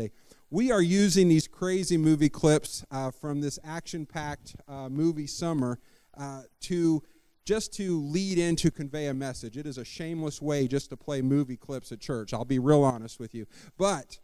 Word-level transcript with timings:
Sunday. 0.00 0.12
We 0.50 0.72
are 0.72 0.82
using 0.82 1.28
these 1.28 1.46
crazy 1.46 1.96
movie 1.96 2.28
clips 2.28 2.84
uh, 2.90 3.10
from 3.10 3.40
this 3.40 3.58
action 3.62 4.06
packed 4.06 4.56
uh, 4.66 4.88
movie 4.88 5.26
summer 5.26 5.78
uh, 6.16 6.42
to 6.62 7.02
just 7.44 7.72
to 7.74 8.00
lead 8.00 8.38
in 8.38 8.56
to 8.56 8.70
convey 8.70 9.06
a 9.08 9.14
message. 9.14 9.56
It 9.56 9.66
is 9.66 9.78
a 9.78 9.84
shameless 9.84 10.40
way 10.40 10.68
just 10.68 10.90
to 10.90 10.96
play 10.96 11.22
movie 11.22 11.56
clips 11.56 11.92
at 11.92 12.00
church. 12.00 12.32
I'll 12.32 12.44
be 12.44 12.58
real 12.58 12.82
honest 12.82 13.20
with 13.20 13.34
you. 13.34 13.46
But 13.76 14.18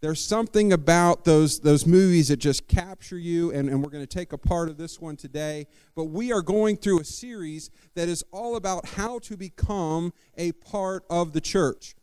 there's 0.00 0.24
something 0.24 0.72
about 0.72 1.24
those, 1.24 1.60
those 1.60 1.86
movies 1.86 2.28
that 2.28 2.36
just 2.36 2.68
capture 2.68 3.18
you, 3.18 3.50
and, 3.52 3.68
and 3.68 3.82
we're 3.82 3.90
going 3.90 4.06
to 4.06 4.18
take 4.18 4.32
a 4.32 4.38
part 4.38 4.68
of 4.68 4.76
this 4.76 5.00
one 5.00 5.16
today. 5.16 5.66
But 5.96 6.04
we 6.04 6.32
are 6.32 6.42
going 6.42 6.76
through 6.76 7.00
a 7.00 7.04
series 7.04 7.70
that 7.94 8.08
is 8.08 8.24
all 8.30 8.56
about 8.56 8.86
how 8.86 9.18
to 9.20 9.36
become 9.36 10.12
a 10.36 10.52
part 10.52 11.04
of 11.10 11.32
the 11.32 11.40
church. 11.40 11.94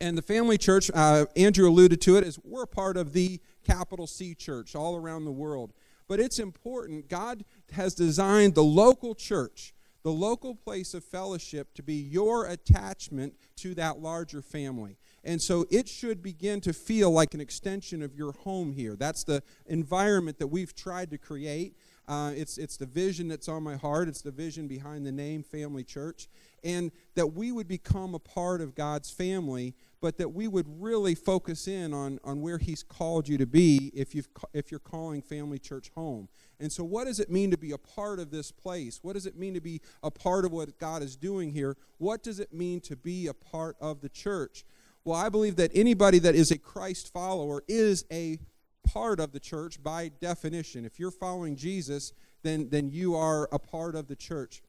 And 0.00 0.16
the 0.16 0.22
family 0.22 0.58
church, 0.58 0.90
uh, 0.94 1.26
Andrew 1.36 1.68
alluded 1.68 2.00
to 2.02 2.16
it, 2.16 2.24
is 2.24 2.38
we're 2.44 2.66
part 2.66 2.96
of 2.96 3.12
the 3.12 3.40
capital 3.64 4.06
C 4.06 4.34
church 4.34 4.76
all 4.76 4.96
around 4.96 5.24
the 5.24 5.32
world. 5.32 5.72
But 6.06 6.20
it's 6.20 6.38
important. 6.38 7.08
God 7.08 7.44
has 7.72 7.94
designed 7.94 8.54
the 8.54 8.62
local 8.62 9.14
church, 9.14 9.74
the 10.04 10.12
local 10.12 10.54
place 10.54 10.94
of 10.94 11.04
fellowship, 11.04 11.74
to 11.74 11.82
be 11.82 11.94
your 11.94 12.46
attachment 12.46 13.34
to 13.56 13.74
that 13.74 13.98
larger 13.98 14.40
family. 14.40 14.96
And 15.24 15.42
so 15.42 15.66
it 15.70 15.88
should 15.88 16.22
begin 16.22 16.60
to 16.62 16.72
feel 16.72 17.10
like 17.10 17.34
an 17.34 17.40
extension 17.40 18.00
of 18.02 18.14
your 18.14 18.32
home 18.32 18.72
here. 18.72 18.94
That's 18.96 19.24
the 19.24 19.42
environment 19.66 20.38
that 20.38 20.46
we've 20.46 20.74
tried 20.74 21.10
to 21.10 21.18
create. 21.18 21.76
Uh, 22.08 22.32
it's, 22.34 22.56
it's 22.56 22.78
the 22.78 22.86
vision 22.86 23.28
that's 23.28 23.48
on 23.48 23.62
my 23.62 23.76
heart. 23.76 24.08
It's 24.08 24.22
the 24.22 24.30
vision 24.30 24.66
behind 24.66 25.04
the 25.04 25.12
name 25.12 25.42
Family 25.42 25.84
Church. 25.84 26.26
And 26.64 26.90
that 27.14 27.34
we 27.34 27.52
would 27.52 27.68
become 27.68 28.14
a 28.14 28.18
part 28.18 28.62
of 28.62 28.74
God's 28.74 29.10
family, 29.10 29.74
but 30.00 30.16
that 30.16 30.30
we 30.30 30.48
would 30.48 30.66
really 30.80 31.14
focus 31.14 31.68
in 31.68 31.92
on, 31.92 32.18
on 32.24 32.40
where 32.40 32.56
He's 32.56 32.82
called 32.82 33.28
you 33.28 33.36
to 33.36 33.46
be 33.46 33.92
if, 33.94 34.14
you've, 34.14 34.28
if 34.54 34.70
you're 34.70 34.80
calling 34.80 35.20
Family 35.20 35.58
Church 35.58 35.90
home. 35.94 36.28
And 36.58 36.72
so, 36.72 36.82
what 36.82 37.04
does 37.04 37.20
it 37.20 37.30
mean 37.30 37.50
to 37.50 37.58
be 37.58 37.72
a 37.72 37.78
part 37.78 38.18
of 38.18 38.30
this 38.30 38.50
place? 38.50 39.00
What 39.02 39.12
does 39.12 39.26
it 39.26 39.36
mean 39.36 39.54
to 39.54 39.60
be 39.60 39.80
a 40.02 40.10
part 40.10 40.46
of 40.46 40.50
what 40.50 40.78
God 40.78 41.02
is 41.02 41.14
doing 41.14 41.52
here? 41.52 41.76
What 41.98 42.22
does 42.22 42.40
it 42.40 42.52
mean 42.52 42.80
to 42.82 42.96
be 42.96 43.26
a 43.26 43.34
part 43.34 43.76
of 43.80 44.00
the 44.00 44.08
church? 44.08 44.64
Well, 45.04 45.16
I 45.16 45.28
believe 45.28 45.56
that 45.56 45.70
anybody 45.74 46.18
that 46.20 46.34
is 46.34 46.50
a 46.50 46.58
Christ 46.58 47.12
follower 47.12 47.62
is 47.68 48.04
a 48.10 48.38
part 48.92 49.20
of 49.20 49.32
the 49.32 49.40
church 49.40 49.82
by 49.82 50.10
definition. 50.20 50.84
If 50.84 50.98
you're 50.98 51.10
following 51.10 51.56
Jesus, 51.56 52.12
then, 52.42 52.68
then 52.70 52.88
you 52.88 53.14
are 53.14 53.48
a 53.52 53.58
part 53.58 53.94
of 53.94 54.08
the 54.08 54.16
church. 54.16 54.62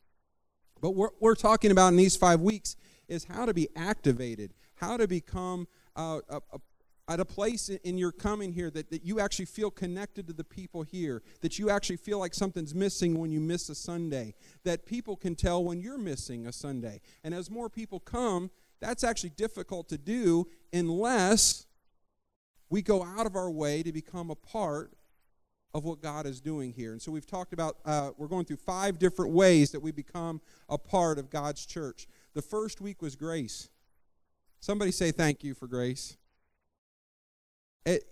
But 0.82 0.92
what 0.92 1.14
we're 1.20 1.36
talking 1.36 1.72
about 1.72 1.90
in 1.90 1.96
these 1.96 2.16
five 2.16 2.42
weeks 2.42 2.76
is 3.08 3.26
how 3.26 3.46
to 3.46 3.54
be 3.54 3.70
activated, 3.76 4.54
how 4.76 4.98
to 4.98 5.08
become 5.08 5.68
uh, 5.96 6.20
a, 6.30 6.38
a, 6.54 6.60
at 7.10 7.20
a 7.20 7.26
place 7.26 7.70
in 7.70 7.98
your 7.98 8.12
coming 8.12 8.54
here 8.54 8.70
that, 8.70 8.92
that 8.92 9.04
you 9.04 9.20
actually 9.20 9.46
feel 9.46 9.72
connected 9.72 10.28
to 10.28 10.34
the 10.34 10.44
people 10.44 10.84
here, 10.84 11.24
that 11.42 11.58
you 11.58 11.70
actually 11.70 11.98
feel 11.98 12.20
like 12.20 12.34
something's 12.34 12.76
missing 12.76 13.18
when 13.18 13.32
you 13.32 13.40
miss 13.40 13.68
a 13.70 13.76
Sunday, 13.76 14.36
that 14.64 14.86
people 14.86 15.16
can 15.16 15.36
tell 15.36 15.64
when 15.64 15.82
you're 15.82 15.98
missing 15.98 16.46
a 16.46 16.52
Sunday. 16.52 17.02
And 17.24 17.34
as 17.34 17.50
more 17.50 17.70
people 17.70 18.00
come, 18.00 18.52
that's 18.80 19.04
actually 19.04 19.32
difficult 19.32 19.90
to 19.90 19.98
do 19.98 20.48
unless 20.72 21.66
we 22.70 22.82
go 22.82 23.04
out 23.04 23.26
of 23.26 23.36
our 23.36 23.50
way 23.50 23.84
to 23.84 23.92
become 23.92 24.30
a 24.30 24.36
part 24.36 24.94
of 25.74 25.84
what 25.84 26.02
God 26.02 26.26
is 26.26 26.42
doing 26.42 26.72
here. 26.74 26.92
And 26.92 27.02
so 27.02 27.12
we've 27.12 27.28
talked 27.28 27.54
about, 27.54 27.78
uh, 27.86 28.12
we're 28.18 28.28
going 28.28 28.46
through 28.46 28.58
five 28.58 28.98
different 28.98 29.34
ways 29.34 29.72
that 29.72 29.80
we 29.80 29.92
become 29.92 30.42
a 30.68 30.78
part 30.78 31.20
of 31.20 31.30
God's 31.30 31.66
church. 31.66 32.08
The 32.34 32.42
first 32.42 32.82
week 32.82 33.02
was 33.02 33.16
grace. 33.16 33.70
Somebody 34.60 34.92
say 34.92 35.12
thank 35.12 35.44
you 35.44 35.54
for 35.54 35.68
grace. 35.68 36.18
It, 37.86 38.04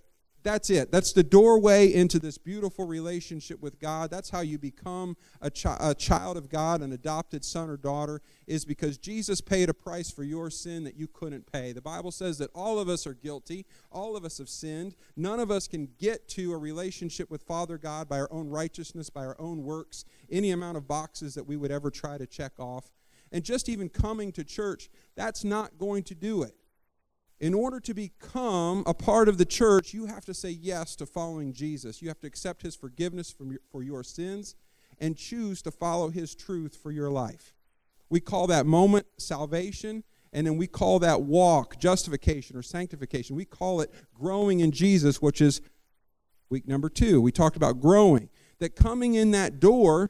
that's 0.43 0.69
it. 0.69 0.91
That's 0.91 1.13
the 1.13 1.23
doorway 1.23 1.93
into 1.93 2.19
this 2.19 2.37
beautiful 2.37 2.85
relationship 2.85 3.61
with 3.61 3.79
God. 3.79 4.09
That's 4.09 4.29
how 4.29 4.41
you 4.41 4.57
become 4.57 5.17
a, 5.41 5.51
chi- 5.51 5.77
a, 5.79 5.93
child 5.93 6.37
of 6.37 6.49
God, 6.49 6.81
an 6.81 6.93
adopted 6.93 7.43
son 7.43 7.69
or 7.69 7.77
daughter, 7.77 8.21
is 8.45 8.63
because 8.63 8.97
Jesus 8.97 9.41
paid 9.41 9.69
a 9.69 9.73
price 9.73 10.09
for 10.09 10.23
your 10.23 10.49
sin 10.49 10.83
that 10.85 10.95
you 10.95 11.07
couldn't 11.07 11.51
pay. 11.51 11.71
The 11.71 11.81
Bible 11.81 12.11
says 12.11 12.37
that 12.37 12.51
all 12.55 12.79
of 12.79 12.87
us 12.87 13.05
are 13.05 13.13
guilty, 13.13 13.65
all 13.91 14.15
of 14.15 14.23
us 14.23 14.37
have 14.37 14.49
sinned. 14.49 14.95
None 15.15 15.39
of 15.39 15.51
us 15.51 15.67
can 15.67 15.89
get 15.97 16.27
to 16.29 16.53
a 16.53 16.57
relationship 16.57 17.29
with 17.29 17.43
Father 17.43 17.77
God 17.77 18.07
by 18.07 18.19
our 18.19 18.31
own 18.31 18.47
righteousness, 18.49 19.09
by 19.09 19.25
our 19.25 19.39
own 19.39 19.63
works, 19.63 20.05
any 20.29 20.51
amount 20.51 20.77
of 20.77 20.87
boxes 20.87 21.35
that 21.35 21.47
we 21.47 21.57
would 21.57 21.71
ever 21.71 21.91
try 21.91 22.17
to 22.17 22.25
check 22.25 22.53
off. 22.59 22.91
And 23.31 23.43
just 23.43 23.67
even 23.67 23.89
coming 23.89 24.31
to 24.33 24.43
church, 24.43 24.89
that's 25.15 25.43
not 25.43 25.77
going 25.77 26.03
to 26.03 26.15
do 26.15 26.43
it. 26.43 26.55
In 27.39 27.53
order 27.53 27.79
to 27.81 27.93
become 27.93 28.83
a 28.87 28.95
part 28.95 29.29
of 29.29 29.37
the 29.37 29.45
church, 29.45 29.93
you 29.93 30.07
have 30.07 30.25
to 30.25 30.33
say 30.33 30.49
yes 30.49 30.95
to 30.95 31.05
following 31.05 31.53
Jesus. 31.53 32.01
You 32.01 32.07
have 32.07 32.19
to 32.21 32.27
accept 32.27 32.63
his 32.63 32.75
forgiveness 32.75 33.33
your, 33.39 33.59
for 33.71 33.83
your 33.83 34.03
sins 34.03 34.55
and 34.99 35.15
choose 35.15 35.61
to 35.61 35.71
follow 35.71 36.09
his 36.09 36.33
truth 36.33 36.75
for 36.75 36.91
your 36.91 37.11
life. 37.11 37.53
We 38.09 38.19
call 38.19 38.47
that 38.47 38.65
moment 38.65 39.05
salvation, 39.17 40.03
and 40.33 40.47
then 40.47 40.57
we 40.57 40.65
call 40.65 40.97
that 40.99 41.21
walk 41.21 41.77
justification 41.77 42.57
or 42.57 42.63
sanctification. 42.63 43.35
We 43.35 43.45
call 43.45 43.81
it 43.81 43.93
growing 44.15 44.61
in 44.61 44.71
Jesus, 44.71 45.21
which 45.21 45.39
is 45.39 45.61
week 46.49 46.67
number 46.67 46.89
two. 46.89 47.21
We 47.21 47.31
talked 47.31 47.57
about 47.57 47.79
growing. 47.79 48.29
That 48.57 48.75
coming 48.75 49.13
in 49.13 49.29
that 49.31 49.59
door, 49.59 50.09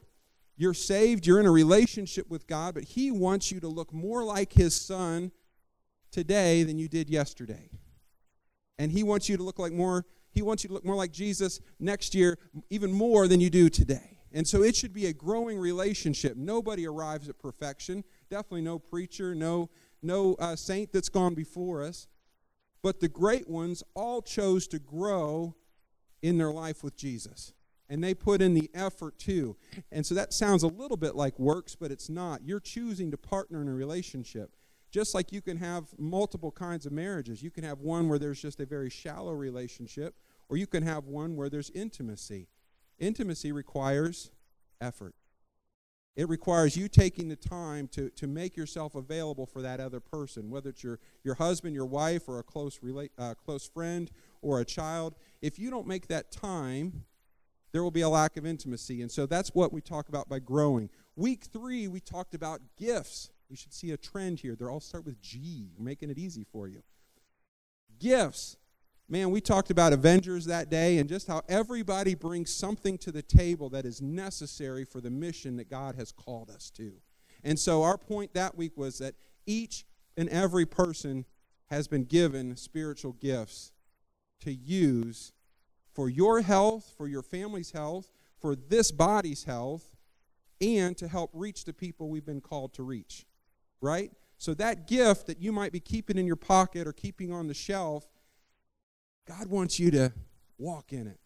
you're 0.56 0.72
saved, 0.72 1.26
you're 1.26 1.40
in 1.40 1.46
a 1.46 1.50
relationship 1.50 2.30
with 2.30 2.46
God, 2.46 2.72
but 2.72 2.84
he 2.84 3.10
wants 3.10 3.52
you 3.52 3.60
to 3.60 3.68
look 3.68 3.92
more 3.92 4.24
like 4.24 4.54
his 4.54 4.74
son 4.74 5.30
today 6.10 6.62
than 6.62 6.78
you 6.78 6.88
did 6.88 7.10
yesterday. 7.10 7.70
And 8.78 8.92
he 8.92 9.02
wants 9.02 9.28
you 9.28 9.36
to 9.36 9.42
look 9.42 9.58
like 9.58 9.72
more 9.72 10.04
he 10.30 10.42
wants 10.42 10.62
you 10.62 10.68
to 10.68 10.74
look 10.74 10.84
more 10.84 10.94
like 10.94 11.10
Jesus 11.10 11.60
next 11.80 12.14
year 12.14 12.38
even 12.70 12.92
more 12.92 13.26
than 13.26 13.40
you 13.40 13.50
do 13.50 13.68
today. 13.68 14.18
And 14.30 14.46
so 14.46 14.62
it 14.62 14.76
should 14.76 14.92
be 14.92 15.06
a 15.06 15.12
growing 15.12 15.58
relationship. 15.58 16.36
Nobody 16.36 16.86
arrives 16.86 17.28
at 17.28 17.38
perfection. 17.38 18.04
Definitely 18.30 18.60
no 18.60 18.78
preacher, 18.78 19.34
no 19.34 19.70
no 20.02 20.34
uh, 20.34 20.54
saint 20.54 20.92
that's 20.92 21.08
gone 21.08 21.34
before 21.34 21.82
us. 21.82 22.06
But 22.82 23.00
the 23.00 23.08
great 23.08 23.48
ones 23.48 23.82
all 23.94 24.22
chose 24.22 24.68
to 24.68 24.78
grow 24.78 25.56
in 26.22 26.38
their 26.38 26.52
life 26.52 26.84
with 26.84 26.96
Jesus. 26.96 27.52
And 27.88 28.04
they 28.04 28.14
put 28.14 28.42
in 28.42 28.54
the 28.54 28.70
effort 28.74 29.18
too. 29.18 29.56
And 29.90 30.04
so 30.04 30.14
that 30.14 30.32
sounds 30.32 30.62
a 30.62 30.68
little 30.68 30.96
bit 30.96 31.16
like 31.16 31.38
works, 31.38 31.74
but 31.74 31.90
it's 31.90 32.08
not. 32.08 32.42
You're 32.44 32.60
choosing 32.60 33.10
to 33.10 33.16
partner 33.16 33.62
in 33.62 33.68
a 33.68 33.74
relationship. 33.74 34.50
Just 34.90 35.14
like 35.14 35.32
you 35.32 35.42
can 35.42 35.58
have 35.58 35.86
multiple 35.98 36.50
kinds 36.50 36.86
of 36.86 36.92
marriages. 36.92 37.42
You 37.42 37.50
can 37.50 37.64
have 37.64 37.80
one 37.80 38.08
where 38.08 38.18
there's 38.18 38.40
just 38.40 38.60
a 38.60 38.66
very 38.66 38.90
shallow 38.90 39.32
relationship, 39.32 40.14
or 40.48 40.56
you 40.56 40.66
can 40.66 40.82
have 40.82 41.04
one 41.04 41.36
where 41.36 41.50
there's 41.50 41.70
intimacy. 41.70 42.48
Intimacy 42.98 43.52
requires 43.52 44.30
effort. 44.80 45.14
It 46.16 46.28
requires 46.28 46.76
you 46.76 46.88
taking 46.88 47.28
the 47.28 47.36
time 47.36 47.86
to, 47.88 48.10
to 48.10 48.26
make 48.26 48.56
yourself 48.56 48.96
available 48.96 49.46
for 49.46 49.62
that 49.62 49.78
other 49.78 50.00
person, 50.00 50.50
whether 50.50 50.70
it's 50.70 50.82
your, 50.82 50.98
your 51.22 51.36
husband, 51.36 51.76
your 51.76 51.86
wife, 51.86 52.28
or 52.28 52.40
a 52.40 52.42
close, 52.42 52.80
rela- 52.80 53.10
uh, 53.16 53.34
close 53.34 53.68
friend 53.68 54.10
or 54.42 54.58
a 54.58 54.64
child. 54.64 55.14
If 55.42 55.60
you 55.60 55.70
don't 55.70 55.86
make 55.86 56.08
that 56.08 56.32
time, 56.32 57.04
there 57.70 57.84
will 57.84 57.92
be 57.92 58.00
a 58.00 58.08
lack 58.08 58.36
of 58.36 58.44
intimacy. 58.44 59.00
And 59.00 59.12
so 59.12 59.26
that's 59.26 59.50
what 59.50 59.72
we 59.72 59.80
talk 59.80 60.08
about 60.08 60.28
by 60.28 60.40
growing. 60.40 60.90
Week 61.14 61.44
three, 61.44 61.86
we 61.86 62.00
talked 62.00 62.34
about 62.34 62.62
gifts. 62.76 63.30
We 63.50 63.56
should 63.56 63.72
see 63.72 63.92
a 63.92 63.96
trend 63.96 64.40
here. 64.40 64.54
They're 64.54 64.70
all 64.70 64.80
start 64.80 65.06
with 65.06 65.20
G. 65.22 65.68
We're 65.76 65.84
making 65.84 66.10
it 66.10 66.18
easy 66.18 66.44
for 66.44 66.68
you. 66.68 66.82
Gifts. 67.98 68.56
Man, 69.08 69.30
we 69.30 69.40
talked 69.40 69.70
about 69.70 69.94
Avengers 69.94 70.44
that 70.44 70.68
day 70.68 70.98
and 70.98 71.08
just 71.08 71.28
how 71.28 71.40
everybody 71.48 72.14
brings 72.14 72.52
something 72.52 72.98
to 72.98 73.10
the 73.10 73.22
table 73.22 73.70
that 73.70 73.86
is 73.86 74.02
necessary 74.02 74.84
for 74.84 75.00
the 75.00 75.10
mission 75.10 75.56
that 75.56 75.70
God 75.70 75.94
has 75.94 76.12
called 76.12 76.50
us 76.50 76.70
to. 76.72 76.92
And 77.42 77.58
so 77.58 77.82
our 77.82 77.96
point 77.96 78.34
that 78.34 78.56
week 78.56 78.76
was 78.76 78.98
that 78.98 79.14
each 79.46 79.86
and 80.18 80.28
every 80.28 80.66
person 80.66 81.24
has 81.70 81.88
been 81.88 82.04
given 82.04 82.54
spiritual 82.56 83.12
gifts 83.14 83.72
to 84.40 84.52
use 84.52 85.32
for 85.94 86.10
your 86.10 86.42
health, 86.42 86.92
for 86.98 87.08
your 87.08 87.22
family's 87.22 87.70
health, 87.70 88.12
for 88.38 88.54
this 88.54 88.90
body's 88.90 89.44
health, 89.44 89.96
and 90.60 90.98
to 90.98 91.08
help 91.08 91.30
reach 91.32 91.64
the 91.64 91.72
people 91.72 92.10
we've 92.10 92.26
been 92.26 92.42
called 92.42 92.74
to 92.74 92.82
reach 92.82 93.24
right? 93.80 94.10
So 94.38 94.54
that 94.54 94.86
gift 94.86 95.26
that 95.26 95.40
you 95.40 95.52
might 95.52 95.72
be 95.72 95.80
keeping 95.80 96.16
in 96.16 96.26
your 96.26 96.36
pocket 96.36 96.86
or 96.86 96.92
keeping 96.92 97.32
on 97.32 97.48
the 97.48 97.54
shelf, 97.54 98.06
God 99.26 99.48
wants 99.48 99.78
you 99.78 99.90
to 99.90 100.12
walk 100.58 100.92
in 100.92 101.06
it. 101.06 101.18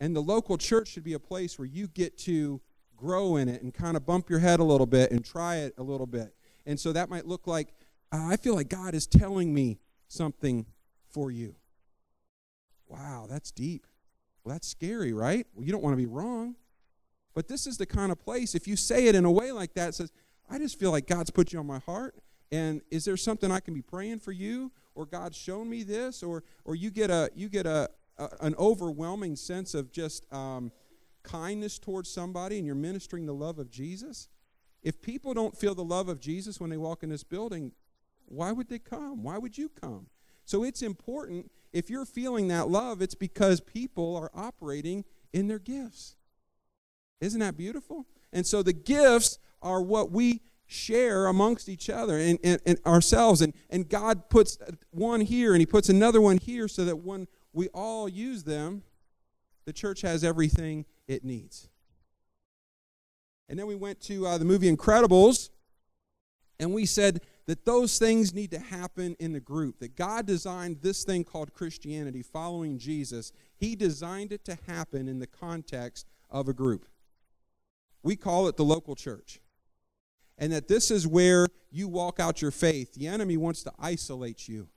And 0.00 0.14
the 0.14 0.20
local 0.22 0.56
church 0.56 0.88
should 0.88 1.04
be 1.04 1.14
a 1.14 1.18
place 1.18 1.58
where 1.58 1.66
you 1.66 1.88
get 1.88 2.16
to 2.18 2.60
grow 2.96 3.36
in 3.36 3.48
it 3.48 3.62
and 3.62 3.74
kind 3.74 3.96
of 3.96 4.06
bump 4.06 4.30
your 4.30 4.38
head 4.38 4.60
a 4.60 4.64
little 4.64 4.86
bit 4.86 5.10
and 5.10 5.24
try 5.24 5.56
it 5.56 5.74
a 5.78 5.82
little 5.82 6.06
bit. 6.06 6.34
And 6.66 6.78
so 6.78 6.92
that 6.92 7.08
might 7.08 7.26
look 7.26 7.46
like, 7.46 7.68
uh, 8.12 8.26
I 8.30 8.36
feel 8.36 8.54
like 8.54 8.68
God 8.68 8.94
is 8.94 9.06
telling 9.06 9.52
me 9.52 9.78
something 10.06 10.66
for 11.08 11.30
you. 11.30 11.56
Wow, 12.86 13.26
that's 13.28 13.50
deep. 13.50 13.86
Well, 14.44 14.54
that's 14.54 14.68
scary, 14.68 15.12
right? 15.12 15.46
Well, 15.54 15.64
you 15.64 15.72
don't 15.72 15.82
want 15.82 15.94
to 15.94 15.98
be 15.98 16.06
wrong. 16.06 16.56
But 17.34 17.48
this 17.48 17.66
is 17.66 17.76
the 17.78 17.86
kind 17.86 18.10
of 18.10 18.18
place, 18.18 18.54
if 18.54 18.66
you 18.66 18.76
say 18.76 19.06
it 19.06 19.14
in 19.14 19.24
a 19.24 19.30
way 19.30 19.52
like 19.52 19.74
that, 19.74 19.94
says, 19.94 20.10
I 20.48 20.58
just 20.58 20.78
feel 20.78 20.90
like 20.90 21.06
God's 21.06 21.30
put 21.30 21.52
you 21.52 21.58
on 21.58 21.66
my 21.66 21.78
heart, 21.80 22.14
And 22.50 22.80
is 22.90 23.04
there 23.04 23.16
something 23.16 23.50
I 23.50 23.60
can 23.60 23.74
be 23.74 23.82
praying 23.82 24.20
for 24.20 24.32
you? 24.32 24.72
Or 24.94 25.06
God's 25.06 25.36
shown 25.36 25.68
me 25.68 25.82
this? 25.82 26.22
Or, 26.22 26.42
or 26.64 26.74
you 26.74 26.90
get, 26.90 27.10
a, 27.10 27.30
you 27.34 27.48
get 27.48 27.66
a, 27.66 27.90
a 28.16 28.28
an 28.40 28.54
overwhelming 28.58 29.36
sense 29.36 29.74
of 29.74 29.92
just 29.92 30.30
um, 30.32 30.72
kindness 31.22 31.78
towards 31.78 32.10
somebody 32.10 32.56
and 32.58 32.66
you're 32.66 32.74
ministering 32.74 33.26
the 33.26 33.34
love 33.34 33.58
of 33.58 33.70
Jesus? 33.70 34.28
If 34.82 35.02
people 35.02 35.34
don't 35.34 35.56
feel 35.56 35.74
the 35.74 35.84
love 35.84 36.08
of 36.08 36.20
Jesus 36.20 36.60
when 36.60 36.70
they 36.70 36.76
walk 36.76 37.02
in 37.02 37.10
this 37.10 37.24
building, 37.24 37.72
why 38.26 38.52
would 38.52 38.68
they 38.68 38.78
come? 38.78 39.22
Why 39.22 39.38
would 39.38 39.58
you 39.58 39.68
come? 39.68 40.06
So 40.44 40.64
it's 40.64 40.82
important 40.82 41.50
if 41.72 41.90
you're 41.90 42.06
feeling 42.06 42.48
that 42.48 42.68
love, 42.68 43.02
it's 43.02 43.14
because 43.14 43.60
people 43.60 44.16
are 44.16 44.30
operating 44.34 45.04
in 45.32 45.48
their 45.48 45.58
gifts. 45.58 46.16
Isn't 47.20 47.40
that 47.40 47.56
beautiful? 47.56 48.06
And 48.32 48.46
so 48.46 48.62
the 48.62 48.72
gifts 48.72 49.38
are 49.62 49.82
what 49.82 50.10
we 50.10 50.40
share 50.66 51.26
amongst 51.26 51.68
each 51.68 51.88
other 51.88 52.18
and, 52.18 52.38
and, 52.44 52.60
and, 52.66 52.78
ourselves. 52.86 53.40
And, 53.40 53.54
and 53.70 53.88
God 53.88 54.28
puts 54.28 54.58
one 54.90 55.22
here 55.22 55.52
and 55.52 55.60
He 55.60 55.66
puts 55.66 55.88
another 55.88 56.20
one 56.20 56.38
here 56.38 56.68
so 56.68 56.84
that 56.84 56.96
when 56.96 57.26
we 57.52 57.68
all 57.68 58.08
use 58.08 58.44
them, 58.44 58.82
the 59.64 59.72
church 59.72 60.02
has 60.02 60.22
everything 60.22 60.84
it 61.06 61.24
needs. 61.24 61.68
And 63.48 63.58
then 63.58 63.66
we 63.66 63.74
went 63.74 64.00
to 64.02 64.26
uh, 64.26 64.38
the 64.38 64.44
movie 64.44 64.74
Incredibles, 64.74 65.48
and 66.60 66.74
we 66.74 66.84
said 66.84 67.22
that 67.46 67.64
those 67.64 67.98
things 67.98 68.34
need 68.34 68.50
to 68.50 68.58
happen 68.58 69.16
in 69.18 69.32
the 69.32 69.40
group. 69.40 69.78
That 69.78 69.96
God 69.96 70.26
designed 70.26 70.82
this 70.82 71.02
thing 71.02 71.24
called 71.24 71.54
Christianity, 71.54 72.22
following 72.22 72.78
Jesus, 72.78 73.32
He 73.56 73.74
designed 73.74 74.32
it 74.32 74.44
to 74.44 74.58
happen 74.66 75.08
in 75.08 75.18
the 75.18 75.26
context 75.26 76.06
of 76.30 76.48
a 76.48 76.52
group. 76.52 76.86
We 78.02 78.16
call 78.16 78.48
it 78.48 78.56
the 78.56 78.64
local 78.64 78.94
church. 78.94 79.40
And 80.38 80.52
that 80.52 80.68
this 80.68 80.90
is 80.90 81.06
where 81.06 81.48
you 81.70 81.88
walk 81.88 82.20
out 82.20 82.40
your 82.40 82.52
faith. 82.52 82.94
The 82.94 83.08
enemy 83.08 83.36
wants 83.36 83.62
to 83.64 83.72
isolate 83.78 84.48
you. 84.48 84.68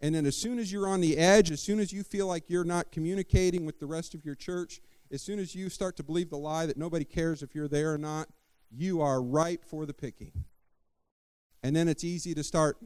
And 0.00 0.14
then, 0.14 0.26
as 0.26 0.36
soon 0.36 0.58
as 0.58 0.70
you're 0.70 0.88
on 0.88 1.00
the 1.00 1.16
edge, 1.16 1.50
as 1.50 1.62
soon 1.62 1.78
as 1.78 1.92
you 1.92 2.02
feel 2.02 2.26
like 2.26 2.50
you're 2.50 2.64
not 2.64 2.92
communicating 2.92 3.64
with 3.64 3.80
the 3.80 3.86
rest 3.86 4.14
of 4.14 4.24
your 4.24 4.34
church, 4.34 4.80
as 5.10 5.22
soon 5.22 5.38
as 5.38 5.54
you 5.54 5.68
start 5.68 5.96
to 5.96 6.02
believe 6.02 6.30
the 6.30 6.36
lie 6.36 6.66
that 6.66 6.76
nobody 6.76 7.04
cares 7.04 7.42
if 7.42 7.54
you're 7.54 7.68
there 7.68 7.94
or 7.94 7.98
not, 7.98 8.28
you 8.70 9.00
are 9.00 9.22
ripe 9.22 9.64
for 9.64 9.86
the 9.86 9.94
picking. 9.94 10.32
And 11.62 11.74
then 11.74 11.88
it's 11.88 12.04
easy 12.04 12.34
to 12.34 12.44
start 12.44 12.76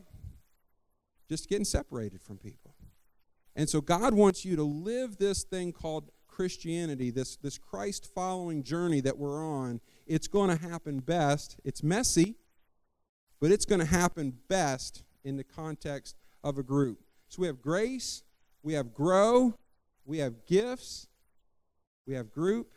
just 1.28 1.49
getting 1.49 1.64
separated 1.64 2.22
from 2.22 2.38
people. 2.38 2.75
And 3.56 3.69
so 3.69 3.81
God 3.81 4.14
wants 4.14 4.44
you 4.44 4.56
to 4.56 4.62
live 4.62 5.19
this 5.19 5.43
thing 5.43 5.72
called 5.72 6.11
Christianity, 6.26 7.11
this, 7.11 7.37
this 7.37 7.58
Christ 7.58 8.11
following 8.14 8.62
journey 8.62 9.00
that 9.00 9.19
we're 9.19 9.44
on. 9.44 9.81
It's 10.11 10.27
going 10.27 10.51
to 10.51 10.61
happen 10.61 10.99
best. 10.99 11.61
It's 11.62 11.85
messy, 11.85 12.35
but 13.41 13.53
it's 13.53 13.65
going 13.65 13.79
to 13.79 13.87
happen 13.87 14.39
best 14.49 15.05
in 15.23 15.37
the 15.37 15.45
context 15.45 16.17
of 16.43 16.59
a 16.59 16.65
group. 16.65 16.99
So 17.29 17.43
we 17.43 17.47
have 17.47 17.62
grace, 17.62 18.25
we 18.65 18.73
have 18.73 18.93
grow, 18.93 19.55
we 20.05 20.19
have 20.19 20.47
gifts, 20.47 21.07
we 22.09 22.15
have 22.15 22.33
group. 22.33 22.73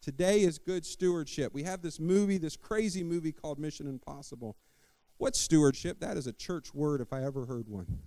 Today 0.00 0.40
is 0.40 0.58
good 0.58 0.86
stewardship. 0.86 1.52
We 1.52 1.64
have 1.64 1.82
this 1.82 2.00
movie, 2.00 2.38
this 2.38 2.56
crazy 2.56 3.04
movie 3.04 3.32
called 3.32 3.58
Mission 3.58 3.86
Impossible. 3.86 4.56
What's 5.18 5.38
stewardship? 5.38 6.00
That 6.00 6.16
is 6.16 6.26
a 6.26 6.32
church 6.32 6.72
word 6.72 7.02
if 7.02 7.12
I 7.12 7.22
ever 7.24 7.44
heard 7.44 7.68
one. 7.68 7.98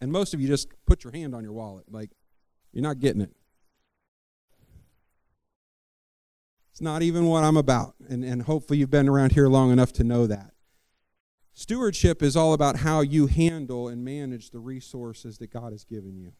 And 0.00 0.10
most 0.10 0.32
of 0.32 0.40
you 0.40 0.48
just 0.48 0.68
put 0.86 1.04
your 1.04 1.12
hand 1.12 1.34
on 1.34 1.44
your 1.44 1.52
wallet, 1.52 1.92
like 1.92 2.08
you're 2.72 2.82
not 2.82 3.00
getting 3.00 3.20
it. 3.20 3.32
It's 6.78 6.82
not 6.84 7.02
even 7.02 7.26
what 7.26 7.42
I'm 7.42 7.56
about. 7.56 7.96
And, 8.08 8.22
and 8.22 8.42
hopefully 8.42 8.78
you've 8.78 8.88
been 8.88 9.08
around 9.08 9.32
here 9.32 9.48
long 9.48 9.72
enough 9.72 9.92
to 9.94 10.04
know 10.04 10.28
that. 10.28 10.52
Stewardship 11.52 12.22
is 12.22 12.36
all 12.36 12.52
about 12.52 12.76
how 12.76 13.00
you 13.00 13.26
handle 13.26 13.88
and 13.88 14.04
manage 14.04 14.50
the 14.50 14.60
resources 14.60 15.38
that 15.38 15.48
God 15.48 15.72
has 15.72 15.82
given 15.82 16.16
you. 16.16 16.34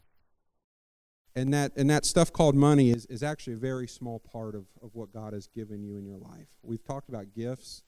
And 1.35 1.53
that, 1.53 1.73
and 1.77 1.91
that 1.91 2.05
stuff 2.05 2.33
called 2.33 2.55
money 2.55 2.91
is, 2.91 3.05
is 3.07 3.25
actually 3.25 3.55
a 3.55 3.57
very 3.57 3.89
small 3.89 4.21
part 4.21 4.55
of, 4.55 4.67
of 4.81 4.95
what 4.95 5.13
God 5.13 5.33
has 5.33 5.49
given 5.49 5.83
you 5.83 5.97
in 5.97 6.07
your 6.07 6.19
life. 6.19 6.47
We've 6.63 6.85
talked 6.85 7.09
about 7.09 7.35
gifts. 7.35 7.83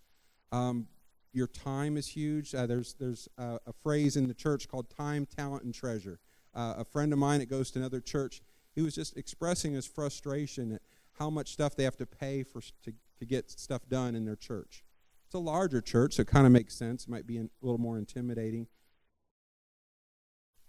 Um, 0.50 0.88
your 1.32 1.46
time 1.46 1.96
is 1.96 2.08
huge. 2.08 2.52
Uh, 2.52 2.66
there's 2.66 2.94
there's 2.94 3.28
a, 3.38 3.60
a, 3.68 3.72
phrase 3.72 4.16
in 4.16 4.26
the 4.26 4.34
church 4.34 4.66
called 4.66 4.90
time, 4.90 5.24
talent, 5.24 5.62
and 5.62 5.72
treasure. 5.72 6.18
Uh, 6.52 6.74
a 6.78 6.84
friend 6.84 7.12
of 7.12 7.20
mine 7.20 7.38
that 7.38 7.48
goes 7.48 7.70
to 7.70 7.78
another 7.78 8.00
church, 8.00 8.42
he 8.74 8.82
was 8.82 8.96
just 8.96 9.16
expressing 9.16 9.74
his 9.74 9.86
frustration 9.86 10.72
at 10.72 10.82
how 11.20 11.28
much 11.28 11.52
stuff 11.52 11.76
they 11.76 11.84
have 11.84 11.98
to 11.98 12.06
pay 12.06 12.42
for 12.42 12.62
to, 12.82 12.94
to 13.18 13.26
get 13.26 13.50
stuff 13.50 13.82
done 13.88 14.14
in 14.14 14.24
their 14.24 14.36
church. 14.36 14.82
It's 15.26 15.34
a 15.34 15.38
larger 15.38 15.82
church, 15.82 16.14
so 16.14 16.22
it 16.22 16.28
kind 16.28 16.46
of 16.46 16.52
makes 16.52 16.74
sense. 16.74 17.04
It 17.04 17.10
might 17.10 17.26
be 17.26 17.36
a 17.36 17.44
little 17.60 17.78
more 17.78 17.98
intimidating. 17.98 18.66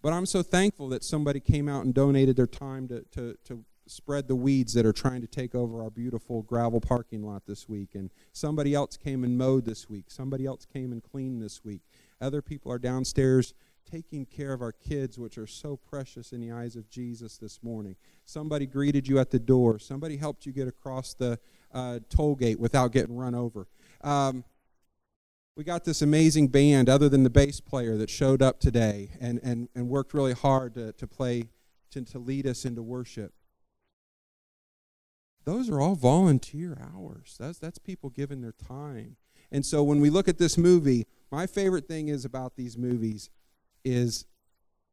But 0.02 0.14
I'm 0.14 0.26
so 0.26 0.44
thankful 0.44 0.90
that 0.90 1.04
somebody 1.04 1.40
came 1.40 1.70
out 1.70 1.86
and 1.86 1.94
donated 1.94 2.36
their 2.36 2.48
time 2.48 2.88
to, 2.90 3.06
to, 3.12 3.38
to 3.46 3.64
spread 3.88 4.28
the 4.28 4.36
weeds 4.36 4.74
that 4.74 4.86
are 4.86 4.94
trying 4.94 5.22
to 5.22 5.28
take 5.28 5.56
over 5.56 5.82
our 5.82 5.90
beautiful 5.90 6.42
gravel 6.42 6.82
parking 6.82 7.24
lot 7.24 7.44
this 7.48 7.70
week. 7.70 7.96
And 7.96 8.12
somebody 8.34 8.76
else 8.76 8.98
came 8.98 9.24
and 9.24 9.38
mowed 9.38 9.66
this 9.66 9.90
week. 9.90 10.06
Somebody 10.10 10.46
else 10.46 10.66
came 10.66 10.92
and 10.92 11.02
cleaned 11.02 11.42
this 11.42 11.64
week. 11.64 11.82
Other 12.20 12.42
people 12.42 12.72
are 12.72 12.80
downstairs 12.80 13.54
taking 13.90 14.26
care 14.26 14.54
of 14.54 14.62
our 14.62 14.72
kids, 14.72 15.18
which 15.18 15.38
are 15.38 15.48
so 15.48 15.78
precious 15.78 16.32
in 16.32 16.42
the 16.42 16.52
eyes 16.52 16.76
of 16.76 16.90
Jesus 16.90 17.38
this 17.38 17.62
morning. 17.64 17.96
Somebody 18.26 18.66
greeted 18.66 19.08
you 19.08 19.20
at 19.20 19.32
the 19.32 19.40
door. 19.40 19.80
Somebody 19.80 20.18
helped 20.18 20.46
you 20.46 20.52
get 20.52 20.68
across 20.68 21.14
the 21.14 21.40
uh, 21.74 22.00
toll 22.10 22.36
gate 22.36 22.60
without 22.60 22.92
getting 22.92 23.16
run 23.16 23.36
over. 23.36 23.68
Um, 24.02 24.44
we 25.56 25.64
got 25.64 25.84
this 25.84 26.02
amazing 26.02 26.48
band, 26.48 26.90
other 26.90 27.10
than 27.10 27.24
the 27.24 27.30
bass 27.30 27.60
player, 27.60 27.98
that 27.98 28.10
showed 28.10 28.42
up 28.42 28.60
today 28.60 29.12
and, 29.20 29.40
and, 29.44 29.70
and 29.76 29.90
worked 29.90 30.14
really 30.14 30.34
hard 30.34 30.76
to, 30.76 30.94
to 30.94 31.08
play, 31.08 31.50
to, 31.92 32.02
to 32.02 32.20
lead 32.20 32.48
us 32.48 32.66
into 32.66 32.82
worship 32.82 33.34
those 35.46 35.70
are 35.70 35.80
all 35.80 35.96
volunteer 35.96 36.78
hours. 36.94 37.36
That's, 37.40 37.58
that's 37.58 37.80
people 37.80 38.10
giving 38.10 38.42
their 38.42 38.54
time. 38.54 39.18
And 39.52 39.66
so 39.66 39.84
when 39.84 40.00
we 40.00 40.10
look 40.10 40.28
at 40.28 40.38
this 40.38 40.58
movie, 40.58 41.08
my 41.32 41.48
favorite 41.48 41.88
thing 41.88 42.08
is 42.08 42.26
about 42.26 42.56
these 42.56 42.78
movies 42.78 43.30
is 43.84 44.26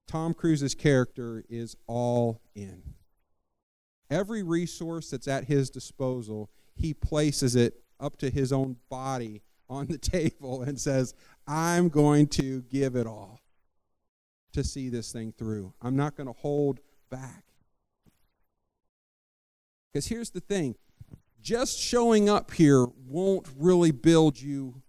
Tom 0.07 0.35
Cruise's 0.35 0.75
character 0.75 1.45
is 1.49 1.77
all 1.87 2.41
in. 2.55 2.83
Every 4.11 4.43
resource 4.43 5.11
that's 5.11 5.29
at 5.29 5.45
his 5.45 5.69
disposal, 5.69 6.51
he 6.75 6.95
places 6.95 7.55
it 7.55 7.83
up 8.01 8.17
to 8.19 8.31
his 8.31 8.53
own 8.53 8.77
body 8.89 9.43
on 9.69 9.87
the 9.87 9.99
table 9.99 10.63
and 10.63 10.81
says, 10.81 11.15
I'm 11.47 11.89
going 11.89 12.29
to 12.29 12.63
give 12.63 12.97
it 12.97 13.07
all 13.07 13.41
to 14.53 14.65
see 14.65 14.89
this 14.89 15.13
thing 15.13 15.33
through. 15.37 15.75
I'm 15.83 15.97
not 15.97 16.17
going 16.17 16.27
to 16.27 16.33
hold 16.33 16.81
back. 17.11 17.45
Because 19.93 20.07
here's 20.07 20.31
the 20.31 20.41
thing 20.41 20.77
just 21.41 21.79
showing 21.79 22.29
up 22.29 22.53
here 22.53 22.87
won't 23.07 23.47
really 23.57 23.91
build 23.91 24.41
you 24.41 24.83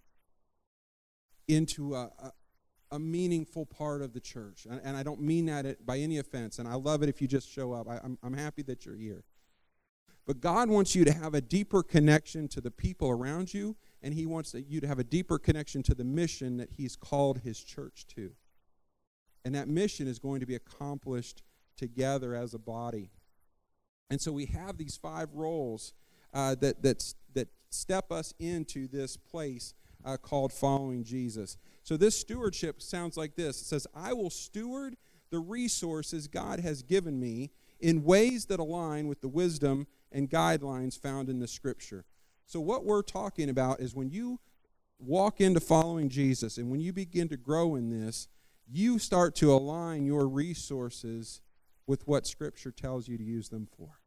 into 1.48 1.96
a, 1.96 2.10
a, 2.92 3.00
meaningful 3.00 3.66
part 3.66 4.02
of 4.02 4.14
the 4.14 4.20
church. 4.20 4.68
And, 4.70 4.82
and, 4.84 4.98
I 4.98 5.04
don't 5.04 5.22
mean 5.22 5.46
that 5.48 5.86
by 5.86 6.00
any 6.00 6.18
offense. 6.18 6.60
And 6.60 6.68
I 6.68 6.76
love 6.76 7.04
it 7.04 7.10
if 7.10 7.22
you 7.22 7.28
just 7.28 7.50
show 7.50 7.74
up. 7.74 7.88
I, 7.88 8.00
I'm, 8.04 8.18
I'm 8.24 8.34
happy 8.34 8.62
that 8.64 8.86
you're 8.86 8.96
here. 8.96 9.24
But 10.26 10.42
God 10.42 10.70
wants 10.70 10.94
you 10.94 11.06
to 11.06 11.12
have 11.12 11.34
a 11.34 11.42
deeper 11.42 11.82
connection 11.82 12.48
to 12.50 12.62
the 12.62 12.70
people 12.70 13.10
around 13.10 13.52
you, 13.54 13.76
and 14.04 14.14
He 14.14 14.26
wants 14.28 14.54
you 14.54 14.80
to 14.80 14.88
have 14.88 15.00
a 15.00 15.04
deeper 15.04 15.40
connection 15.40 15.82
to 15.84 15.96
the 15.96 16.04
mission 16.04 16.58
that 16.58 16.70
He's 16.78 16.96
called 16.96 17.40
His 17.40 17.64
church 17.64 18.06
to. 18.16 18.32
And 19.44 19.56
that 19.56 19.68
mission 19.68 20.08
is 20.08 20.20
going 20.20 20.40
to 20.42 20.46
be 20.46 20.56
accomplished 20.56 21.42
together 21.78 22.36
as 22.36 22.54
a 22.54 22.60
body. 22.60 23.10
And 24.10 24.22
so 24.22 24.32
we 24.32 24.46
have 24.48 24.78
these 24.78 24.98
five 24.98 25.30
roles 25.34 25.94
uh, 26.34 26.56
that, 26.56 26.84
that, 26.84 27.14
that 27.34 27.48
step 27.70 28.12
us 28.12 28.34
into 28.40 28.88
this 28.88 29.18
place 29.18 29.74
uh, 30.06 30.18
called 30.18 30.54
following 30.54 31.04
Jesus. 31.04 31.58
So 31.84 31.98
this 31.98 32.20
stewardship 32.20 32.82
sounds 32.82 33.18
like 33.18 33.36
this 33.36 33.62
it 33.62 33.66
says, 33.66 33.88
I 33.96 34.14
will 34.14 34.30
steward 34.30 34.96
the 35.32 35.40
resources 35.40 36.28
God 36.28 36.60
has 36.60 36.82
given 36.82 37.20
me 37.20 37.52
in 37.80 38.04
ways 38.04 38.46
that 38.46 38.60
align 38.60 39.08
with 39.08 39.22
the 39.22 39.28
wisdom 39.28 39.88
and 40.12 40.30
guidelines 40.30 41.00
found 41.00 41.30
in 41.30 41.40
the 41.40 41.48
scripture. 41.48 42.06
So, 42.46 42.60
what 42.60 42.84
we're 42.84 43.04
talking 43.04 43.50
about 43.50 43.80
is 43.80 43.94
when 43.94 44.10
you 44.10 44.40
walk 45.00 45.40
into 45.40 45.60
following 45.60 46.10
Jesus 46.10 46.58
and 46.58 46.70
when 46.70 46.82
you 46.82 46.92
begin 46.92 47.30
to 47.30 47.38
grow 47.38 47.76
in 47.76 47.90
this, 47.90 48.28
you 48.72 49.00
start 49.00 49.36
to 49.36 49.54
align 49.54 50.06
your 50.06 50.28
resources 50.28 51.42
with 51.88 52.08
what 52.08 52.28
Scripture 52.28 52.72
tells 52.72 53.08
you 53.08 53.18
to 53.18 53.24
use 53.24 53.50
them 53.50 53.68
for. 53.78 54.00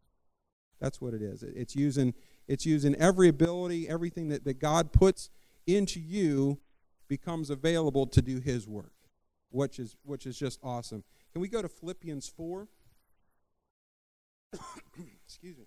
That's 0.81 1.01
what 1.01 1.15
it 1.15 1.23
is. 1.23 1.43
It's 1.43 1.75
using, 1.75 2.15
it's 2.47 2.67
using 2.67 2.95
every 2.97 3.29
ability, 3.29 3.89
everything 3.89 4.29
that, 4.29 4.45
that 4.45 4.59
God 4.59 4.93
puts 4.93 5.31
into 5.67 6.01
you 6.01 6.61
becomes 7.09 7.51
available 7.51 8.07
to 8.07 8.23
do 8.23 8.41
His 8.41 8.67
work, 8.67 8.93
which 9.51 9.79
is, 9.79 9.97
which 10.03 10.27
is 10.27 10.39
just 10.39 10.61
awesome. 10.63 11.05
Can 11.33 11.41
we 11.41 11.49
go 11.49 11.63
to 11.63 11.69
Philippians 11.69 12.29
4? 12.29 12.69
Excuse 15.27 15.59
me. 15.59 15.65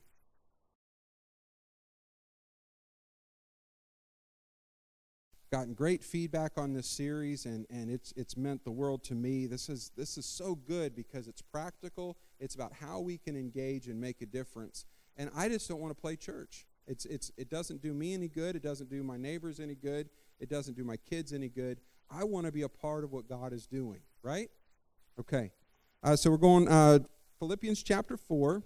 gotten 5.56 5.74
great 5.74 6.04
feedback 6.04 6.58
on 6.58 6.74
this 6.74 6.86
series, 6.86 7.46
and, 7.46 7.66
and 7.70 7.90
it's, 7.90 8.14
it's 8.18 8.36
meant 8.36 8.62
the 8.66 8.72
world 8.72 9.02
to 9.02 9.16
me. 9.16 9.46
This 9.46 9.70
is, 9.70 9.90
this 9.96 10.18
is 10.18 10.26
so 10.26 10.56
good 10.56 10.94
because 10.94 11.30
it's 11.30 11.42
practical, 11.42 12.18
it's 12.42 12.56
about 12.56 12.74
how 12.74 13.00
we 13.00 13.18
can 13.18 13.38
engage 13.38 13.88
and 13.88 13.98
make 13.98 14.22
a 14.22 14.26
difference. 14.26 14.84
And 15.16 15.30
I 15.34 15.48
just 15.48 15.70
don't 15.70 15.80
want 15.80 15.96
to 15.96 16.02
play 16.02 16.18
church. 16.18 16.66
It's, 16.88 17.06
it's, 17.06 17.32
it 17.38 17.50
doesn't 17.50 17.82
do 17.82 17.94
me 17.94 18.14
any 18.14 18.28
good, 18.28 18.56
it 18.56 18.62
doesn't 18.62 18.90
do 18.90 19.04
my 19.04 19.18
neighbors 19.18 19.60
any 19.60 19.76
good, 19.76 20.10
it 20.40 20.50
doesn't 20.50 20.76
do 20.76 20.84
my 20.84 20.98
kids 20.98 21.34
any 21.34 21.50
good. 21.50 21.80
I 22.10 22.24
want 22.24 22.46
to 22.46 22.52
be 22.52 22.62
a 22.62 22.70
part 22.70 23.04
of 23.04 23.12
what 23.12 23.28
God 23.28 23.54
is 23.54 23.66
doing, 23.66 24.02
right? 24.22 24.50
Okay. 25.20 25.52
Uh, 26.04 26.16
so 26.16 26.30
we're 26.30 26.38
going 26.38 26.68
uh, 26.68 27.00
Philippians 27.40 27.82
chapter 27.82 28.16
4, 28.18 28.62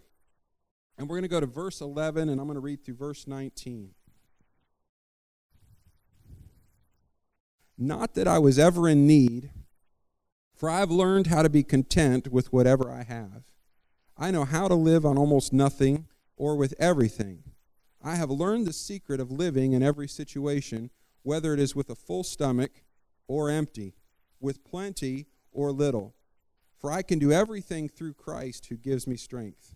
and 0.97 1.07
we're 1.07 1.15
going 1.15 1.23
to 1.23 1.29
go 1.29 1.39
to 1.39 1.45
verse 1.45 1.79
11, 1.79 2.27
and 2.27 2.41
I'm 2.41 2.47
going 2.47 2.55
to 2.55 2.61
read 2.61 2.83
through 2.83 2.95
verse 2.95 3.27
19. 3.27 3.91
Not 7.77 8.13
that 8.15 8.27
I 8.27 8.39
was 8.39 8.59
ever 8.59 8.89
in 8.89 9.07
need, 9.07 9.51
for 10.53 10.69
I 10.69 10.79
have 10.79 10.91
learned 10.91 11.27
how 11.27 11.41
to 11.41 11.49
be 11.49 11.63
content 11.63 12.27
with 12.29 12.51
whatever 12.51 12.91
I 12.91 13.03
have. 13.03 13.43
I 14.17 14.31
know 14.31 14.43
how 14.43 14.67
to 14.67 14.75
live 14.75 15.05
on 15.05 15.17
almost 15.17 15.53
nothing 15.53 16.07
or 16.35 16.57
with 16.57 16.73
everything. 16.77 17.43
I 18.01 18.15
have 18.15 18.29
learned 18.29 18.65
the 18.65 18.73
secret 18.73 19.19
of 19.19 19.31
living 19.31 19.73
in 19.73 19.83
every 19.83 20.07
situation, 20.07 20.89
whether 21.23 21.53
it 21.53 21.59
is 21.59 21.75
with 21.75 21.89
a 21.89 21.95
full 21.95 22.23
stomach 22.23 22.83
or 23.27 23.49
empty, 23.49 23.95
with 24.39 24.63
plenty 24.63 25.27
or 25.51 25.71
little. 25.71 26.15
For 26.77 26.91
I 26.91 27.01
can 27.01 27.19
do 27.19 27.31
everything 27.31 27.89
through 27.89 28.13
Christ 28.13 28.67
who 28.67 28.77
gives 28.77 29.05
me 29.05 29.17
strength. 29.17 29.75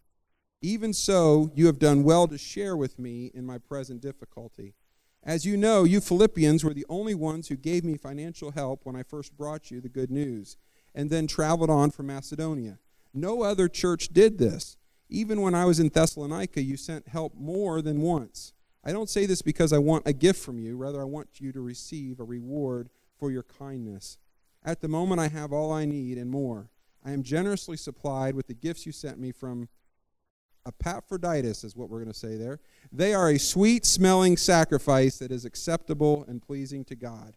Even 0.61 0.93
so, 0.93 1.51
you 1.53 1.65
have 1.65 1.79
done 1.79 2.03
well 2.03 2.25
to 2.29 2.37
share 2.37 2.77
with 2.77 2.97
me 2.97 3.29
in 3.33 3.45
my 3.45 3.57
present 3.57 4.01
difficulty. 4.01 4.75
As 5.21 5.45
you 5.45 5.57
know, 5.57 5.83
you 5.83 5.99
Philippians 5.99 6.63
were 6.63 6.73
the 6.73 6.85
only 6.87 7.13
ones 7.13 7.49
who 7.49 7.57
gave 7.57 7.83
me 7.83 7.97
financial 7.97 8.51
help 8.51 8.85
when 8.85 8.95
I 8.95 9.03
first 9.03 9.35
brought 9.37 9.71
you 9.71 9.81
the 9.81 9.89
good 9.89 10.09
news, 10.09 10.55
and 10.95 11.09
then 11.09 11.27
traveled 11.27 11.69
on 11.69 11.91
from 11.91 12.07
Macedonia. 12.07 12.79
No 13.13 13.43
other 13.43 13.67
church 13.67 14.09
did 14.09 14.37
this. 14.37 14.77
Even 15.13 15.41
when 15.41 15.53
I 15.53 15.65
was 15.65 15.79
in 15.79 15.89
Thessalonica, 15.89 16.59
you 16.59 16.75
sent 16.75 17.07
help 17.07 17.35
more 17.35 17.83
than 17.83 18.01
once. 18.01 18.51
I 18.83 18.91
don't 18.91 19.09
say 19.09 19.27
this 19.27 19.43
because 19.43 19.71
I 19.71 19.77
want 19.77 20.07
a 20.07 20.11
gift 20.11 20.43
from 20.43 20.57
you, 20.57 20.75
rather, 20.75 20.99
I 20.99 21.05
want 21.05 21.39
you 21.39 21.51
to 21.51 21.61
receive 21.61 22.19
a 22.19 22.23
reward 22.23 22.89
for 23.19 23.29
your 23.29 23.43
kindness. 23.43 24.17
At 24.65 24.81
the 24.81 24.87
moment, 24.87 25.21
I 25.21 25.27
have 25.27 25.53
all 25.53 25.71
I 25.71 25.85
need 25.85 26.17
and 26.17 26.31
more. 26.31 26.71
I 27.05 27.11
am 27.11 27.21
generously 27.21 27.77
supplied 27.77 28.33
with 28.33 28.47
the 28.47 28.55
gifts 28.55 28.87
you 28.87 28.91
sent 28.91 29.19
me 29.19 29.31
from 29.31 29.69
Epaphroditus, 30.67 31.63
is 31.63 31.75
what 31.75 31.91
we're 31.91 31.99
going 31.99 32.11
to 32.11 32.17
say 32.17 32.35
there. 32.35 32.59
They 32.91 33.13
are 33.13 33.29
a 33.29 33.37
sweet 33.37 33.85
smelling 33.85 34.35
sacrifice 34.35 35.19
that 35.19 35.31
is 35.31 35.45
acceptable 35.45 36.25
and 36.27 36.41
pleasing 36.41 36.83
to 36.85 36.95
God. 36.95 37.35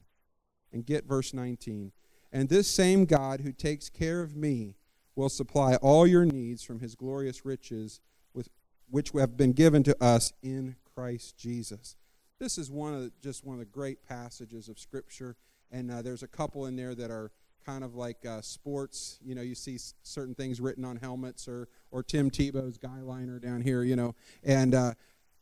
And 0.72 0.86
get 0.86 1.04
verse 1.04 1.34
19. 1.34 1.92
And 2.32 2.48
this 2.48 2.70
same 2.70 3.04
God 3.04 3.42
who 3.42 3.52
takes 3.52 3.90
care 3.90 4.22
of 4.22 4.34
me 4.34 4.76
will 5.16 5.30
supply 5.30 5.74
all 5.76 6.06
your 6.06 6.24
needs 6.24 6.62
from 6.62 6.78
his 6.78 6.94
glorious 6.94 7.44
riches, 7.44 8.00
with, 8.34 8.48
which 8.90 9.10
have 9.12 9.36
been 9.36 9.52
given 9.52 9.82
to 9.82 10.04
us 10.04 10.32
in 10.42 10.76
Christ 10.94 11.36
Jesus. 11.36 11.96
This 12.38 12.58
is 12.58 12.70
one 12.70 12.94
of 12.94 13.00
the, 13.00 13.12
just 13.22 13.44
one 13.44 13.54
of 13.54 13.60
the 13.60 13.64
great 13.64 14.06
passages 14.06 14.68
of 14.68 14.78
Scripture, 14.78 15.36
and 15.72 15.90
uh, 15.90 16.02
there's 16.02 16.22
a 16.22 16.28
couple 16.28 16.66
in 16.66 16.76
there 16.76 16.94
that 16.94 17.10
are 17.10 17.32
kind 17.64 17.82
of 17.82 17.94
like 17.94 18.24
uh, 18.26 18.42
sports. 18.42 19.18
You 19.24 19.34
know, 19.34 19.42
you 19.42 19.54
see 19.54 19.78
certain 20.02 20.34
things 20.34 20.60
written 20.60 20.84
on 20.84 20.96
helmets, 20.96 21.48
or 21.48 21.68
or 21.90 22.02
Tim 22.02 22.30
Tebow's 22.30 22.76
guy 22.76 23.00
liner 23.00 23.38
down 23.38 23.62
here. 23.62 23.82
You 23.82 23.96
know, 23.96 24.14
and 24.44 24.74
uh, 24.74 24.94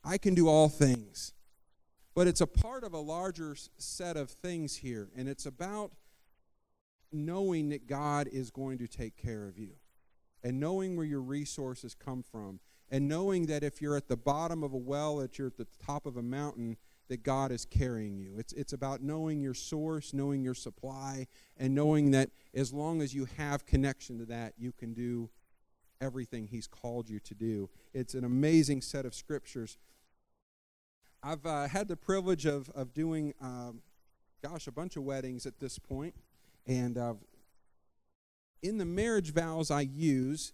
I 0.04 0.19
can 0.19 0.35
do 0.35 0.49
all 0.49 0.69
things, 0.69 1.33
but 2.14 2.28
it's 2.28 2.40
a 2.40 2.47
part 2.47 2.85
of 2.85 2.93
a 2.95 2.99
larger 2.99 3.57
set 3.76 4.16
of 4.16 4.31
things 4.31 4.76
here, 4.76 5.11
and 5.16 5.28
it's 5.28 5.47
about 5.47 5.90
knowing 7.14 7.71
that 7.71 7.87
God 7.87 8.28
is 8.28 8.50
going 8.50 8.78
to 8.78 8.88
take 8.88 9.16
care 9.16 9.47
of 9.47 9.59
you, 9.59 9.76
and 10.42 10.61
knowing 10.61 10.97
where 10.97 11.06
your 11.06 11.23
resources 11.23 11.94
come 11.94 12.23
from, 12.23 12.61
and 12.90 13.09
knowing 13.09 13.47
that 13.47 13.62
if 13.62 13.80
you're 13.80 13.97
at 13.97 14.09
the 14.09 14.16
bottom 14.16 14.62
of 14.62 14.73
a 14.73 14.78
well, 14.78 15.16
that 15.16 15.38
you're 15.38 15.47
at 15.47 15.56
the 15.56 15.66
top 15.85 16.06
of 16.06 16.16
a 16.16 16.23
mountain 16.23 16.76
that 17.09 17.23
God 17.23 17.52
is 17.52 17.64
carrying 17.64 18.16
you. 18.18 18.37
It's, 18.38 18.52
it's 18.54 18.73
about 18.73 19.02
knowing 19.02 19.42
your 19.42 19.54
source, 19.54 20.14
knowing 20.14 20.42
your 20.42 20.54
supply, 20.54 21.26
and 21.56 21.75
knowing 21.75 22.12
that 22.12 22.30
as 22.54 22.73
long 22.73 23.02
as 23.02 23.14
you 23.14 23.26
have 23.37 23.66
connection 23.66 24.18
to 24.18 24.25
that, 24.26 24.54
you 24.56 24.73
can 24.73 24.94
do 24.94 25.28
everything 26.00 26.47
He's 26.47 26.66
called 26.66 27.09
you 27.09 27.21
to 27.21 27.35
do. 27.35 27.68
It's 27.92 28.14
an 28.14 28.25
amazing 28.25 28.80
set 28.80 29.04
of 29.04 29.14
scriptures. 29.14 29.76
I've 31.23 31.44
uh, 31.47 31.68
had 31.68 31.88
the 31.88 31.97
privilege 31.97 32.47
of, 32.47 32.71
of 32.71 32.92
doing, 32.92 33.35
um, 33.40 33.80
gosh, 34.42 34.66
a 34.66 34.73
bunch 34.73 34.97
of 34.97 35.04
weddings 35.04 35.47
at 35.47 35.59
this 35.59 35.78
point, 35.78 36.14
And 36.66 36.97
uh, 36.97 37.14
in 38.62 38.78
the 38.78 38.85
marriage 38.85 39.33
vows 39.33 39.71
I 39.71 39.83
use, 39.83 40.52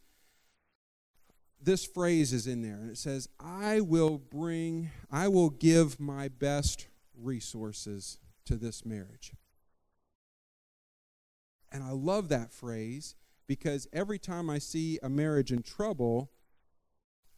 this 1.62 1.84
phrase 1.84 2.32
is 2.32 2.46
in 2.46 2.62
there, 2.62 2.80
and 2.80 2.90
it 2.90 2.98
says, 2.98 3.28
I 3.38 3.80
will 3.80 4.18
bring, 4.18 4.90
I 5.10 5.28
will 5.28 5.50
give 5.50 6.00
my 6.00 6.28
best 6.28 6.88
resources 7.14 8.18
to 8.46 8.56
this 8.56 8.84
marriage. 8.84 9.32
And 11.70 11.84
I 11.84 11.90
love 11.90 12.28
that 12.30 12.52
phrase 12.52 13.14
because 13.46 13.86
every 13.92 14.18
time 14.18 14.48
I 14.50 14.58
see 14.58 14.98
a 15.02 15.08
marriage 15.08 15.52
in 15.52 15.62
trouble, 15.62 16.30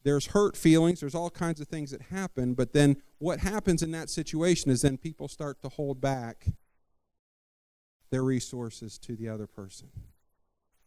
there's 0.05 0.27
hurt 0.27 0.57
feelings, 0.57 1.01
there's 1.01 1.15
all 1.15 1.31
kinds 1.31 1.61
of 1.61 1.69
things 1.69 1.91
that 1.91 2.03
happen, 2.03 2.55
but 2.55 2.73
then 2.73 2.97
what 3.19 3.41
happens 3.41 3.83
in 3.83 3.91
that 3.93 4.09
situation 4.09 4.71
is 4.71 4.83
then 4.83 4.97
people 4.97 5.29
start 5.29 5.63
to 5.63 5.69
hold 5.69 6.01
back 6.01 6.47
their 8.13 8.23
resources 8.23 8.97
to 8.99 9.17
the 9.17 9.29
other 9.29 9.49
person. 9.49 9.89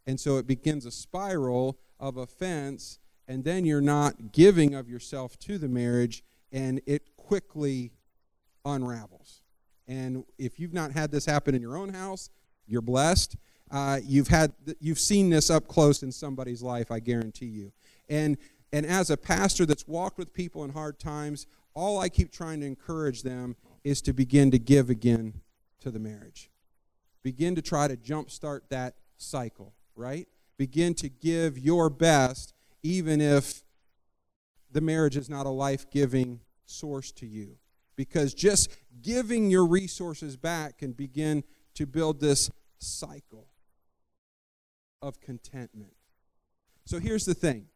And 0.06 0.18
so 0.18 0.38
it 0.38 0.46
begins 0.46 0.86
a 0.86 0.90
spiral 0.90 1.78
of 2.00 2.16
offense 2.16 2.98
and 3.28 3.44
then 3.44 3.64
you're 3.64 3.80
not 3.80 4.32
giving 4.32 4.74
of 4.74 4.88
yourself 4.88 5.38
to 5.40 5.58
the 5.58 5.68
marriage, 5.68 6.22
and 6.52 6.80
it 6.86 7.16
quickly 7.16 7.92
unravels. 8.64 9.42
And 9.88 10.24
if 10.38 10.58
you've 10.58 10.72
not 10.72 10.92
had 10.92 11.10
this 11.10 11.26
happen 11.26 11.54
in 11.54 11.62
your 11.62 11.76
own 11.76 11.90
house, 11.90 12.30
you're 12.66 12.82
blessed. 12.82 13.36
Uh, 13.70 14.00
you've 14.04 14.28
had 14.28 14.52
you've 14.80 14.98
seen 14.98 15.30
this 15.30 15.50
up 15.50 15.66
close 15.66 16.02
in 16.02 16.12
somebody's 16.12 16.62
life, 16.62 16.90
I 16.90 17.00
guarantee 17.00 17.46
you. 17.46 17.72
And 18.08 18.36
and 18.72 18.86
as 18.86 19.10
a 19.10 19.16
pastor 19.16 19.66
that's 19.66 19.86
walked 19.86 20.18
with 20.18 20.32
people 20.32 20.64
in 20.64 20.70
hard 20.70 20.98
times, 20.98 21.46
all 21.74 21.98
I 21.98 22.08
keep 22.08 22.32
trying 22.32 22.60
to 22.60 22.66
encourage 22.66 23.22
them 23.22 23.56
is 23.82 24.00
to 24.02 24.12
begin 24.12 24.50
to 24.52 24.58
give 24.58 24.88
again 24.88 25.40
to 25.80 25.90
the 25.90 25.98
marriage. 25.98 26.50
Begin 27.26 27.56
to 27.56 27.60
try 27.60 27.88
to 27.88 27.96
jumpstart 27.96 28.60
that 28.68 28.94
cycle, 29.16 29.74
right? 29.96 30.28
Begin 30.58 30.94
to 30.94 31.08
give 31.08 31.58
your 31.58 31.90
best 31.90 32.54
even 32.84 33.20
if 33.20 33.64
the 34.70 34.80
marriage 34.80 35.16
is 35.16 35.28
not 35.28 35.44
a 35.44 35.48
life 35.50 35.90
giving 35.90 36.38
source 36.66 37.10
to 37.10 37.26
you. 37.26 37.56
Because 37.96 38.32
just 38.32 38.70
giving 39.02 39.50
your 39.50 39.66
resources 39.66 40.36
back 40.36 40.78
can 40.78 40.92
begin 40.92 41.42
to 41.74 41.84
build 41.84 42.20
this 42.20 42.48
cycle 42.78 43.48
of 45.02 45.20
contentment. 45.20 45.96
So 46.84 47.00
here's 47.00 47.24
the 47.24 47.34
thing 47.34 47.66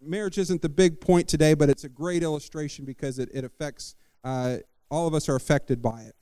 marriage 0.00 0.38
isn't 0.38 0.62
the 0.62 0.70
big 0.70 1.02
point 1.02 1.28
today, 1.28 1.52
but 1.52 1.68
it's 1.68 1.84
a 1.84 1.90
great 1.90 2.22
illustration 2.22 2.86
because 2.86 3.18
it, 3.18 3.28
it 3.34 3.44
affects, 3.44 3.94
uh, 4.24 4.56
all 4.90 5.06
of 5.06 5.12
us 5.12 5.28
are 5.28 5.36
affected 5.36 5.82
by 5.82 6.00
it 6.00 6.16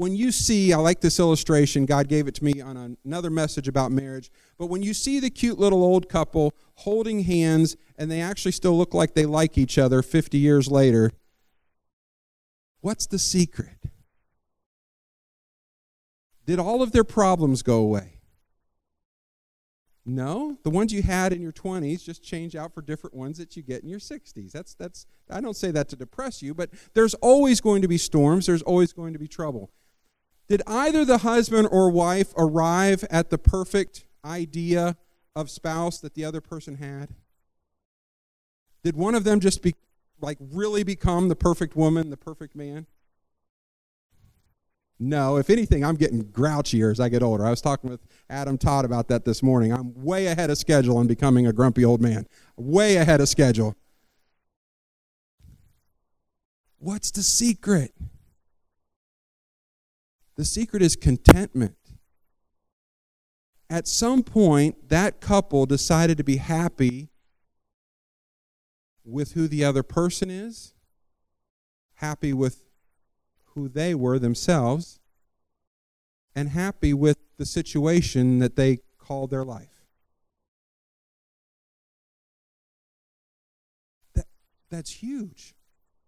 when 0.00 0.16
you 0.16 0.32
see, 0.32 0.72
I 0.72 0.78
like 0.78 1.02
this 1.02 1.20
illustration, 1.20 1.84
God 1.84 2.08
gave 2.08 2.26
it 2.26 2.34
to 2.36 2.44
me 2.44 2.62
on 2.62 2.96
another 3.04 3.28
message 3.28 3.68
about 3.68 3.92
marriage, 3.92 4.30
but 4.56 4.68
when 4.68 4.82
you 4.82 4.94
see 4.94 5.20
the 5.20 5.28
cute 5.28 5.58
little 5.58 5.84
old 5.84 6.08
couple 6.08 6.54
holding 6.76 7.24
hands 7.24 7.76
and 7.98 8.10
they 8.10 8.22
actually 8.22 8.52
still 8.52 8.78
look 8.78 8.94
like 8.94 9.12
they 9.12 9.26
like 9.26 9.58
each 9.58 9.76
other 9.76 10.00
50 10.00 10.38
years 10.38 10.70
later, 10.70 11.10
what's 12.80 13.06
the 13.06 13.18
secret? 13.18 13.76
Did 16.46 16.58
all 16.58 16.80
of 16.80 16.92
their 16.92 17.04
problems 17.04 17.60
go 17.62 17.76
away? 17.76 18.20
No, 20.06 20.56
the 20.62 20.70
ones 20.70 20.94
you 20.94 21.02
had 21.02 21.34
in 21.34 21.42
your 21.42 21.52
20s 21.52 22.02
just 22.02 22.22
change 22.22 22.56
out 22.56 22.72
for 22.72 22.80
different 22.80 23.14
ones 23.14 23.36
that 23.36 23.54
you 23.54 23.62
get 23.62 23.82
in 23.82 23.90
your 23.90 24.00
60s. 24.00 24.50
That's 24.50 24.72
that's 24.72 25.04
I 25.28 25.42
don't 25.42 25.54
say 25.54 25.70
that 25.72 25.90
to 25.90 25.96
depress 25.96 26.40
you, 26.40 26.54
but 26.54 26.70
there's 26.94 27.12
always 27.14 27.60
going 27.60 27.82
to 27.82 27.88
be 27.88 27.98
storms, 27.98 28.46
there's 28.46 28.62
always 28.62 28.94
going 28.94 29.12
to 29.12 29.18
be 29.18 29.28
trouble. 29.28 29.70
Did 30.50 30.62
either 30.66 31.04
the 31.04 31.18
husband 31.18 31.68
or 31.70 31.92
wife 31.92 32.34
arrive 32.36 33.04
at 33.08 33.30
the 33.30 33.38
perfect 33.38 34.04
idea 34.24 34.96
of 35.36 35.48
spouse 35.48 36.00
that 36.00 36.14
the 36.14 36.24
other 36.24 36.40
person 36.40 36.74
had? 36.74 37.10
Did 38.82 38.96
one 38.96 39.14
of 39.14 39.22
them 39.22 39.38
just 39.38 39.62
be 39.62 39.76
like 40.20 40.38
really 40.40 40.82
become 40.82 41.28
the 41.28 41.36
perfect 41.36 41.76
woman, 41.76 42.10
the 42.10 42.16
perfect 42.16 42.56
man? 42.56 42.88
No, 44.98 45.36
if 45.36 45.50
anything, 45.50 45.84
I'm 45.84 45.94
getting 45.94 46.24
grouchier 46.24 46.90
as 46.90 46.98
I 46.98 47.08
get 47.08 47.22
older. 47.22 47.46
I 47.46 47.50
was 47.50 47.60
talking 47.60 47.88
with 47.88 48.00
Adam 48.28 48.58
Todd 48.58 48.84
about 48.84 49.06
that 49.06 49.24
this 49.24 49.44
morning. 49.44 49.72
I'm 49.72 49.94
way 50.02 50.26
ahead 50.26 50.50
of 50.50 50.58
schedule 50.58 50.98
on 50.98 51.06
becoming 51.06 51.46
a 51.46 51.52
grumpy 51.52 51.84
old 51.84 52.02
man. 52.02 52.26
Way 52.56 52.96
ahead 52.96 53.20
of 53.20 53.28
schedule. 53.28 53.76
What's 56.80 57.12
the 57.12 57.22
secret? 57.22 57.94
The 60.40 60.46
secret 60.46 60.80
is 60.80 60.96
contentment. 60.96 61.76
At 63.68 63.86
some 63.86 64.22
point, 64.22 64.88
that 64.88 65.20
couple 65.20 65.66
decided 65.66 66.16
to 66.16 66.24
be 66.24 66.38
happy 66.38 67.10
with 69.04 69.32
who 69.32 69.46
the 69.46 69.66
other 69.66 69.82
person 69.82 70.30
is, 70.30 70.72
happy 71.96 72.32
with 72.32 72.64
who 73.52 73.68
they 73.68 73.94
were 73.94 74.18
themselves, 74.18 74.98
and 76.34 76.48
happy 76.48 76.94
with 76.94 77.18
the 77.36 77.44
situation 77.44 78.38
that 78.38 78.56
they 78.56 78.78
called 78.96 79.28
their 79.28 79.44
life. 79.44 79.84
That, 84.14 84.24
that's 84.70 85.02
huge 85.02 85.54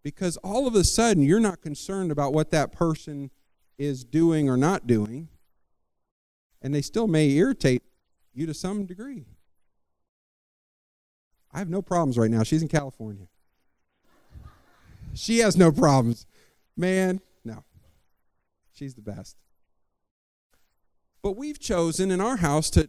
because 0.03 0.39
all 0.39 0.67
of 0.67 0.75
a 0.75 0.85
sudden 0.85 1.23
you're 1.23 1.39
not 1.39 1.61
concerned 1.61 2.11
about 2.11 2.33
what 2.33 2.51
that 2.51 2.73
person 2.73 3.31
is 3.79 4.05
doing 4.05 4.49
or 4.49 4.57
not 4.57 4.87
doing, 4.87 5.29
and 6.61 6.75
they 6.75 6.83
still 6.83 7.07
may 7.07 7.31
irritate 7.31 7.83
you 8.33 8.47
to 8.47 8.55
some 8.55 8.87
degree. 8.87 9.27
I 11.53 11.59
have 11.59 11.69
no 11.69 11.83
problems 11.83 12.17
right 12.17 12.31
now. 12.31 12.43
She's 12.43 12.63
in 12.63 12.69
California. 12.69 13.27
She 15.15 15.41
has 15.41 15.57
no 15.57 15.71
problems. 15.71 16.27
Man, 16.77 17.21
no. 17.45 17.65
She's 18.73 18.95
the 18.95 19.03
best. 19.03 19.37
But 21.23 21.37
we've 21.37 21.59
chosen 21.59 22.11
in 22.11 22.21
our 22.21 22.37
house 22.37 22.71
to, 22.71 22.89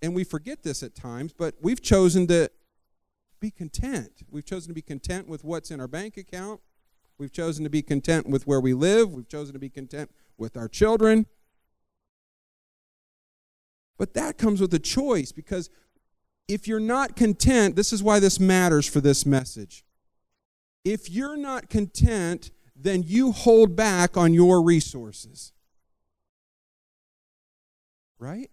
and 0.00 0.14
we 0.14 0.24
forget 0.24 0.62
this 0.62 0.82
at 0.82 0.94
times, 0.94 1.32
but 1.32 1.56
we've 1.60 1.82
chosen 1.82 2.26
to 2.28 2.50
be 3.40 3.50
content. 3.50 4.22
We've 4.30 4.46
chosen 4.46 4.68
to 4.68 4.74
be 4.74 4.82
content 4.82 5.26
with 5.26 5.42
what's 5.42 5.70
in 5.70 5.80
our 5.80 5.88
bank 5.88 6.16
account. 6.16 6.60
We've 7.18 7.32
chosen 7.32 7.64
to 7.64 7.70
be 7.70 7.82
content 7.82 8.28
with 8.28 8.46
where 8.46 8.60
we 8.60 8.74
live. 8.74 9.12
We've 9.12 9.28
chosen 9.28 9.52
to 9.52 9.58
be 9.58 9.68
content 9.68 10.10
with 10.36 10.56
our 10.56 10.68
children. 10.68 11.26
But 13.98 14.14
that 14.14 14.38
comes 14.38 14.60
with 14.60 14.74
a 14.74 14.78
choice 14.78 15.32
because 15.32 15.70
if 16.48 16.66
you're 16.66 16.80
not 16.80 17.14
content, 17.16 17.76
this 17.76 17.92
is 17.92 18.02
why 18.02 18.18
this 18.18 18.40
matters 18.40 18.88
for 18.88 19.00
this 19.00 19.24
message. 19.24 19.84
If 20.84 21.08
you're 21.08 21.36
not 21.36 21.70
content, 21.70 22.50
then 22.74 23.04
you 23.04 23.32
hold 23.32 23.76
back 23.76 24.16
on 24.16 24.34
your 24.34 24.62
resources. 24.62 25.52
Right? 28.18 28.50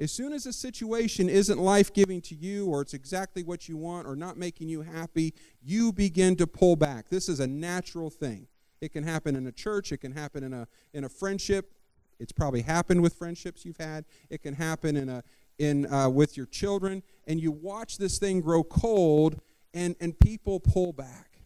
As 0.00 0.10
soon 0.10 0.32
as 0.32 0.44
a 0.44 0.52
situation 0.52 1.28
isn't 1.28 1.58
life 1.58 1.92
giving 1.92 2.20
to 2.22 2.34
you, 2.34 2.66
or 2.66 2.80
it's 2.80 2.94
exactly 2.94 3.44
what 3.44 3.68
you 3.68 3.76
want, 3.76 4.08
or 4.08 4.16
not 4.16 4.36
making 4.36 4.68
you 4.68 4.82
happy, 4.82 5.34
you 5.62 5.92
begin 5.92 6.34
to 6.36 6.46
pull 6.46 6.74
back. 6.74 7.08
This 7.08 7.28
is 7.28 7.38
a 7.38 7.46
natural 7.46 8.10
thing. 8.10 8.48
It 8.80 8.92
can 8.92 9.04
happen 9.04 9.36
in 9.36 9.46
a 9.46 9.52
church, 9.52 9.92
it 9.92 9.98
can 9.98 10.12
happen 10.12 10.42
in 10.42 10.52
a, 10.52 10.66
in 10.92 11.04
a 11.04 11.08
friendship. 11.08 11.72
It's 12.18 12.32
probably 12.32 12.62
happened 12.62 13.02
with 13.02 13.14
friendships 13.14 13.64
you've 13.64 13.76
had. 13.76 14.04
It 14.30 14.42
can 14.42 14.54
happen 14.54 14.96
in 14.96 15.08
a, 15.08 15.22
in, 15.58 15.86
uh, 15.92 16.08
with 16.08 16.36
your 16.36 16.46
children, 16.46 17.02
and 17.26 17.40
you 17.40 17.52
watch 17.52 17.98
this 17.98 18.18
thing 18.18 18.40
grow 18.40 18.64
cold, 18.64 19.40
and, 19.72 19.94
and 20.00 20.18
people 20.18 20.58
pull 20.58 20.92
back. 20.92 21.38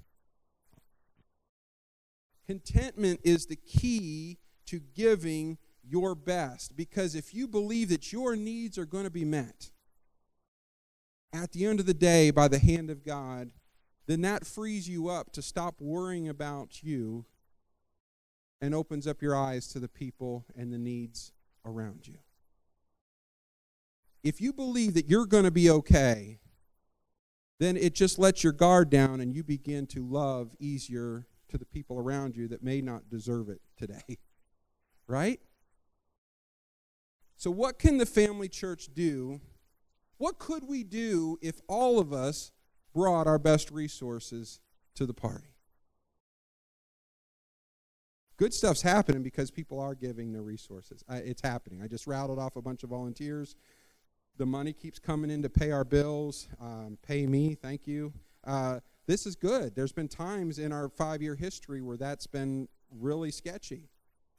Contentment 2.47 3.21
is 3.25 3.47
the 3.47 3.57
key 3.57 4.39
to 4.67 4.81
giving 4.95 5.59
your 5.89 6.15
best 6.15 6.77
because 6.77 7.15
if 7.15 7.35
you 7.35 7.49
believe 7.49 7.89
that 7.89 8.13
your 8.13 8.37
needs 8.37 8.79
are 8.79 8.87
going 8.87 9.05
to 9.05 9.11
be 9.11 9.25
met 9.25 9.71
at 11.33 11.53
the 11.53 11.67
end 11.67 11.81
of 11.81 11.87
the 11.87 11.95
day 11.95 12.31
by 12.31 12.49
the 12.49 12.59
hand 12.59 12.91
of 12.91 13.05
God, 13.05 13.51
then 14.07 14.23
that 14.23 14.47
frees 14.47 14.89
you 14.89 15.09
up 15.09 15.33
to 15.33 15.43
stop 15.43 15.81
worrying 15.81 16.29
about 16.29 16.83
you 16.83 17.27
and 18.61 18.75
opens 18.75 19.07
up 19.07 19.23
your 19.23 19.37
eyes 19.37 19.69
to 19.69 19.79
the 19.79 19.89
people 19.89 20.47
and 20.57 20.73
the 20.73 20.79
needs 20.79 21.33
around 21.65 22.09
you. 22.09 22.19
If 24.25 24.41
you 24.41 24.53
believe 24.53 24.95
that 24.95 25.09
you're 25.09 25.27
going 25.27 25.45
to 25.45 25.51
be 25.51 25.71
okay, 25.71 26.41
then 27.61 27.77
it 27.77 27.95
just 27.95 28.19
lets 28.19 28.43
your 28.43 28.53
guard 28.53 28.91
down 28.91 29.21
and 29.21 29.35
you 29.35 29.45
begin 29.45 29.87
to 29.89 30.05
love 30.05 30.55
easier 30.59 31.27
to 31.49 31.59
the 31.59 31.67
people 31.67 31.99
around 31.99 32.37
you 32.37 32.49
that 32.49 32.63
may 32.63 32.81
not 32.81 33.09
deserve 33.11 33.49
it 33.49 33.61
today. 33.77 34.03
Right? 35.11 35.41
So, 37.39 37.53
what 37.53 37.79
can 37.79 37.99
the 37.99 38.07
family 38.07 38.49
church 38.49 38.89
do? 38.93 39.41
What 40.19 40.41
could 40.41 40.65
we 40.69 40.83
do 40.83 41.39
if 41.41 41.61
all 41.69 42.01
of 42.01 42.13
us 42.13 42.51
brought 42.93 43.29
our 43.29 43.39
best 43.39 43.71
resources 43.71 44.59
to 44.97 45.07
the 45.07 45.15
party? 45.15 45.55
Good 48.37 48.53
stuff's 48.53 48.83
happening 48.83 49.23
because 49.23 49.53
people 49.53 49.79
are 49.79 49.95
giving 49.95 50.33
their 50.33 50.43
resources. 50.43 51.05
it's 51.09 51.41
happening. 51.41 51.81
I 51.81 51.87
just 51.87 52.09
rattled 52.09 52.41
off 52.41 52.57
a 52.57 52.63
bunch 52.63 52.83
of 52.83 52.91
volunteers. 52.91 53.55
The 54.37 54.47
money 54.47 54.73
keeps 54.73 54.99
coming 54.99 55.31
in 55.31 55.43
to 55.43 55.49
pay 55.49 55.71
our 55.71 55.85
bills. 55.85 56.49
Um, 56.61 56.99
pay 57.07 57.27
me, 57.27 57.55
thank 57.55 57.87
you. 57.87 58.13
Uh, 58.45 58.81
this 59.07 59.27
is 59.27 59.37
good. 59.37 59.77
There's 59.77 59.93
been 59.93 60.09
times 60.09 60.59
in 60.59 60.73
our 60.73 60.89
five 60.89 61.23
year 61.23 61.37
history 61.37 61.83
where 61.83 61.97
that's 61.97 62.27
been 62.27 62.69
really 62.91 63.31
sketchy 63.31 63.91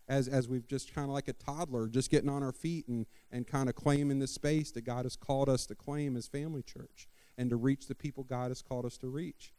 as, 0.09 0.27
as 0.27 0.49
we've 0.49 0.67
just 0.67 0.93
kind 0.93 1.05
of 1.05 1.13
like 1.13 1.27
a 1.27 1.33
toddler, 1.33 1.87
just 1.87 2.09
getting 2.09 2.29
on 2.29 2.41
our 2.41 2.51
feet 2.51 2.87
and, 2.87 3.05
and 3.31 3.47
kind 3.47 3.69
of 3.69 3.75
claiming 3.75 4.17
the 4.19 4.27
space 4.27 4.71
that 4.71 4.81
God 4.81 5.05
has 5.05 5.15
called 5.15 5.47
us 5.47 5.67
to 5.67 5.75
claim 5.75 6.17
as 6.17 6.27
family 6.27 6.63
church 6.63 7.07
and 7.37 7.49
to 7.51 7.55
reach 7.55 7.87
the 7.87 7.95
people 7.95 8.23
God 8.23 8.49
has 8.49 8.63
called 8.63 8.85
us 8.85 8.97
to 8.97 9.07
reach. 9.07 9.53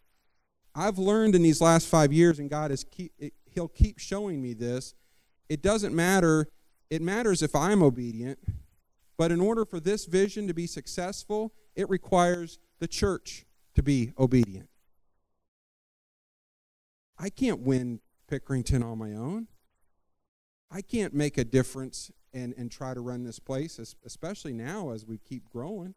I've 0.75 0.99
learned 0.99 1.37
in 1.37 1.43
these 1.43 1.61
last 1.61 1.87
five 1.87 2.13
years, 2.13 2.39
and 2.41 2.51
God 2.51 2.73
is 2.73 2.85
keep, 2.85 3.13
it, 3.19 3.33
He'll 3.47 3.69
keep 3.69 3.99
showing 3.99 4.43
me 4.43 4.53
this. 4.53 4.95
It 5.49 5.63
doesn't 5.63 5.95
matter, 5.95 6.49
it 6.91 7.01
matters 7.01 7.43
if 7.43 7.55
I'm 7.55 7.83
obedient, 7.83 8.39
but 9.17 9.31
in 9.31 9.41
order 9.41 9.65
for 9.65 9.81
this 9.81 10.05
vision 10.05 10.49
to 10.49 10.55
be 10.55 10.67
successful, 10.67 11.53
it 11.77 11.89
requires 11.89 12.59
the 12.81 12.89
church 12.89 13.47
to 13.75 13.83
be 13.83 14.13
obedient. 14.19 14.69
I 17.19 17.31
can't 17.31 17.61
win 17.61 18.01
Pickerington 18.31 18.85
on 18.85 18.99
my 18.99 19.13
own. 19.13 19.49
I 20.71 20.83
can't 20.83 21.13
make 21.13 21.37
a 21.37 21.45
difference 21.45 22.11
and, 22.33 22.55
and 22.57 22.71
try 22.71 22.95
to 22.95 23.01
run 23.01 23.25
this 23.25 23.39
place, 23.39 23.79
especially 24.05 24.53
now 24.53 24.91
as 24.91 25.05
we 25.05 25.19
keep 25.19 25.49
growing. 25.51 25.95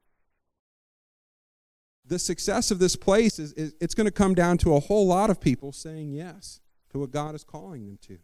The 2.05 2.19
success 2.19 2.71
of 2.71 2.79
this 2.79 2.95
place 2.95 3.39
is, 3.39 3.53
is 3.53 3.75
it's 3.79 3.93
going 3.93 4.05
to 4.05 4.11
come 4.11 4.33
down 4.33 4.57
to 4.59 4.75
a 4.75 4.79
whole 4.79 5.07
lot 5.07 5.29
of 5.29 5.39
people 5.39 5.71
saying 5.71 6.11
yes 6.11 6.59
to 6.89 6.99
what 6.99 7.11
God 7.11 7.35
is 7.35 7.43
calling 7.43 7.85
them 7.85 7.97
to. 8.01 8.17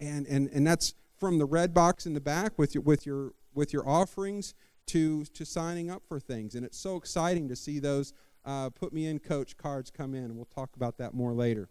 And, 0.00 0.26
and, 0.26 0.48
and 0.52 0.66
that's 0.66 0.94
from 1.18 1.38
the 1.38 1.46
red 1.46 1.72
box 1.72 2.06
in 2.06 2.14
the 2.14 2.20
back 2.20 2.58
with 2.58 2.74
your, 2.74 2.82
with 2.82 3.06
your, 3.06 3.32
with 3.54 3.72
your 3.72 3.88
offerings 3.88 4.54
to, 4.86 5.24
to 5.24 5.44
signing 5.44 5.90
up 5.90 6.02
for 6.06 6.20
things. 6.20 6.54
And 6.54 6.64
it's 6.64 6.78
so 6.78 6.96
exciting 6.96 7.48
to 7.48 7.56
see 7.56 7.78
those 7.78 8.12
uh, 8.44 8.70
put 8.70 8.92
me 8.92 9.06
in 9.06 9.18
coach 9.18 9.56
cards 9.56 9.90
come 9.90 10.14
in. 10.14 10.24
And 10.24 10.36
we'll 10.36 10.44
talk 10.44 10.76
about 10.76 10.98
that 10.98 11.14
more 11.14 11.32
later. 11.32 11.70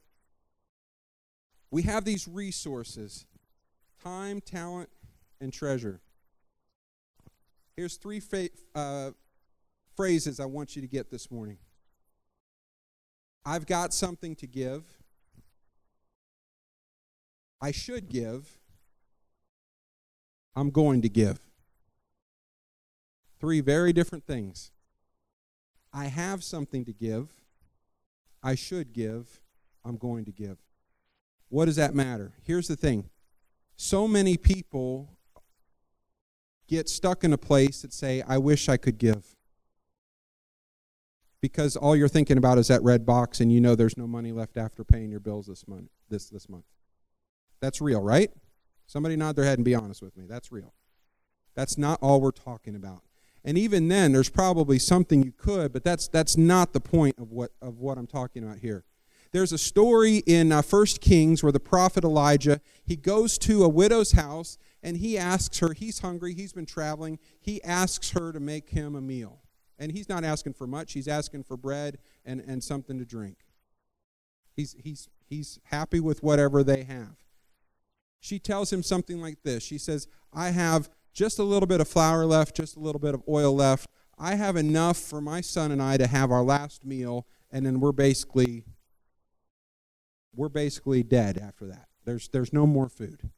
We 1.70 1.84
have 1.84 2.06
these 2.06 2.28
resources 2.28 3.26
time, 4.04 4.42
talent, 4.42 4.90
and 5.40 5.54
treasure. 5.54 6.02
Here's 7.76 7.96
three 7.96 8.20
fa- 8.20 8.50
uh, 8.76 9.12
phrases 9.96 10.40
I 10.40 10.46
want 10.46 10.76
you 10.76 10.82
to 10.82 10.88
get 10.88 11.10
this 11.10 11.32
morning 11.32 11.58
I've 13.46 13.66
got 13.66 13.94
something 13.94 14.36
to 14.38 14.48
give. 14.48 14.84
I 17.62 17.72
should 17.72 18.10
give. 18.10 18.58
I'm 20.56 20.70
going 20.70 21.02
to 21.02 21.10
give. 21.10 21.40
Three 23.40 23.60
very 23.60 23.92
different 23.92 24.26
things. 24.26 24.72
I 25.92 26.06
have 26.06 26.44
something 26.44 26.86
to 26.86 26.94
give. 26.94 27.30
I 28.42 28.56
should 28.56 28.94
give. 28.94 29.42
I'm 29.84 29.98
going 29.98 30.26
to 30.26 30.32
give. 30.32 30.58
What 31.50 31.66
does 31.66 31.76
that 31.76 31.94
matter? 31.94 32.34
Here's 32.44 32.68
the 32.68 32.76
thing 32.76 33.10
so 33.76 34.08
many 34.08 34.38
people 34.38 35.10
get 36.68 36.90
stuck 36.90 37.24
in 37.24 37.34
a 37.34 37.38
place 37.38 37.82
that 37.82 37.94
say, 37.94 38.24
I 38.28 38.38
wish 38.38 38.70
I 38.70 38.78
could 38.78 38.98
give. 38.98 39.36
Because 41.42 41.76
all 41.76 41.96
you're 41.96 42.08
thinking 42.08 42.38
about 42.38 42.58
is 42.58 42.70
that 42.70 42.82
red 42.84 43.06
box 43.06 43.42
and 43.42 43.52
you 43.52 43.60
know 43.60 43.76
there's 43.76 43.98
no 43.98 44.08
money 44.08 44.32
left 44.32 44.56
after 44.56 44.86
paying 44.86 45.12
your 45.12 45.20
bills 45.20 45.48
this 45.48 45.68
month 45.68 45.90
this, 46.10 46.30
this 46.30 46.48
month. 46.48 46.66
That's 47.60 47.82
real, 47.82 48.02
right? 48.02 48.32
Somebody 48.88 49.16
nod 49.16 49.36
their 49.36 49.46
head 49.46 49.58
and 49.58 49.66
be 49.66 49.76
honest 49.76 50.02
with 50.02 50.16
me. 50.16 50.26
That's 50.28 50.52
real. 50.52 50.74
That's 51.56 51.78
not 51.78 52.00
all 52.02 52.22
we're 52.22 52.32
talking 52.32 52.76
about. 52.76 53.04
And 53.44 53.58
even 53.58 53.90
then, 53.90 54.14
there's 54.14 54.30
probably 54.30 54.80
something 54.80 55.24
you 55.24 55.34
could, 55.34 55.74
but 55.74 55.84
that's 55.84 56.08
that's 56.08 56.38
not 56.38 56.72
the 56.72 56.80
point 56.80 57.18
of 57.20 57.32
what 57.32 57.52
of 57.62 57.80
what 57.80 57.98
I'm 57.98 58.08
talking 58.08 58.44
about 58.44 58.60
here. 58.60 58.86
There's 59.34 59.52
a 59.52 59.58
story 59.58 60.18
in 60.28 60.52
uh, 60.52 60.62
1 60.62 60.86
Kings 61.02 61.42
where 61.42 61.52
the 61.52 61.60
prophet 61.60 62.04
Elijah, 62.04 62.62
he 62.86 62.96
goes 62.96 63.40
to 63.40 63.64
a 63.64 63.68
widow's 63.68 64.12
house 64.12 64.60
and 64.84 64.98
he 64.98 65.18
asks 65.18 65.58
her, 65.58 65.74
he's 65.74 66.00
hungry, 66.00 66.36
he's 66.36 66.54
been 66.54 66.68
traveling, 66.68 67.18
he 67.42 67.62
asks 67.64 68.12
her 68.12 68.32
to 68.32 68.40
make 68.40 68.70
him 68.70 68.94
a 68.96 69.02
meal. 69.02 69.42
And 69.80 69.92
he's 69.92 70.08
not 70.08 70.24
asking 70.24 70.54
for 70.54 70.68
much, 70.68 70.94
he's 70.94 71.08
asking 71.08 71.46
for 71.46 71.58
bread 71.58 71.98
and, 72.24 72.42
and 72.42 72.64
something 72.64 73.00
to 73.00 73.06
drink. 73.06 73.38
He's, 74.56 74.76
he's, 74.78 75.10
he's 75.26 75.60
happy 75.64 76.00
with 76.00 76.22
whatever 76.22 76.64
they 76.64 76.84
have. 76.84 77.16
she 78.20 78.38
tells 78.38 78.72
him 78.72 78.84
something 78.84 79.20
like 79.20 79.42
this. 79.42 79.64
She 79.64 79.80
says, 79.80 80.08
I 80.32 80.52
have 80.52 80.92
just 81.12 81.40
a 81.40 81.44
little 81.44 81.66
bit 81.66 81.82
of 81.82 81.88
flour 81.88 82.28
left, 82.28 82.56
just 82.56 82.76
a 82.76 82.80
little 82.80 83.02
bit 83.02 83.16
of 83.16 83.24
oil 83.28 83.56
left. 83.56 83.90
I 84.16 84.36
have 84.36 84.58
enough 84.58 84.98
for 84.98 85.22
my 85.22 85.42
son 85.42 85.72
and 85.72 85.82
I 85.82 85.98
to 85.98 86.06
have 86.06 86.32
our 86.32 86.44
last 86.44 86.86
meal, 86.86 87.26
and 87.52 87.66
then 87.66 87.80
we're 87.80 87.92
basically 87.92 88.64
we're 90.36 90.50
basically 90.50 91.04
dead 91.04 91.38
after 91.38 91.66
that. 91.68 91.88
There's 92.06 92.28
there's 92.30 92.54
no 92.54 92.66
more 92.66 92.90
food. 92.90 93.30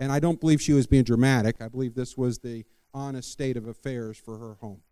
And 0.00 0.10
I 0.10 0.18
don't 0.18 0.40
believe 0.40 0.60
she 0.60 0.72
was 0.72 0.86
being 0.86 1.04
dramatic. 1.04 1.60
I 1.60 1.68
believe 1.68 1.94
this 1.94 2.16
was 2.16 2.38
the 2.38 2.64
honest 2.92 3.30
state 3.30 3.56
of 3.56 3.66
affairs 3.66 4.18
for 4.18 4.38
her 4.38 4.54
home. 4.54 4.82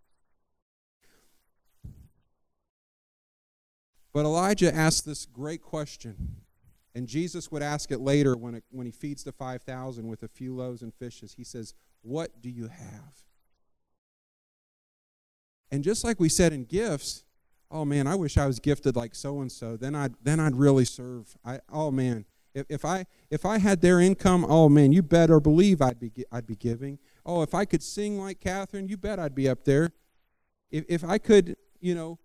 But 4.13 4.25
Elijah 4.25 4.75
asked 4.75 5.07
this 5.07 5.27
great 5.27 5.63
question. 5.63 6.37
And 6.95 7.07
Jesus 7.07 7.53
would 7.53 7.63
ask 7.63 7.93
it 7.93 8.01
later 8.01 8.37
when, 8.37 8.57
it, 8.57 8.65
when 8.71 8.87
he 8.87 8.93
feeds 8.93 9.23
the 9.23 9.33
5,000 9.33 10.09
with 10.09 10.23
a 10.23 10.29
few 10.29 10.55
loaves 10.55 10.83
and 10.83 10.93
fishes. 10.93 11.35
He 11.35 11.45
says, 11.45 11.75
What 12.03 12.43
do 12.43 12.51
you 12.51 12.67
have? 12.67 13.25
And 15.71 15.85
just 15.85 16.03
like 16.03 16.19
we 16.19 16.29
said 16.29 16.53
in 16.53 16.65
gifts, 16.65 17.23
oh 17.71 17.85
man, 17.85 18.07
I 18.07 18.15
wish 18.15 18.37
I 18.37 18.47
was 18.47 18.59
gifted 18.59 18.97
like 18.97 19.15
so 19.15 19.41
and 19.41 19.51
so. 19.51 19.77
Then 19.77 19.95
I'd 19.95 20.15
then 20.23 20.41
I'd 20.41 20.57
really 20.57 20.85
serve. 20.85 21.37
I 21.45 21.61
oh 21.73 21.91
man, 21.91 22.25
if, 22.55 22.67
if 22.69 22.85
I 22.85 23.07
if 23.31 23.45
I 23.45 23.59
had 23.59 23.81
their 23.81 24.01
income, 24.01 24.45
oh 24.49 24.69
man, 24.69 24.93
you 24.93 25.03
better 25.03 25.41
believe 25.41 25.81
I'd 25.83 26.01
be 26.01 26.13
I'd 26.33 26.47
be 26.47 26.57
giving. 26.57 26.99
Oh, 27.25 27.43
if 27.43 27.55
I 27.55 27.65
could 27.65 27.83
sing 27.83 28.19
like 28.19 28.41
Catherine, 28.41 28.89
you 28.89 28.97
bet 28.97 29.19
I'd 29.19 29.35
be 29.35 29.49
up 29.49 29.65
there. 29.65 29.91
If 30.71 30.85
if 30.89 31.05
I 31.05 31.19
could, 31.19 31.57
you 31.81 31.95
know, 31.95 32.19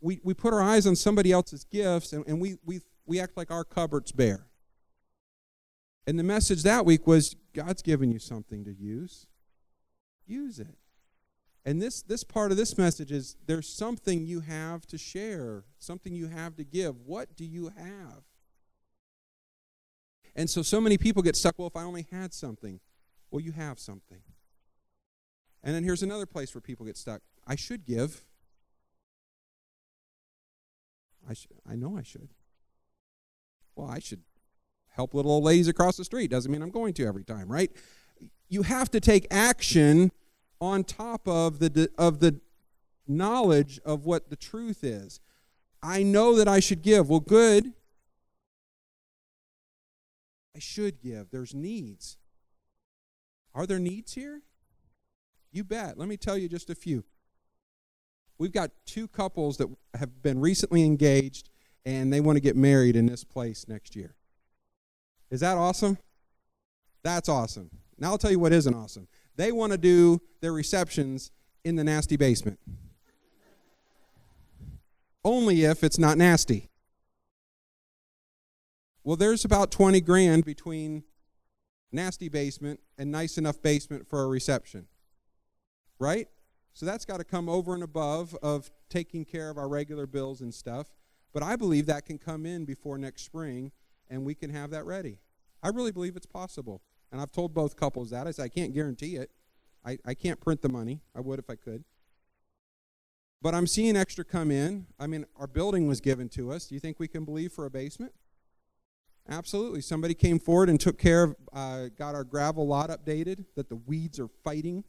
we, 0.00 0.20
we 0.22 0.34
put 0.34 0.52
our 0.52 0.62
eyes 0.62 0.86
on 0.86 0.96
somebody 0.96 1.32
else's 1.32 1.64
gifts 1.64 2.12
and, 2.12 2.26
and 2.26 2.40
we, 2.40 2.56
we, 2.64 2.80
we 3.06 3.20
act 3.20 3.36
like 3.36 3.50
our 3.50 3.64
cupboard's 3.64 4.12
bare. 4.12 4.46
And 6.06 6.18
the 6.18 6.24
message 6.24 6.62
that 6.62 6.86
week 6.86 7.06
was 7.06 7.36
God's 7.52 7.82
given 7.82 8.10
you 8.10 8.18
something 8.18 8.64
to 8.64 8.72
use. 8.72 9.26
Use 10.26 10.58
it. 10.58 10.76
And 11.68 11.82
this, 11.82 12.00
this 12.00 12.24
part 12.24 12.50
of 12.50 12.56
this 12.56 12.78
message 12.78 13.12
is 13.12 13.36
there's 13.46 13.68
something 13.68 14.24
you 14.24 14.40
have 14.40 14.86
to 14.86 14.96
share, 14.96 15.64
something 15.78 16.14
you 16.14 16.28
have 16.28 16.56
to 16.56 16.64
give. 16.64 17.02
What 17.04 17.36
do 17.36 17.44
you 17.44 17.70
have? 17.76 18.22
And 20.34 20.48
so, 20.48 20.62
so 20.62 20.80
many 20.80 20.96
people 20.96 21.20
get 21.20 21.36
stuck. 21.36 21.58
Well, 21.58 21.68
if 21.68 21.76
I 21.76 21.82
only 21.82 22.06
had 22.10 22.32
something, 22.32 22.80
well, 23.30 23.42
you 23.42 23.52
have 23.52 23.78
something. 23.78 24.22
And 25.62 25.74
then 25.74 25.84
here's 25.84 26.02
another 26.02 26.24
place 26.24 26.54
where 26.54 26.62
people 26.62 26.86
get 26.86 26.96
stuck. 26.96 27.20
I 27.46 27.54
should 27.54 27.84
give. 27.84 28.24
I, 31.28 31.34
sh- 31.34 31.48
I 31.70 31.76
know 31.76 31.98
I 31.98 32.02
should. 32.02 32.30
Well, 33.76 33.90
I 33.90 33.98
should 33.98 34.22
help 34.88 35.12
little 35.12 35.32
old 35.32 35.44
ladies 35.44 35.68
across 35.68 35.98
the 35.98 36.04
street. 36.04 36.30
Doesn't 36.30 36.50
mean 36.50 36.62
I'm 36.62 36.70
going 36.70 36.94
to 36.94 37.06
every 37.06 37.24
time, 37.24 37.46
right? 37.46 37.70
You 38.48 38.62
have 38.62 38.90
to 38.92 39.00
take 39.00 39.26
action 39.30 40.12
on 40.60 40.84
top 40.84 41.26
of 41.26 41.58
the, 41.58 41.90
of 41.96 42.20
the 42.20 42.40
knowledge 43.06 43.80
of 43.84 44.04
what 44.04 44.30
the 44.30 44.36
truth 44.36 44.82
is. 44.82 45.20
I 45.82 46.02
know 46.02 46.36
that 46.36 46.48
I 46.48 46.60
should 46.60 46.82
give. 46.82 47.08
Well, 47.08 47.20
good. 47.20 47.72
I 50.56 50.58
should 50.58 51.00
give. 51.00 51.30
There's 51.30 51.54
needs. 51.54 52.16
Are 53.54 53.66
there 53.66 53.78
needs 53.78 54.14
here? 54.14 54.42
You 55.52 55.64
bet. 55.64 55.96
Let 55.96 56.08
me 56.08 56.16
tell 56.16 56.36
you 56.36 56.48
just 56.48 56.68
a 56.68 56.74
few 56.74 57.04
we've 58.38 58.52
got 58.52 58.70
two 58.86 59.08
couples 59.08 59.56
that 59.58 59.68
have 59.94 60.22
been 60.22 60.40
recently 60.40 60.84
engaged 60.84 61.50
and 61.84 62.12
they 62.12 62.20
want 62.20 62.36
to 62.36 62.40
get 62.40 62.56
married 62.56 62.96
in 62.96 63.06
this 63.06 63.24
place 63.24 63.66
next 63.68 63.96
year. 63.96 64.14
Is 65.30 65.40
that 65.40 65.56
awesome? 65.56 65.98
That's 67.02 67.28
awesome. 67.28 67.70
Now 67.98 68.10
I'll 68.10 68.18
tell 68.18 68.30
you 68.30 68.38
what 68.38 68.52
isn't 68.52 68.74
awesome. 68.74 69.08
They 69.38 69.52
want 69.52 69.70
to 69.70 69.78
do 69.78 70.20
their 70.40 70.52
receptions 70.52 71.30
in 71.64 71.76
the 71.76 71.84
nasty 71.84 72.16
basement. 72.16 72.58
Only 75.24 75.64
if 75.64 75.84
it's 75.84 75.98
not 75.98 76.18
nasty. 76.18 76.68
Well, 79.04 79.14
there's 79.14 79.44
about 79.44 79.70
20 79.70 80.00
grand 80.00 80.44
between 80.44 81.04
nasty 81.92 82.28
basement 82.28 82.80
and 82.98 83.12
nice 83.12 83.38
enough 83.38 83.62
basement 83.62 84.08
for 84.08 84.24
a 84.24 84.26
reception. 84.26 84.88
Right? 86.00 86.26
So 86.74 86.84
that's 86.84 87.04
got 87.04 87.18
to 87.18 87.24
come 87.24 87.48
over 87.48 87.74
and 87.74 87.84
above 87.84 88.36
of 88.42 88.72
taking 88.88 89.24
care 89.24 89.50
of 89.50 89.56
our 89.56 89.68
regular 89.68 90.08
bills 90.08 90.40
and 90.40 90.52
stuff. 90.52 90.88
But 91.32 91.44
I 91.44 91.54
believe 91.54 91.86
that 91.86 92.06
can 92.06 92.18
come 92.18 92.44
in 92.44 92.64
before 92.64 92.98
next 92.98 93.22
spring 93.22 93.70
and 94.10 94.24
we 94.24 94.34
can 94.34 94.50
have 94.50 94.70
that 94.70 94.84
ready. 94.84 95.20
I 95.62 95.68
really 95.68 95.92
believe 95.92 96.16
it's 96.16 96.26
possible. 96.26 96.82
And 97.10 97.20
I've 97.20 97.32
told 97.32 97.54
both 97.54 97.76
couples 97.76 98.10
that. 98.10 98.26
I 98.26 98.30
said, 98.32 98.44
I 98.44 98.48
can't 98.48 98.74
guarantee 98.74 99.16
it. 99.16 99.30
I, 99.84 99.98
I 100.04 100.14
can't 100.14 100.40
print 100.40 100.62
the 100.62 100.68
money. 100.68 101.00
I 101.14 101.20
would 101.20 101.38
if 101.38 101.48
I 101.48 101.54
could. 101.54 101.84
But 103.40 103.54
I'm 103.54 103.66
seeing 103.66 103.96
extra 103.96 104.24
come 104.24 104.50
in. 104.50 104.86
I 104.98 105.06
mean, 105.06 105.24
our 105.36 105.46
building 105.46 105.86
was 105.86 106.00
given 106.00 106.28
to 106.30 106.50
us. 106.50 106.66
Do 106.66 106.74
you 106.74 106.80
think 106.80 106.98
we 106.98 107.08
can 107.08 107.24
believe 107.24 107.52
for 107.52 107.64
a 107.64 107.70
basement? 107.70 108.12
Absolutely. 109.28 109.80
Somebody 109.80 110.14
came 110.14 110.38
forward 110.38 110.68
and 110.68 110.80
took 110.80 110.98
care 110.98 111.22
of, 111.22 111.36
uh, 111.52 111.86
got 111.96 112.14
our 112.14 112.24
gravel 112.24 112.66
lot 112.66 112.90
updated, 112.90 113.44
that 113.54 113.68
the 113.68 113.76
weeds 113.76 114.18
are 114.18 114.28
fighting 114.42 114.84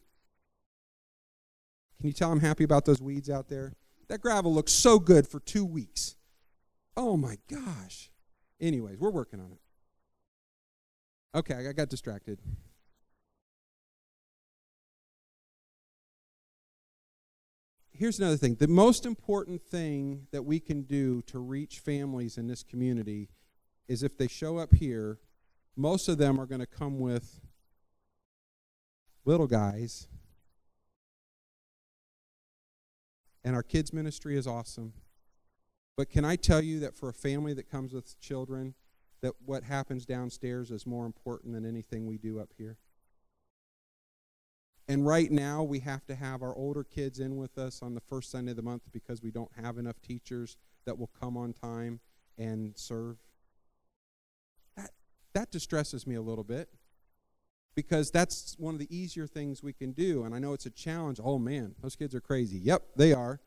can 2.00 2.06
you 2.06 2.14
tell 2.14 2.32
I'm 2.32 2.40
happy 2.40 2.64
about 2.64 2.86
those 2.86 3.02
weeds 3.02 3.28
out 3.28 3.50
there? 3.50 3.74
That 4.08 4.22
gravel 4.22 4.54
looks 4.54 4.72
so 4.72 4.98
good 4.98 5.28
for 5.28 5.38
two 5.38 5.66
weeks. 5.66 6.16
Oh 6.96 7.18
my 7.18 7.36
gosh. 7.46 8.10
Anyways, 8.58 8.98
we're 8.98 9.10
working 9.10 9.38
on 9.38 9.52
it. 9.52 9.60
Okay, 11.34 11.68
I 11.68 11.72
got 11.72 11.88
distracted. 11.88 12.40
Here's 17.92 18.18
another 18.18 18.36
thing. 18.36 18.56
The 18.56 18.66
most 18.66 19.06
important 19.06 19.62
thing 19.62 20.26
that 20.32 20.42
we 20.42 20.58
can 20.58 20.82
do 20.82 21.22
to 21.22 21.38
reach 21.38 21.78
families 21.78 22.38
in 22.38 22.46
this 22.46 22.62
community 22.62 23.28
is 23.88 24.02
if 24.02 24.16
they 24.16 24.26
show 24.26 24.58
up 24.58 24.74
here, 24.74 25.18
most 25.76 26.08
of 26.08 26.18
them 26.18 26.40
are 26.40 26.46
going 26.46 26.60
to 26.60 26.66
come 26.66 26.98
with 26.98 27.40
little 29.24 29.46
guys 29.46 30.08
and 33.44 33.54
our 33.54 33.62
kids' 33.62 33.92
ministry 33.92 34.36
is 34.36 34.46
awesome. 34.46 34.92
But 35.96 36.10
can 36.10 36.24
I 36.24 36.36
tell 36.36 36.62
you 36.62 36.80
that 36.80 36.96
for 36.96 37.08
a 37.08 37.14
family 37.14 37.52
that 37.54 37.70
comes 37.70 37.92
with 37.92 38.18
children, 38.20 38.74
that 39.22 39.34
what 39.44 39.64
happens 39.64 40.06
downstairs 40.06 40.70
is 40.70 40.86
more 40.86 41.06
important 41.06 41.54
than 41.54 41.66
anything 41.66 42.06
we 42.06 42.18
do 42.18 42.40
up 42.40 42.50
here? 42.56 42.78
And 44.88 45.06
right 45.06 45.30
now, 45.30 45.62
we 45.62 45.78
have 45.80 46.04
to 46.06 46.16
have 46.16 46.42
our 46.42 46.54
older 46.56 46.82
kids 46.82 47.20
in 47.20 47.36
with 47.36 47.58
us 47.58 47.80
on 47.80 47.94
the 47.94 48.00
first 48.00 48.30
Sunday 48.30 48.50
of 48.50 48.56
the 48.56 48.62
month 48.62 48.82
because 48.92 49.22
we 49.22 49.30
don't 49.30 49.52
have 49.62 49.78
enough 49.78 50.02
teachers 50.02 50.56
that 50.84 50.98
will 50.98 51.10
come 51.20 51.36
on 51.36 51.52
time 51.52 52.00
and 52.36 52.76
serve. 52.76 53.18
That, 54.76 54.90
that 55.34 55.50
distresses 55.52 56.08
me 56.08 56.16
a 56.16 56.22
little 56.22 56.42
bit 56.42 56.70
because 57.76 58.10
that's 58.10 58.56
one 58.58 58.74
of 58.74 58.80
the 58.80 58.94
easier 58.94 59.26
things 59.26 59.62
we 59.62 59.72
can 59.72 59.92
do. 59.92 60.24
And 60.24 60.34
I 60.34 60.40
know 60.40 60.54
it's 60.54 60.66
a 60.66 60.70
challenge. 60.70 61.20
Oh 61.22 61.38
man, 61.38 61.76
those 61.80 61.94
kids 61.94 62.14
are 62.14 62.20
crazy. 62.20 62.58
Yep, 62.58 62.82
they 62.96 63.12
are. 63.12 63.40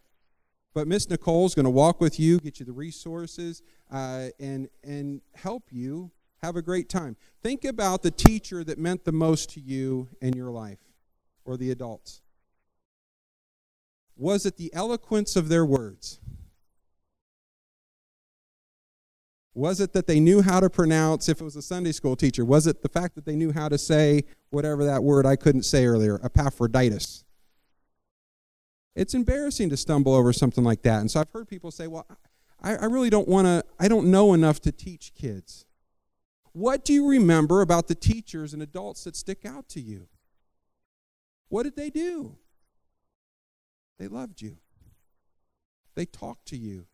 But 0.73 0.87
Miss 0.87 1.09
Nicole's 1.09 1.53
going 1.53 1.65
to 1.65 1.69
walk 1.69 2.01
with 2.01 2.19
you, 2.19 2.39
get 2.39 2.59
you 2.59 2.65
the 2.65 2.71
resources, 2.71 3.61
uh, 3.91 4.29
and 4.39 4.69
and 4.83 5.21
help 5.35 5.63
you 5.71 6.11
have 6.41 6.55
a 6.55 6.61
great 6.61 6.89
time. 6.89 7.15
Think 7.41 7.63
about 7.63 8.01
the 8.01 8.11
teacher 8.11 8.63
that 8.63 8.77
meant 8.77 9.05
the 9.05 9.11
most 9.11 9.51
to 9.51 9.59
you 9.61 10.09
in 10.21 10.33
your 10.33 10.51
life, 10.51 10.79
or 11.45 11.57
the 11.57 11.71
adults. 11.71 12.21
Was 14.15 14.45
it 14.45 14.57
the 14.57 14.73
eloquence 14.73 15.35
of 15.35 15.49
their 15.49 15.65
words? 15.65 16.19
Was 19.55 19.79
it 19.79 19.93
that 19.93 20.07
they 20.07 20.19
knew 20.19 20.41
how 20.41 20.59
to 20.59 20.69
pronounce, 20.69 21.29
if 21.29 21.39
it 21.39 21.43
was 21.43 21.55
a 21.55 21.61
Sunday 21.61 21.91
school 21.91 22.15
teacher, 22.15 22.43
was 22.43 22.65
it 22.65 22.81
the 22.81 22.89
fact 22.89 23.13
that 23.15 23.25
they 23.25 23.35
knew 23.35 23.51
how 23.51 23.69
to 23.69 23.77
say 23.77 24.23
whatever 24.49 24.83
that 24.85 25.03
word 25.03 25.27
I 25.27 25.35
couldn't 25.35 25.63
say 25.63 25.85
earlier, 25.85 26.19
Epaphroditus? 26.23 27.22
It's 28.95 29.13
embarrassing 29.13 29.69
to 29.69 29.77
stumble 29.77 30.13
over 30.13 30.31
something 30.31 30.63
like 30.63 30.83
that. 30.83 31.01
And 31.01 31.09
so 31.09 31.19
I've 31.19 31.31
heard 31.31 31.47
people 31.47 31.71
say, 31.71 31.87
well, 31.87 32.05
I, 32.61 32.75
I 32.75 32.85
really 32.85 33.09
don't 33.09 33.27
want 33.27 33.47
to, 33.47 33.63
I 33.79 33.87
don't 33.87 34.11
know 34.11 34.33
enough 34.33 34.59
to 34.61 34.71
teach 34.71 35.13
kids. 35.15 35.65
What 36.53 36.85
do 36.85 36.93
you 36.93 37.07
remember 37.07 37.61
about 37.61 37.87
the 37.87 37.95
teachers 37.95 38.53
and 38.53 38.61
adults 38.61 39.03
that 39.05 39.15
stick 39.15 39.45
out 39.45 39.67
to 39.69 39.81
you? 39.81 40.07
What 41.49 41.63
did 41.63 41.75
they 41.75 41.89
do? 41.89 42.37
They 43.97 44.07
loved 44.07 44.41
you. 44.41 44.57
They 45.95 46.05
talked 46.05 46.47
to 46.47 46.57
you. 46.57 46.87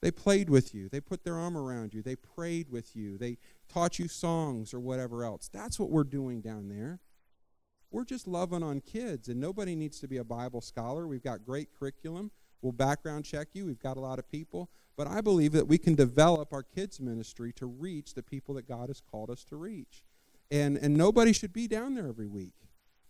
They 0.00 0.10
played 0.10 0.50
with 0.50 0.74
you. 0.74 0.90
They 0.90 1.00
put 1.00 1.24
their 1.24 1.38
arm 1.38 1.56
around 1.56 1.94
you. 1.94 2.02
They 2.02 2.16
prayed 2.16 2.68
with 2.68 2.94
you. 2.94 3.16
They 3.16 3.38
taught 3.68 3.98
you 3.98 4.06
songs 4.06 4.74
or 4.74 4.80
whatever 4.80 5.24
else. 5.24 5.48
That's 5.52 5.78
what 5.78 5.90
we're 5.90 6.04
doing 6.04 6.42
down 6.42 6.68
there. 6.68 7.00
We're 7.94 8.04
just 8.04 8.26
loving 8.26 8.64
on 8.64 8.80
kids, 8.80 9.28
and 9.28 9.38
nobody 9.38 9.76
needs 9.76 10.00
to 10.00 10.08
be 10.08 10.16
a 10.16 10.24
Bible 10.24 10.60
scholar. 10.60 11.06
We've 11.06 11.22
got 11.22 11.46
great 11.46 11.68
curriculum. 11.78 12.32
We'll 12.60 12.72
background 12.72 13.24
check 13.24 13.50
you. 13.52 13.66
We've 13.66 13.78
got 13.78 13.96
a 13.96 14.00
lot 14.00 14.18
of 14.18 14.28
people. 14.28 14.68
But 14.96 15.06
I 15.06 15.20
believe 15.20 15.52
that 15.52 15.68
we 15.68 15.78
can 15.78 15.94
develop 15.94 16.52
our 16.52 16.64
kids' 16.64 16.98
ministry 16.98 17.52
to 17.52 17.66
reach 17.66 18.14
the 18.14 18.22
people 18.24 18.56
that 18.56 18.66
God 18.66 18.88
has 18.88 19.00
called 19.00 19.30
us 19.30 19.44
to 19.44 19.54
reach. 19.54 20.02
And, 20.50 20.76
and 20.76 20.96
nobody 20.96 21.32
should 21.32 21.52
be 21.52 21.68
down 21.68 21.94
there 21.94 22.08
every 22.08 22.26
week. 22.26 22.54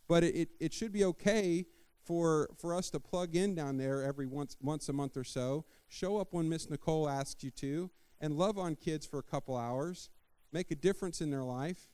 But 0.07 0.23
it, 0.23 0.37
it, 0.37 0.49
it 0.61 0.75
should 0.75 0.93
be 0.93 1.03
okay 1.05 1.65
for, 2.05 2.51
for 2.59 2.75
us 2.75 2.91
to 2.91 3.01
plug 3.01 3.35
in 3.35 3.55
down 3.55 3.79
there 3.79 4.03
every 4.03 4.27
once, 4.27 4.55
once 4.61 4.91
a 4.91 4.93
month 4.93 5.17
or 5.17 5.25
so, 5.25 5.65
show 5.89 6.19
up 6.19 6.35
when 6.35 6.47
Miss 6.51 6.69
Nicole 6.69 7.09
asks 7.09 7.43
you 7.43 7.51
to, 7.53 7.91
and 8.21 8.37
love 8.37 8.59
on 8.59 8.75
kids 8.75 9.07
for 9.07 9.19
a 9.19 9.23
couple 9.23 9.57
hours, 9.57 10.11
make 10.53 10.71
a 10.71 10.77
difference 10.77 11.23
in 11.23 11.31
their 11.31 11.43
life. 11.43 11.89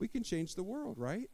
We 0.00 0.08
can 0.08 0.24
change 0.24 0.56
the 0.56 0.64
world, 0.64 0.98
right? 0.98 1.30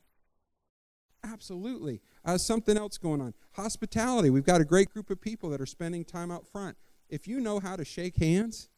Absolutely. 1.25 2.01
Uh, 2.25 2.37
something 2.37 2.77
else 2.77 2.99
going 2.99 3.21
on. 3.21 3.35
Hospitality. 3.53 4.31
We've 4.31 4.45
got 4.45 4.61
a 4.61 4.65
great 4.65 4.93
group 4.93 5.11
of 5.11 5.21
people 5.21 5.51
that 5.51 5.61
are 5.61 5.67
spending 5.67 6.05
time 6.05 6.31
out 6.31 6.47
front. 6.47 6.77
If 7.09 7.29
you 7.29 7.41
know 7.41 7.61
how 7.61 7.77
to 7.77 7.85
shake 7.85 8.17
hands, 8.17 8.69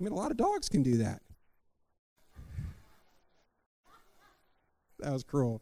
I 0.00 0.04
mean, 0.04 0.12
a 0.12 0.16
lot 0.16 0.30
of 0.30 0.36
dogs 0.36 0.68
can 0.68 0.82
do 0.82 0.96
that. 0.98 1.22
That 4.98 5.12
was 5.12 5.22
cruel. 5.24 5.60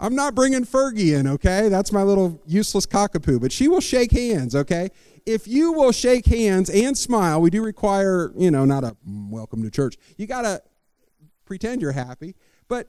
I'm 0.00 0.14
not 0.14 0.34
bringing 0.34 0.64
Fergie 0.64 1.18
in, 1.18 1.26
okay? 1.26 1.68
That's 1.68 1.92
my 1.92 2.02
little 2.02 2.42
useless 2.46 2.86
cockapoo, 2.86 3.40
but 3.40 3.52
she 3.52 3.68
will 3.68 3.80
shake 3.80 4.10
hands, 4.10 4.54
okay? 4.54 4.90
If 5.24 5.48
you 5.48 5.72
will 5.72 5.92
shake 5.92 6.26
hands 6.26 6.68
and 6.68 6.98
smile, 6.98 7.40
we 7.40 7.50
do 7.50 7.62
require, 7.62 8.32
you 8.36 8.50
know, 8.50 8.64
not 8.64 8.84
a 8.84 8.96
welcome 9.06 9.62
to 9.62 9.70
church. 9.70 9.96
You 10.18 10.26
got 10.26 10.42
to 10.42 10.62
pretend 11.46 11.80
you're 11.80 11.92
happy, 11.92 12.34
but 12.68 12.88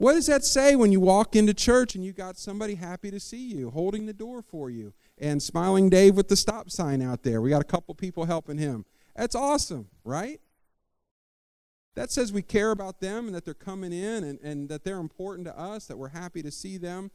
what 0.00 0.14
does 0.14 0.24
that 0.28 0.46
say 0.46 0.76
when 0.76 0.92
you 0.92 0.98
walk 0.98 1.36
into 1.36 1.52
church 1.52 1.94
and 1.94 2.02
you 2.02 2.14
got 2.14 2.38
somebody 2.38 2.76
happy 2.76 3.10
to 3.10 3.20
see 3.20 3.52
you, 3.52 3.68
holding 3.68 4.06
the 4.06 4.14
door 4.14 4.40
for 4.40 4.70
you, 4.70 4.94
and 5.18 5.42
smiling 5.42 5.90
Dave 5.90 6.16
with 6.16 6.28
the 6.28 6.36
stop 6.36 6.70
sign 6.70 7.02
out 7.02 7.22
there? 7.22 7.42
We 7.42 7.50
got 7.50 7.60
a 7.60 7.66
couple 7.66 7.94
people 7.94 8.24
helping 8.24 8.56
him. 8.56 8.86
That's 9.14 9.34
awesome, 9.34 9.88
right? 10.02 10.40
That 11.96 12.10
says 12.10 12.32
we 12.32 12.40
care 12.40 12.70
about 12.70 13.00
them 13.00 13.26
and 13.26 13.34
that 13.34 13.44
they're 13.44 13.52
coming 13.52 13.92
in 13.92 14.24
and, 14.24 14.40
and 14.40 14.70
that 14.70 14.84
they're 14.84 15.00
important 15.00 15.46
to 15.48 15.58
us, 15.58 15.84
that 15.88 15.98
we're 15.98 16.08
happy 16.08 16.42
to 16.44 16.50
see 16.50 16.78
them. 16.78 17.10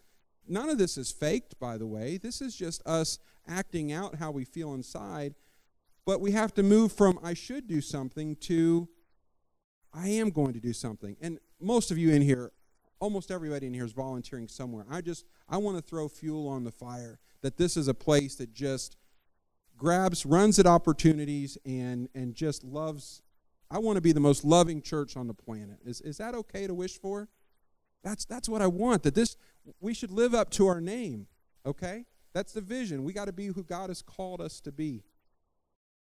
None 0.47 0.69
of 0.69 0.77
this 0.77 0.95
is 0.95 1.11
faked, 1.11 1.57
by 1.59 1.79
the 1.79 1.87
way. 1.87 2.17
This 2.17 2.39
is 2.39 2.55
just 2.55 2.85
us 2.85 3.17
acting 3.47 3.91
out 3.91 4.17
how 4.17 4.29
we 4.29 4.45
feel 4.45 4.75
inside. 4.75 5.33
But 6.05 6.21
we 6.21 6.33
have 6.33 6.53
to 6.53 6.61
move 6.61 6.91
from 6.91 7.17
I 7.23 7.33
should 7.33 7.67
do 7.67 7.81
something 7.81 8.35
to 8.41 8.87
I 9.91 10.09
am 10.09 10.29
going 10.29 10.53
to 10.53 10.59
do 10.59 10.71
something. 10.71 11.17
And 11.19 11.39
most 11.59 11.89
of 11.89 11.97
you 11.97 12.11
in 12.11 12.21
here 12.21 12.51
almost 12.99 13.31
everybody 13.31 13.67
in 13.67 13.73
here 13.73 13.85
is 13.85 13.93
volunteering 13.93 14.47
somewhere. 14.47 14.85
I 14.89 15.01
just 15.01 15.25
I 15.47 15.57
want 15.57 15.77
to 15.77 15.81
throw 15.81 16.07
fuel 16.07 16.47
on 16.47 16.63
the 16.63 16.71
fire 16.71 17.19
that 17.41 17.57
this 17.57 17.77
is 17.77 17.87
a 17.87 17.93
place 17.93 18.35
that 18.35 18.53
just 18.53 18.97
grabs, 19.77 20.25
runs 20.25 20.59
at 20.59 20.65
opportunities, 20.65 21.57
and 21.65 22.09
and 22.15 22.33
just 22.33 22.63
loves. 22.63 23.21
I 23.69 23.79
want 23.79 23.97
to 23.97 24.01
be 24.01 24.11
the 24.11 24.19
most 24.19 24.45
loving 24.45 24.81
church 24.81 25.17
on 25.17 25.27
the 25.27 25.33
planet. 25.33 25.79
Is 25.85 26.01
is 26.01 26.17
that 26.17 26.35
okay 26.35 26.67
to 26.67 26.73
wish 26.73 26.99
for? 26.99 27.29
That's 28.03 28.25
that's 28.25 28.47
what 28.47 28.61
I 28.61 28.67
want. 28.67 29.03
That 29.03 29.15
this 29.15 29.37
we 29.79 29.93
should 29.93 30.11
live 30.11 30.33
up 30.33 30.49
to 30.51 30.67
our 30.67 30.81
name. 30.81 31.27
Okay, 31.65 32.05
that's 32.33 32.53
the 32.53 32.61
vision. 32.61 33.03
We 33.03 33.13
got 33.13 33.25
to 33.25 33.33
be 33.33 33.47
who 33.47 33.63
God 33.63 33.89
has 33.89 34.01
called 34.01 34.41
us 34.41 34.59
to 34.61 34.71
be. 34.71 35.03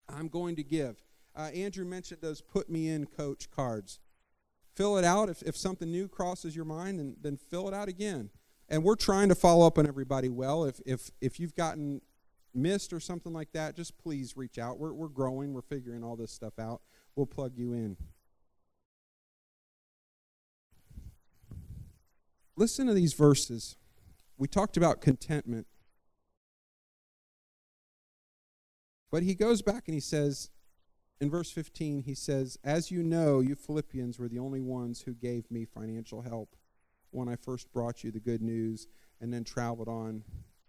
I'm 0.08 0.28
going 0.28 0.56
to 0.56 0.64
give. 0.64 1.02
Uh, 1.34 1.50
Andrew 1.54 1.84
mentioned 1.84 2.20
those 2.20 2.42
put 2.42 2.68
me 2.68 2.88
in 2.88 3.06
coach 3.06 3.50
cards 3.50 4.00
fill 4.74 4.96
it 4.98 5.04
out. 5.04 5.28
If, 5.28 5.42
if 5.42 5.56
something 5.56 5.90
new 5.90 6.08
crosses 6.08 6.56
your 6.56 6.64
mind, 6.64 6.98
then, 6.98 7.16
then 7.20 7.36
fill 7.36 7.68
it 7.68 7.74
out 7.74 7.88
again. 7.88 8.30
And 8.68 8.82
we're 8.82 8.96
trying 8.96 9.28
to 9.28 9.34
follow 9.34 9.66
up 9.66 9.78
on 9.78 9.86
everybody 9.86 10.28
well. 10.28 10.64
If, 10.64 10.80
if, 10.86 11.10
if 11.20 11.38
you've 11.38 11.54
gotten 11.54 12.00
missed 12.54 12.92
or 12.92 13.00
something 13.00 13.32
like 13.32 13.52
that, 13.52 13.76
just 13.76 13.98
please 13.98 14.36
reach 14.36 14.58
out. 14.58 14.78
We're, 14.78 14.92
we're 14.92 15.08
growing, 15.08 15.52
we're 15.52 15.62
figuring 15.62 16.02
all 16.02 16.16
this 16.16 16.32
stuff 16.32 16.58
out. 16.58 16.80
We'll 17.14 17.26
plug 17.26 17.52
you 17.56 17.72
in. 17.72 17.96
Listen 22.56 22.86
to 22.86 22.94
these 22.94 23.14
verses. 23.14 23.76
We 24.36 24.48
talked 24.48 24.76
about 24.76 25.00
contentment. 25.00 25.66
But 29.10 29.22
he 29.22 29.34
goes 29.34 29.60
back 29.60 29.84
and 29.86 29.94
he 29.94 30.00
says, 30.00 30.50
in 31.20 31.30
verse 31.30 31.50
15, 31.50 32.02
he 32.02 32.14
says, 32.14 32.58
As 32.64 32.90
you 32.90 33.02
know, 33.02 33.40
you 33.40 33.54
Philippians 33.54 34.18
were 34.18 34.28
the 34.28 34.38
only 34.38 34.60
ones 34.60 35.02
who 35.02 35.14
gave 35.14 35.50
me 35.50 35.64
financial 35.64 36.22
help 36.22 36.56
when 37.10 37.28
I 37.28 37.36
first 37.36 37.72
brought 37.72 38.02
you 38.02 38.10
the 38.10 38.20
good 38.20 38.42
news 38.42 38.88
and 39.20 39.32
then 39.32 39.44
traveled 39.44 39.88
on 39.88 40.24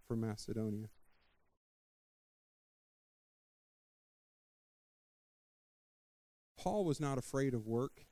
from 0.07 0.21
Macedonia. 0.21 0.87
Paul 6.57 6.85
was 6.85 6.99
not 6.99 7.17
afraid 7.17 7.53
of 7.53 7.67
work. 7.67 8.05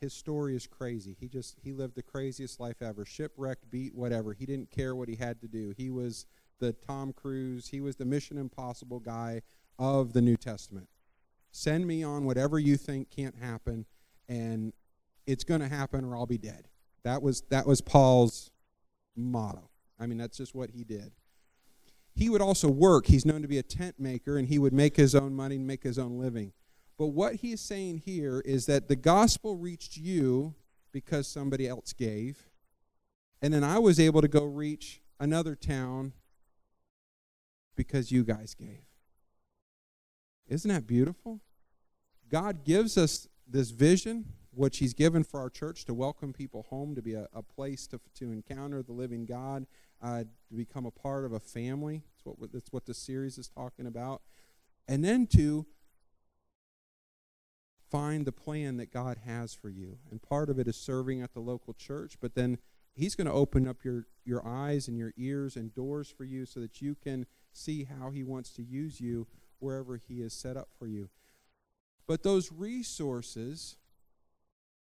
His 0.00 0.14
story 0.14 0.54
is 0.54 0.66
crazy. 0.66 1.16
He 1.18 1.28
just 1.28 1.56
he 1.62 1.72
lived 1.72 1.94
the 1.94 2.02
craziest 2.02 2.60
life 2.60 2.80
ever. 2.80 3.04
Shipwrecked, 3.04 3.70
beat, 3.70 3.94
whatever. 3.94 4.32
He 4.32 4.46
didn't 4.46 4.70
care 4.70 4.94
what 4.94 5.08
he 5.08 5.16
had 5.16 5.40
to 5.40 5.48
do. 5.48 5.74
He 5.76 5.90
was 5.90 6.24
the 6.58 6.72
Tom 6.72 7.12
Cruise, 7.12 7.68
he 7.68 7.80
was 7.80 7.96
the 7.96 8.04
Mission 8.04 8.38
Impossible 8.38 9.00
guy 9.00 9.42
of 9.78 10.12
the 10.12 10.22
New 10.22 10.36
Testament. 10.36 10.88
Send 11.50 11.86
me 11.86 12.02
on 12.02 12.24
whatever 12.24 12.58
you 12.58 12.76
think 12.76 13.10
can't 13.10 13.36
happen, 13.36 13.86
and 14.28 14.72
it's 15.26 15.44
going 15.44 15.60
to 15.60 15.68
happen 15.68 16.04
or 16.04 16.16
I'll 16.16 16.26
be 16.26 16.38
dead. 16.38 16.68
That 17.04 17.22
was, 17.22 17.42
that 17.50 17.66
was 17.66 17.80
Paul's 17.80 18.50
motto. 19.16 19.70
I 19.98 20.06
mean, 20.06 20.18
that's 20.18 20.36
just 20.36 20.54
what 20.54 20.70
he 20.70 20.84
did. 20.84 21.12
He 22.14 22.28
would 22.28 22.42
also 22.42 22.68
work. 22.68 23.06
He's 23.06 23.24
known 23.24 23.42
to 23.42 23.48
be 23.48 23.58
a 23.58 23.62
tent 23.62 23.96
maker, 23.98 24.36
and 24.38 24.48
he 24.48 24.58
would 24.58 24.72
make 24.72 24.96
his 24.96 25.14
own 25.14 25.34
money 25.34 25.56
and 25.56 25.66
make 25.66 25.82
his 25.82 25.98
own 25.98 26.18
living. 26.18 26.52
But 26.98 27.08
what 27.08 27.36
he 27.36 27.52
is 27.52 27.60
saying 27.60 28.02
here 28.04 28.42
is 28.44 28.66
that 28.66 28.88
the 28.88 28.96
gospel 28.96 29.56
reached 29.56 29.96
you 29.96 30.54
because 30.92 31.28
somebody 31.28 31.68
else 31.68 31.92
gave. 31.92 32.50
And 33.40 33.54
then 33.54 33.62
I 33.62 33.78
was 33.78 34.00
able 34.00 34.20
to 34.20 34.28
go 34.28 34.44
reach 34.44 35.00
another 35.20 35.54
town 35.54 36.12
because 37.76 38.10
you 38.10 38.24
guys 38.24 38.54
gave. 38.54 38.87
Isn't 40.48 40.70
that 40.70 40.86
beautiful? 40.86 41.40
God 42.30 42.64
gives 42.64 42.96
us 42.96 43.28
this 43.46 43.70
vision, 43.70 44.32
which 44.50 44.78
He's 44.78 44.94
given 44.94 45.22
for 45.22 45.40
our 45.40 45.50
church 45.50 45.84
to 45.84 45.94
welcome 45.94 46.32
people 46.32 46.66
home, 46.70 46.94
to 46.94 47.02
be 47.02 47.14
a, 47.14 47.28
a 47.34 47.42
place 47.42 47.86
to, 47.88 48.00
to 48.16 48.32
encounter 48.32 48.82
the 48.82 48.92
living 48.92 49.26
God, 49.26 49.66
uh, 50.02 50.24
to 50.48 50.54
become 50.54 50.86
a 50.86 50.90
part 50.90 51.24
of 51.24 51.32
a 51.32 51.40
family. 51.40 52.02
That's 52.24 52.38
what, 52.38 52.52
that's 52.52 52.72
what 52.72 52.86
this 52.86 52.98
series 52.98 53.36
is 53.38 53.48
talking 53.48 53.86
about. 53.86 54.22
And 54.86 55.04
then 55.04 55.26
to 55.28 55.66
find 57.90 58.26
the 58.26 58.32
plan 58.32 58.76
that 58.78 58.92
God 58.92 59.18
has 59.24 59.54
for 59.54 59.68
you. 59.68 59.98
And 60.10 60.22
part 60.22 60.50
of 60.50 60.58
it 60.58 60.68
is 60.68 60.76
serving 60.76 61.22
at 61.22 61.32
the 61.32 61.40
local 61.40 61.74
church, 61.74 62.16
but 62.20 62.34
then 62.34 62.58
He's 62.94 63.14
going 63.14 63.26
to 63.26 63.32
open 63.32 63.68
up 63.68 63.84
your, 63.84 64.06
your 64.24 64.44
eyes 64.46 64.88
and 64.88 64.98
your 64.98 65.12
ears 65.16 65.56
and 65.56 65.72
doors 65.72 66.10
for 66.10 66.24
you 66.24 66.46
so 66.46 66.58
that 66.60 66.82
you 66.82 66.96
can 66.96 67.26
see 67.52 67.84
how 67.84 68.10
He 68.10 68.24
wants 68.24 68.50
to 68.54 68.62
use 68.62 69.00
you 69.00 69.26
wherever 69.58 69.96
He 69.96 70.20
has 70.20 70.32
set 70.32 70.56
up 70.56 70.68
for 70.78 70.86
you. 70.86 71.08
But 72.06 72.22
those 72.22 72.50
resources, 72.52 73.76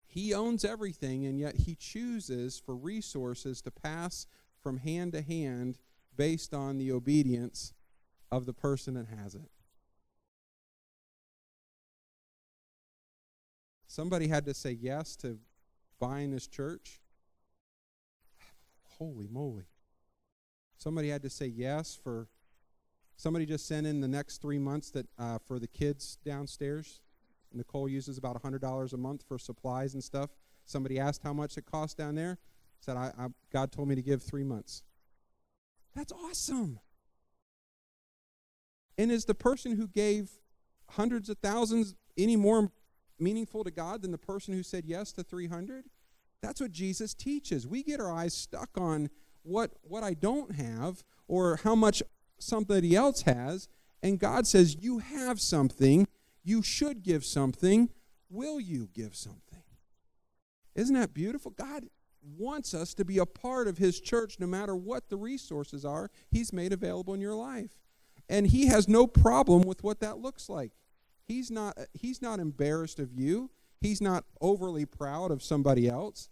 He 0.07 0.33
owns 0.33 0.63
everything, 0.63 1.25
and 1.25 1.39
yet 1.39 1.55
He 1.55 1.75
chooses 1.75 2.59
for 2.59 2.75
resources 2.75 3.61
to 3.61 3.71
pass 3.71 4.25
from 4.61 4.77
hand 4.77 5.13
to 5.13 5.21
hand 5.21 5.77
based 6.15 6.53
on 6.53 6.77
the 6.77 6.91
obedience 6.91 7.73
of 8.31 8.45
the 8.45 8.53
person 8.53 8.93
that 8.95 9.07
has 9.07 9.35
it. 9.35 9.49
Somebody 13.87 14.27
had 14.27 14.45
to 14.45 14.53
say 14.53 14.71
yes 14.71 15.15
to 15.17 15.39
buying 15.99 16.31
this 16.31 16.47
church. 16.47 16.99
Holy 18.97 19.27
moly. 19.27 19.65
Somebody 20.77 21.09
had 21.09 21.23
to 21.23 21.29
say 21.29 21.47
yes 21.47 21.97
for 22.01 22.27
Somebody 23.19 23.45
just 23.45 23.67
sent 23.67 23.85
in 23.85 23.99
the 23.99 24.07
next 24.07 24.41
three 24.41 24.59
months 24.59 24.91
that 24.91 25.05
uh, 25.19 25.39
for 25.45 25.59
the 25.59 25.67
kids 25.67 26.17
downstairs. 26.23 27.01
Nicole 27.51 27.89
uses 27.89 28.17
about 28.17 28.41
$100 28.41 28.93
a 28.93 28.97
month 28.97 29.25
for 29.27 29.37
supplies 29.37 29.93
and 29.93 30.01
stuff. 30.01 30.29
Somebody 30.63 31.01
asked 31.01 31.21
how 31.21 31.33
much 31.33 31.57
it 31.57 31.65
cost 31.65 31.97
down 31.97 32.15
there. 32.15 32.37
Said, 32.79 32.95
I, 32.95 33.11
I, 33.19 33.27
God 33.51 33.73
told 33.73 33.89
me 33.89 33.95
to 33.95 34.01
give 34.01 34.23
three 34.23 34.45
months. 34.45 34.83
That's 35.93 36.13
awesome. 36.13 36.79
And 38.97 39.11
is 39.11 39.25
the 39.25 39.35
person 39.35 39.75
who 39.75 39.89
gave 39.89 40.29
hundreds 40.91 41.27
of 41.27 41.39
thousands 41.39 41.95
any 42.17 42.37
more 42.37 42.71
meaningful 43.19 43.65
to 43.65 43.71
God 43.71 44.01
than 44.01 44.11
the 44.11 44.17
person 44.17 44.53
who 44.53 44.63
said 44.63 44.85
yes 44.85 45.11
to 45.11 45.23
300? 45.23 45.89
That's 46.41 46.61
what 46.61 46.71
Jesus 46.71 47.13
teaches. 47.13 47.67
We 47.67 47.83
get 47.83 47.99
our 47.99 48.13
eyes 48.13 48.33
stuck 48.33 48.69
on 48.77 49.09
what, 49.43 49.71
what 49.81 50.05
I 50.05 50.13
don't 50.13 50.55
have 50.55 51.03
or 51.27 51.59
how 51.65 51.75
much 51.75 52.01
somebody 52.39 52.95
else 52.95 53.23
has, 53.23 53.67
and 54.01 54.19
God 54.19 54.47
says, 54.47 54.77
You 54.79 54.99
have 54.99 55.39
something, 55.39 56.07
you 56.43 56.61
should 56.61 57.03
give 57.03 57.25
something, 57.25 57.89
will 58.29 58.59
you 58.59 58.89
give 58.93 59.15
something? 59.15 59.63
Isn't 60.75 60.95
that 60.95 61.13
beautiful? 61.13 61.51
God 61.51 61.85
wants 62.37 62.73
us 62.73 62.93
to 62.95 63.05
be 63.05 63.17
a 63.17 63.25
part 63.25 63.67
of 63.67 63.77
His 63.77 63.99
church 63.99 64.39
no 64.39 64.47
matter 64.47 64.75
what 64.75 65.09
the 65.09 65.17
resources 65.17 65.85
are 65.85 66.09
He's 66.31 66.53
made 66.53 66.73
available 66.73 67.13
in 67.13 67.21
your 67.21 67.35
life. 67.35 67.71
And 68.27 68.47
He 68.47 68.67
has 68.67 68.87
no 68.87 69.07
problem 69.07 69.63
with 69.63 69.83
what 69.83 69.99
that 69.99 70.19
looks 70.19 70.49
like. 70.49 70.71
He's 71.27 71.51
not, 71.51 71.77
he's 71.93 72.21
not 72.21 72.39
embarrassed 72.39 72.99
of 72.99 73.13
you, 73.13 73.51
He's 73.81 74.01
not 74.01 74.25
overly 74.41 74.85
proud 74.85 75.31
of 75.31 75.43
somebody 75.43 75.87
else. 75.87 76.29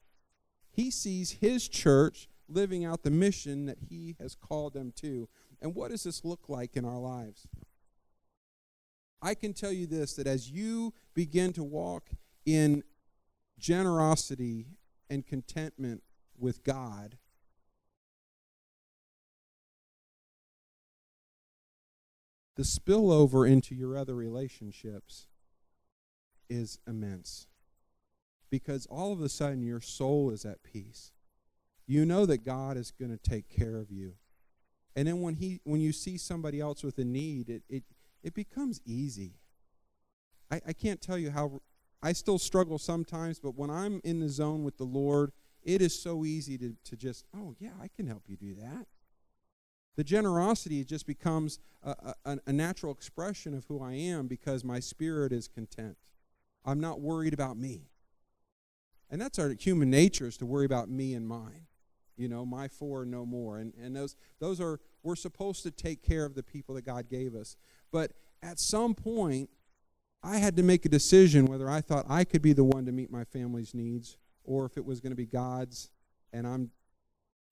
He 0.72 0.92
sees 0.92 1.32
His 1.32 1.68
church 1.68 2.30
living 2.50 2.86
out 2.86 3.04
the 3.04 3.12
mission 3.12 3.66
that 3.66 3.78
He 3.90 4.16
has 4.20 4.36
called 4.36 4.74
them 4.74 4.94
to. 4.98 5.28
And 5.62 5.76
what 5.76 5.92
does 5.92 6.04
this 6.04 6.24
look 6.24 6.50
like 6.50 6.76
in 6.76 6.86
our 6.86 7.00
lives? 7.00 7.48
I 9.22 9.34
can 9.34 9.54
tell 9.54 9.72
you 9.72 9.88
this 9.88 10.14
that 10.14 10.28
as 10.28 10.52
you 10.52 10.94
begin 11.14 11.54
to 11.54 11.64
walk 11.64 12.10
in 12.46 12.84
generosity 13.58 14.68
and 15.10 15.26
contentment 15.26 16.04
with 16.38 16.64
God, 16.64 17.18
the 22.56 22.64
spillover 22.64 23.50
into 23.50 23.74
your 23.74 23.98
other 23.98 24.16
relationships 24.16 25.28
is 26.50 26.80
immense. 26.88 27.48
Because 28.50 28.86
all 28.86 29.12
of 29.12 29.22
a 29.22 29.30
sudden 29.30 29.62
your 29.62 29.82
soul 29.82 30.32
is 30.32 30.46
at 30.46 30.64
peace. 30.64 31.12
You 31.88 32.06
know 32.06 32.26
that 32.26 32.44
God 32.46 32.78
is 32.78 32.92
going 32.92 33.12
to 33.12 33.18
take 33.18 33.50
care 33.50 33.78
of 33.78 33.90
you. 33.90 34.14
And 34.96 35.08
then 35.08 35.22
when 35.22 35.36
he 35.36 35.62
when 35.64 35.80
you 35.80 35.92
see 35.92 36.18
somebody 36.18 36.60
else 36.60 36.84
with 36.84 36.98
a 36.98 37.06
need, 37.06 37.50
it 37.50 37.64
it, 37.70 37.84
it 38.24 38.34
becomes 38.34 38.82
easy. 38.86 39.36
I, 40.52 40.62
I 40.68 40.74
can't 40.74 41.02
tell 41.02 41.18
you 41.18 41.32
how 41.32 41.62
I 42.02 42.14
still 42.14 42.40
struggle 42.40 42.78
sometimes, 42.78 43.40
but 43.40 43.56
when 43.56 43.70
I'm 43.70 44.02
in 44.04 44.20
the 44.20 44.30
zone 44.30 44.64
with 44.64 44.78
the 44.78 44.84
Lord, 44.84 45.32
it 45.64 45.82
is 45.82 46.00
so 46.00 46.24
easy 46.26 46.58
to, 46.58 46.76
to 46.86 46.96
just, 46.96 47.26
oh, 47.36 47.56
yeah, 47.60 47.72
I 47.82 47.90
can 47.96 48.08
help 48.08 48.24
you 48.28 48.38
do 48.38 48.56
that. 48.56 48.88
The 49.96 50.04
generosity 50.04 50.84
just 50.84 51.08
becomes 51.08 51.60
a, 51.84 52.14
a, 52.24 52.38
a, 52.46 52.54
natural 52.54 52.92
expression 52.92 53.56
of 53.56 53.66
who 53.66 53.82
I 53.82 53.94
am 53.94 54.28
because 54.28 54.64
my 54.64 54.80
spirit 54.80 55.34
is 55.34 55.48
content. 55.48 55.98
I'm 56.64 56.80
not 56.80 57.02
worried 57.02 57.34
about 57.34 57.58
me. 57.58 57.90
And 59.10 59.20
that's 59.20 59.40
our 59.40 59.50
human 59.50 59.90
nature 59.90 60.28
is 60.28 60.38
to 60.38 60.46
worry 60.46 60.66
about 60.66 60.88
me 60.88 61.14
and 61.16 61.28
mine. 61.28 61.66
You 62.18 62.28
know, 62.28 62.46
my 62.46 62.68
four 62.68 63.06
no 63.06 63.26
more. 63.26 63.60
And, 63.60 63.74
and 63.82 63.96
those, 63.96 64.16
those 64.40 64.60
are, 64.60 64.80
we're 65.04 65.16
supposed 65.16 65.64
to 65.64 65.72
take 65.72 66.04
care 66.04 66.26
of 66.26 66.36
the 66.36 66.44
people 66.44 66.76
that 66.76 66.86
God 66.86 67.10
gave 67.10 67.36
us. 67.36 67.56
But 67.92 68.14
at 68.42 68.60
some 68.60 68.94
point, 68.96 69.50
I 70.24 70.38
had 70.38 70.56
to 70.58 70.64
make 70.64 70.86
a 70.86 70.90
decision 70.90 71.46
whether 71.46 71.70
I 71.70 71.82
thought 71.82 72.06
I 72.10 72.24
could 72.24 72.42
be 72.42 72.54
the 72.54 72.64
one 72.64 72.86
to 72.86 72.92
meet 72.92 73.12
my 73.12 73.24
family's 73.24 73.74
needs 73.74 74.18
or 74.44 74.66
if 74.66 74.78
it 74.78 74.86
was 74.86 75.00
going 75.00 75.12
to 75.12 75.16
be 75.16 75.26
God's 75.26 75.90
and 76.34 76.46
I'm 76.46 76.72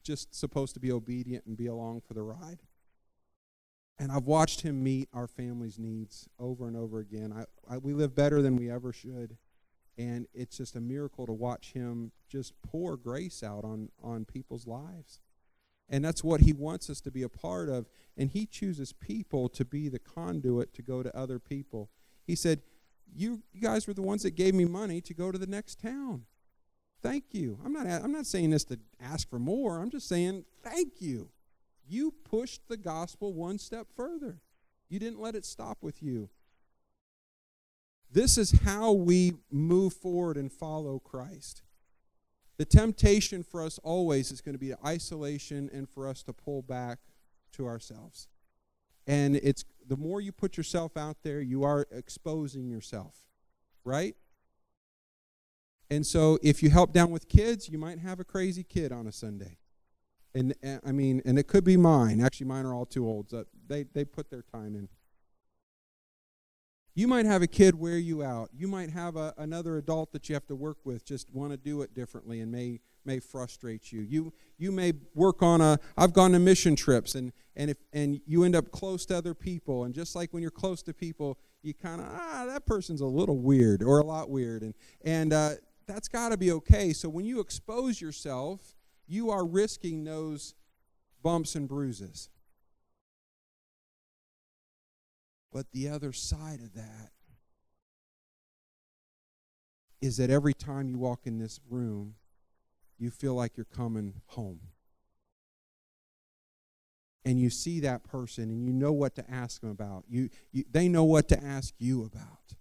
just 0.04 0.36
supposed 0.36 0.74
to 0.76 0.80
be 0.80 0.92
obedient 0.92 1.46
and 1.46 1.58
be 1.58 1.68
along 1.68 2.02
for 2.02 2.14
the 2.14 2.22
ride. 2.22 2.60
And 3.98 4.12
I've 4.12 4.26
watched 4.26 4.62
him 4.62 4.84
meet 4.84 5.10
our 5.14 5.28
family's 5.28 5.80
needs 5.80 6.28
over 6.38 6.68
and 6.68 6.76
over 6.76 7.00
again. 7.00 7.34
I, 7.34 7.76
I, 7.76 7.78
we 7.78 7.94
live 7.94 8.14
better 8.14 8.42
than 8.42 8.56
we 8.58 8.70
ever 8.70 8.92
should. 8.92 9.38
And 9.98 10.28
it's 10.34 10.58
just 10.58 10.76
a 10.76 10.82
miracle 10.82 11.26
to 11.26 11.32
watch 11.32 11.72
him 11.74 12.12
just 12.28 12.54
pour 12.62 12.98
grace 12.98 13.44
out 13.44 13.64
on, 13.64 13.90
on 14.04 14.26
people's 14.26 14.68
lives. 14.68 15.20
And 15.88 16.04
that's 16.04 16.24
what 16.24 16.42
he 16.42 16.52
wants 16.52 16.90
us 16.90 17.00
to 17.02 17.12
be 17.12 17.24
a 17.24 17.30
part 17.30 17.70
of. 17.70 17.86
And 18.18 18.30
he 18.30 18.46
chooses 18.46 18.92
people 18.92 19.48
to 19.50 19.64
be 19.64 19.88
the 19.88 20.00
conduit 20.00 20.74
to 20.74 20.82
go 20.82 21.04
to 21.04 21.16
other 21.16 21.40
people. 21.40 21.90
He 22.26 22.36
said, 22.36 22.62
you, 23.16 23.44
you 23.54 23.62
guys 23.62 23.88
were 23.88 23.94
the 23.94 24.02
ones 24.02 24.24
that 24.24 24.36
gave 24.36 24.54
me 24.54 24.66
money 24.66 25.00
to 25.02 25.14
go 25.14 25.32
to 25.32 25.38
the 25.38 25.48
next 25.48 25.80
town. 25.80 26.26
Thank 27.02 27.26
you. 27.32 27.60
I'm 27.64 27.72
not, 27.72 27.86
I'm 27.86 28.12
not 28.12 28.26
saying 28.26 28.50
this 28.50 28.64
to 28.66 28.80
ask 29.00 29.30
for 29.30 29.40
more. 29.40 29.80
I'm 29.80 29.92
just 29.92 30.08
saying 30.08 30.44
thank 30.64 31.02
you. 31.02 31.30
You 31.88 32.12
pushed 32.12 32.68
the 32.68 32.78
gospel 32.78 33.34
one 33.34 33.60
step 33.60 33.88
further. 33.96 34.40
You 34.90 35.00
didn't 35.00 35.20
let 35.20 35.36
it 35.36 35.46
stop 35.46 35.78
with 35.82 36.02
you. 36.02 36.30
This 38.12 38.38
is 38.38 38.52
how 38.64 38.94
we 38.94 39.34
move 39.52 39.94
forward 39.94 40.38
and 40.38 40.52
follow 40.52 41.00
Christ. 41.00 41.64
The 42.58 42.66
temptation 42.66 43.44
for 43.44 43.62
us 43.62 43.80
always 43.80 44.32
is 44.32 44.42
going 44.42 44.56
to 44.56 44.60
be 44.60 44.74
isolation 44.86 45.70
and 45.74 45.90
for 45.90 46.08
us 46.08 46.24
to 46.24 46.34
pull 46.34 46.62
back 46.62 47.00
to 47.54 47.66
ourselves. 47.66 48.28
And 49.08 49.36
it's 49.36 49.66
the 49.88 49.98
more 49.98 50.22
you 50.22 50.32
put 50.32 50.58
yourself 50.58 50.98
out 50.98 51.18
there, 51.24 51.42
you 51.42 51.64
are 51.64 51.86
exposing 51.92 52.70
yourself, 52.70 53.16
right? 53.84 54.16
And 55.90 56.06
so 56.06 56.40
if 56.42 56.64
you 56.64 56.70
help 56.70 56.94
down 56.94 57.12
with 57.12 57.30
kids, 57.30 57.70
you 57.70 57.78
might 57.78 58.00
have 58.00 58.20
a 58.20 58.24
crazy 58.24 58.64
kid 58.64 58.92
on 58.92 59.06
a 59.06 59.12
Sunday. 59.12 59.58
And, 60.34 60.56
and 60.64 60.82
I 60.86 60.92
mean, 60.92 61.22
and 61.26 61.38
it 61.38 61.48
could 61.48 61.64
be 61.64 61.78
mine. 61.78 62.20
Actually, 62.20 62.48
mine 62.48 62.66
are 62.66 62.74
all 62.74 62.86
too 62.86 63.08
old. 63.08 63.30
So 63.30 63.46
they, 63.68 63.84
they 63.84 64.04
put 64.04 64.30
their 64.30 64.42
time 64.42 64.76
in. 64.76 64.90
You 66.98 67.10
might 67.10 67.26
have 67.26 67.42
a 67.42 67.48
kid 67.48 67.76
wear 67.76 67.98
you 67.98 68.24
out. 68.24 68.50
You 68.56 68.70
might 68.70 68.90
have 68.90 69.18
a, 69.18 69.34
another 69.38 69.78
adult 69.78 70.14
that 70.14 70.30
you 70.30 70.36
have 70.36 70.48
to 70.48 70.56
work 70.56 70.78
with 70.86 71.06
just 71.06 71.30
want 71.34 71.52
to 71.52 71.58
do 71.58 71.82
it 71.82 71.94
differently 71.94 72.40
and 72.40 72.50
may 72.50 72.80
may 73.04 73.20
frustrate 73.20 73.92
you. 73.92 74.00
You 74.02 74.34
you 74.58 74.72
may 74.72 74.94
work 75.14 75.44
on 75.44 75.60
a 75.60 75.78
I've 75.98 76.14
gone 76.14 76.32
to 76.32 76.40
mission 76.40 76.76
trips 76.76 77.14
and 77.16 77.34
and 77.58 77.70
if 77.70 77.78
and 77.92 78.22
you 78.26 78.46
end 78.46 78.56
up 78.56 78.72
close 78.72 79.06
to 79.08 79.18
other 79.18 79.34
people 79.34 79.84
and 79.84 79.94
just 79.94 80.16
like 80.16 80.34
when 80.34 80.42
you're 80.42 80.52
close 80.52 80.82
to 80.84 80.94
people, 80.94 81.38
you 81.62 81.74
kind 81.74 82.00
of 82.00 82.08
ah 82.10 82.46
that 82.48 82.66
person's 82.66 83.02
a 83.02 83.06
little 83.06 83.40
weird 83.40 83.84
or 83.84 84.00
a 84.00 84.06
lot 84.06 84.30
weird 84.30 84.62
and 84.62 84.74
and 85.04 85.34
uh, 85.34 85.52
that's 85.88 86.08
got 86.08 86.30
to 86.30 86.38
be 86.38 86.52
okay. 86.54 86.94
So 86.94 87.10
when 87.10 87.26
you 87.26 87.42
expose 87.42 88.00
yourself, 88.00 88.74
you 89.06 89.32
are 89.32 89.46
risking 89.46 90.06
those 90.06 90.56
bumps 91.22 91.56
and 91.56 91.68
bruises. 91.68 92.30
But 95.56 95.72
the 95.72 95.88
other 95.88 96.12
side 96.12 96.60
of 96.60 96.74
that 96.74 97.12
is 100.02 100.18
that 100.18 100.30
every 100.30 100.54
time 100.54 100.90
you 100.90 100.98
walk 100.98 101.22
in 101.24 101.40
this 101.40 101.62
room, 101.70 102.16
you 103.00 103.10
feel 103.10 103.36
like 103.36 103.56
you're 103.56 103.64
coming 103.64 104.16
home. 104.26 104.60
And 107.24 107.40
you 107.40 107.50
see 107.50 107.80
that 107.80 108.04
person 108.04 108.50
and 108.50 108.66
you 108.66 108.74
know 108.74 108.92
what 108.92 109.16
to 109.16 109.32
ask 109.32 109.62
them 109.62 109.70
about. 109.70 110.04
You, 110.10 110.30
you, 110.52 110.66
they 110.70 110.90
know 110.90 111.06
what 111.06 111.30
to 111.30 111.42
ask 111.42 111.74
you 111.80 112.04
about. 112.04 112.58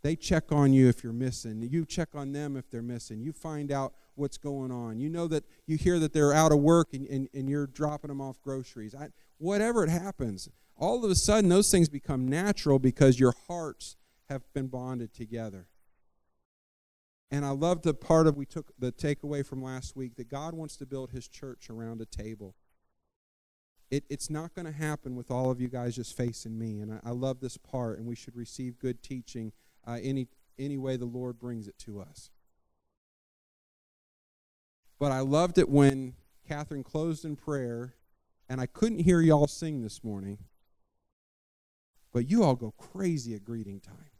They 0.00 0.16
check 0.16 0.50
on 0.52 0.72
you 0.72 0.88
if 0.88 1.04
you're 1.04 1.12
missing. 1.12 1.60
You 1.60 1.84
check 1.84 2.08
on 2.14 2.32
them 2.32 2.56
if 2.56 2.70
they're 2.70 2.80
missing. 2.80 3.20
You 3.20 3.34
find 3.34 3.70
out 3.70 3.92
what's 4.14 4.38
going 4.38 4.72
on. 4.72 4.98
You 4.98 5.10
know 5.10 5.28
that 5.28 5.44
you 5.66 5.76
hear 5.76 5.98
that 5.98 6.14
they're 6.14 6.32
out 6.32 6.52
of 6.52 6.60
work 6.60 6.94
and, 6.94 7.06
and, 7.08 7.28
and 7.34 7.50
you're 7.50 7.66
dropping 7.66 8.08
them 8.08 8.22
off 8.22 8.40
groceries. 8.40 8.94
I, 8.94 9.08
whatever 9.36 9.84
it 9.84 9.90
happens, 9.90 10.48
all 10.80 11.04
of 11.04 11.10
a 11.10 11.14
sudden 11.14 11.50
those 11.50 11.70
things 11.70 11.88
become 11.88 12.26
natural 12.26 12.78
because 12.78 13.20
your 13.20 13.34
hearts 13.46 13.96
have 14.28 14.42
been 14.54 14.66
bonded 14.66 15.12
together. 15.12 15.68
And 17.30 17.44
I 17.44 17.50
love 17.50 17.82
the 17.82 17.94
part 17.94 18.26
of 18.26 18.36
we 18.36 18.46
took 18.46 18.72
the 18.78 18.90
takeaway 18.90 19.46
from 19.46 19.62
last 19.62 19.94
week 19.94 20.16
that 20.16 20.28
God 20.28 20.54
wants 20.54 20.76
to 20.78 20.86
build 20.86 21.10
his 21.10 21.28
church 21.28 21.70
around 21.70 22.00
a 22.00 22.06
table. 22.06 22.56
It, 23.90 24.04
it's 24.08 24.30
not 24.30 24.54
going 24.54 24.66
to 24.66 24.72
happen 24.72 25.14
with 25.14 25.30
all 25.30 25.50
of 25.50 25.60
you 25.60 25.68
guys 25.68 25.96
just 25.96 26.16
facing 26.16 26.58
me. 26.58 26.80
And 26.80 26.94
I, 26.94 27.10
I 27.10 27.10
love 27.10 27.40
this 27.40 27.56
part, 27.56 27.98
and 27.98 28.06
we 28.06 28.16
should 28.16 28.34
receive 28.34 28.78
good 28.78 29.02
teaching 29.02 29.52
uh, 29.86 29.98
any, 30.02 30.28
any 30.58 30.78
way 30.78 30.96
the 30.96 31.04
Lord 31.04 31.38
brings 31.38 31.68
it 31.68 31.78
to 31.80 32.00
us. 32.00 32.30
But 34.98 35.12
I 35.12 35.20
loved 35.20 35.58
it 35.58 35.68
when 35.68 36.14
Catherine 36.48 36.84
closed 36.84 37.24
in 37.24 37.36
prayer, 37.36 37.94
and 38.48 38.60
I 38.60 38.66
couldn't 38.66 39.00
hear 39.00 39.20
y'all 39.20 39.46
sing 39.46 39.82
this 39.82 40.02
morning. 40.02 40.38
But 42.12 42.28
you 42.28 42.42
all 42.42 42.56
go 42.56 42.72
crazy 42.72 43.34
at 43.34 43.44
greeting 43.44 43.80
time. 43.80 44.10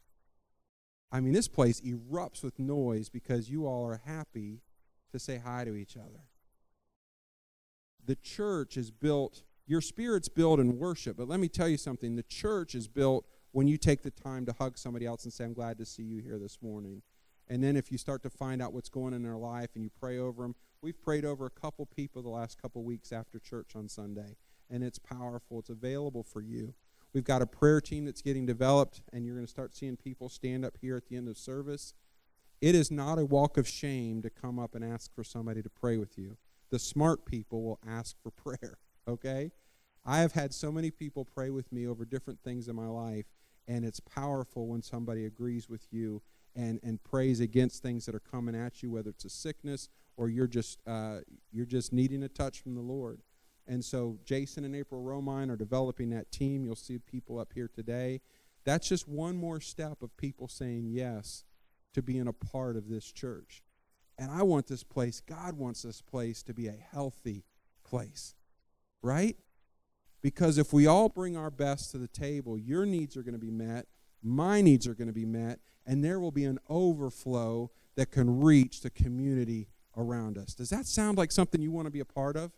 I 1.12 1.20
mean, 1.20 1.32
this 1.32 1.48
place 1.48 1.80
erupts 1.80 2.44
with 2.44 2.58
noise 2.58 3.08
because 3.08 3.50
you 3.50 3.66
all 3.66 3.84
are 3.84 4.00
happy 4.04 4.60
to 5.10 5.18
say 5.18 5.38
hi 5.44 5.64
to 5.64 5.74
each 5.74 5.96
other. 5.96 6.24
The 8.04 8.14
church 8.16 8.76
is 8.76 8.90
built, 8.90 9.42
your 9.66 9.80
spirit's 9.80 10.28
built 10.28 10.60
in 10.60 10.78
worship, 10.78 11.16
but 11.16 11.28
let 11.28 11.40
me 11.40 11.48
tell 11.48 11.68
you 11.68 11.76
something 11.76 12.14
the 12.14 12.22
church 12.22 12.74
is 12.74 12.86
built 12.86 13.26
when 13.52 13.66
you 13.66 13.76
take 13.76 14.02
the 14.02 14.10
time 14.10 14.46
to 14.46 14.52
hug 14.52 14.78
somebody 14.78 15.04
else 15.04 15.24
and 15.24 15.32
say, 15.32 15.44
I'm 15.44 15.52
glad 15.52 15.78
to 15.78 15.84
see 15.84 16.04
you 16.04 16.20
here 16.22 16.38
this 16.38 16.58
morning. 16.62 17.02
And 17.48 17.62
then 17.62 17.76
if 17.76 17.90
you 17.90 17.98
start 17.98 18.22
to 18.22 18.30
find 18.30 18.62
out 18.62 18.72
what's 18.72 18.88
going 18.88 19.08
on 19.08 19.14
in 19.14 19.22
their 19.24 19.36
life 19.36 19.70
and 19.74 19.82
you 19.82 19.90
pray 19.90 20.18
over 20.18 20.42
them, 20.42 20.54
we've 20.80 21.02
prayed 21.02 21.24
over 21.24 21.46
a 21.46 21.50
couple 21.50 21.84
people 21.86 22.22
the 22.22 22.28
last 22.28 22.62
couple 22.62 22.84
weeks 22.84 23.10
after 23.12 23.40
church 23.40 23.72
on 23.74 23.88
Sunday, 23.88 24.36
and 24.70 24.84
it's 24.84 25.00
powerful. 25.00 25.58
It's 25.58 25.68
available 25.68 26.22
for 26.22 26.40
you. 26.40 26.74
We've 27.12 27.24
got 27.24 27.42
a 27.42 27.46
prayer 27.46 27.80
team 27.80 28.04
that's 28.04 28.22
getting 28.22 28.46
developed, 28.46 29.02
and 29.12 29.24
you're 29.24 29.34
going 29.34 29.46
to 29.46 29.50
start 29.50 29.74
seeing 29.74 29.96
people 29.96 30.28
stand 30.28 30.64
up 30.64 30.76
here 30.80 30.96
at 30.96 31.08
the 31.08 31.16
end 31.16 31.28
of 31.28 31.36
service. 31.36 31.94
It 32.60 32.74
is 32.74 32.90
not 32.90 33.18
a 33.18 33.24
walk 33.24 33.56
of 33.56 33.66
shame 33.66 34.22
to 34.22 34.30
come 34.30 34.58
up 34.58 34.74
and 34.74 34.84
ask 34.84 35.14
for 35.14 35.24
somebody 35.24 35.62
to 35.62 35.70
pray 35.70 35.96
with 35.96 36.18
you. 36.18 36.36
The 36.70 36.78
smart 36.78 37.24
people 37.24 37.62
will 37.62 37.80
ask 37.86 38.16
for 38.22 38.30
prayer, 38.30 38.78
okay? 39.08 39.52
I 40.04 40.18
have 40.20 40.32
had 40.32 40.54
so 40.54 40.70
many 40.70 40.90
people 40.90 41.24
pray 41.24 41.50
with 41.50 41.72
me 41.72 41.86
over 41.86 42.04
different 42.04 42.40
things 42.42 42.68
in 42.68 42.76
my 42.76 42.86
life, 42.86 43.26
and 43.66 43.84
it's 43.84 44.00
powerful 44.00 44.68
when 44.68 44.82
somebody 44.82 45.24
agrees 45.24 45.68
with 45.68 45.86
you 45.90 46.22
and, 46.54 46.80
and 46.82 47.02
prays 47.02 47.40
against 47.40 47.82
things 47.82 48.06
that 48.06 48.14
are 48.14 48.20
coming 48.20 48.54
at 48.54 48.82
you, 48.82 48.90
whether 48.90 49.10
it's 49.10 49.24
a 49.24 49.30
sickness 49.30 49.88
or 50.16 50.28
you're 50.28 50.46
just 50.46 50.78
uh, 50.86 51.18
you're 51.50 51.66
just 51.66 51.92
needing 51.92 52.22
a 52.22 52.28
touch 52.28 52.60
from 52.60 52.74
the 52.74 52.80
Lord. 52.82 53.22
And 53.66 53.84
so 53.84 54.18
Jason 54.24 54.64
and 54.64 54.74
April 54.74 55.02
Romine 55.02 55.50
are 55.50 55.56
developing 55.56 56.10
that 56.10 56.32
team. 56.32 56.64
You'll 56.64 56.74
see 56.76 56.98
people 56.98 57.38
up 57.38 57.52
here 57.54 57.70
today. 57.72 58.20
That's 58.64 58.88
just 58.88 59.08
one 59.08 59.36
more 59.36 59.60
step 59.60 60.02
of 60.02 60.16
people 60.16 60.48
saying 60.48 60.88
yes 60.88 61.44
to 61.94 62.02
being 62.02 62.28
a 62.28 62.32
part 62.32 62.76
of 62.76 62.88
this 62.88 63.10
church. 63.10 63.62
And 64.18 64.30
I 64.30 64.42
want 64.42 64.66
this 64.66 64.82
place, 64.82 65.20
God 65.20 65.56
wants 65.56 65.82
this 65.82 66.02
place 66.02 66.42
to 66.42 66.52
be 66.52 66.66
a 66.66 66.76
healthy 66.92 67.44
place, 67.84 68.34
right? 69.02 69.36
Because 70.20 70.58
if 70.58 70.72
we 70.72 70.86
all 70.86 71.08
bring 71.08 71.36
our 71.36 71.50
best 71.50 71.90
to 71.92 71.98
the 71.98 72.08
table, 72.08 72.58
your 72.58 72.84
needs 72.84 73.16
are 73.16 73.22
going 73.22 73.32
to 73.34 73.38
be 73.38 73.50
met, 73.50 73.86
my 74.22 74.60
needs 74.60 74.86
are 74.86 74.94
going 74.94 75.08
to 75.08 75.14
be 75.14 75.24
met, 75.24 75.60
and 75.86 76.04
there 76.04 76.20
will 76.20 76.32
be 76.32 76.44
an 76.44 76.58
overflow 76.68 77.70
that 77.96 78.10
can 78.10 78.40
reach 78.40 78.82
the 78.82 78.90
community 78.90 79.68
around 79.96 80.36
us. 80.36 80.54
Does 80.54 80.68
that 80.68 80.86
sound 80.86 81.16
like 81.16 81.32
something 81.32 81.62
you 81.62 81.72
want 81.72 81.86
to 81.86 81.90
be 81.90 82.00
a 82.00 82.04
part 82.04 82.36
of? 82.36 82.52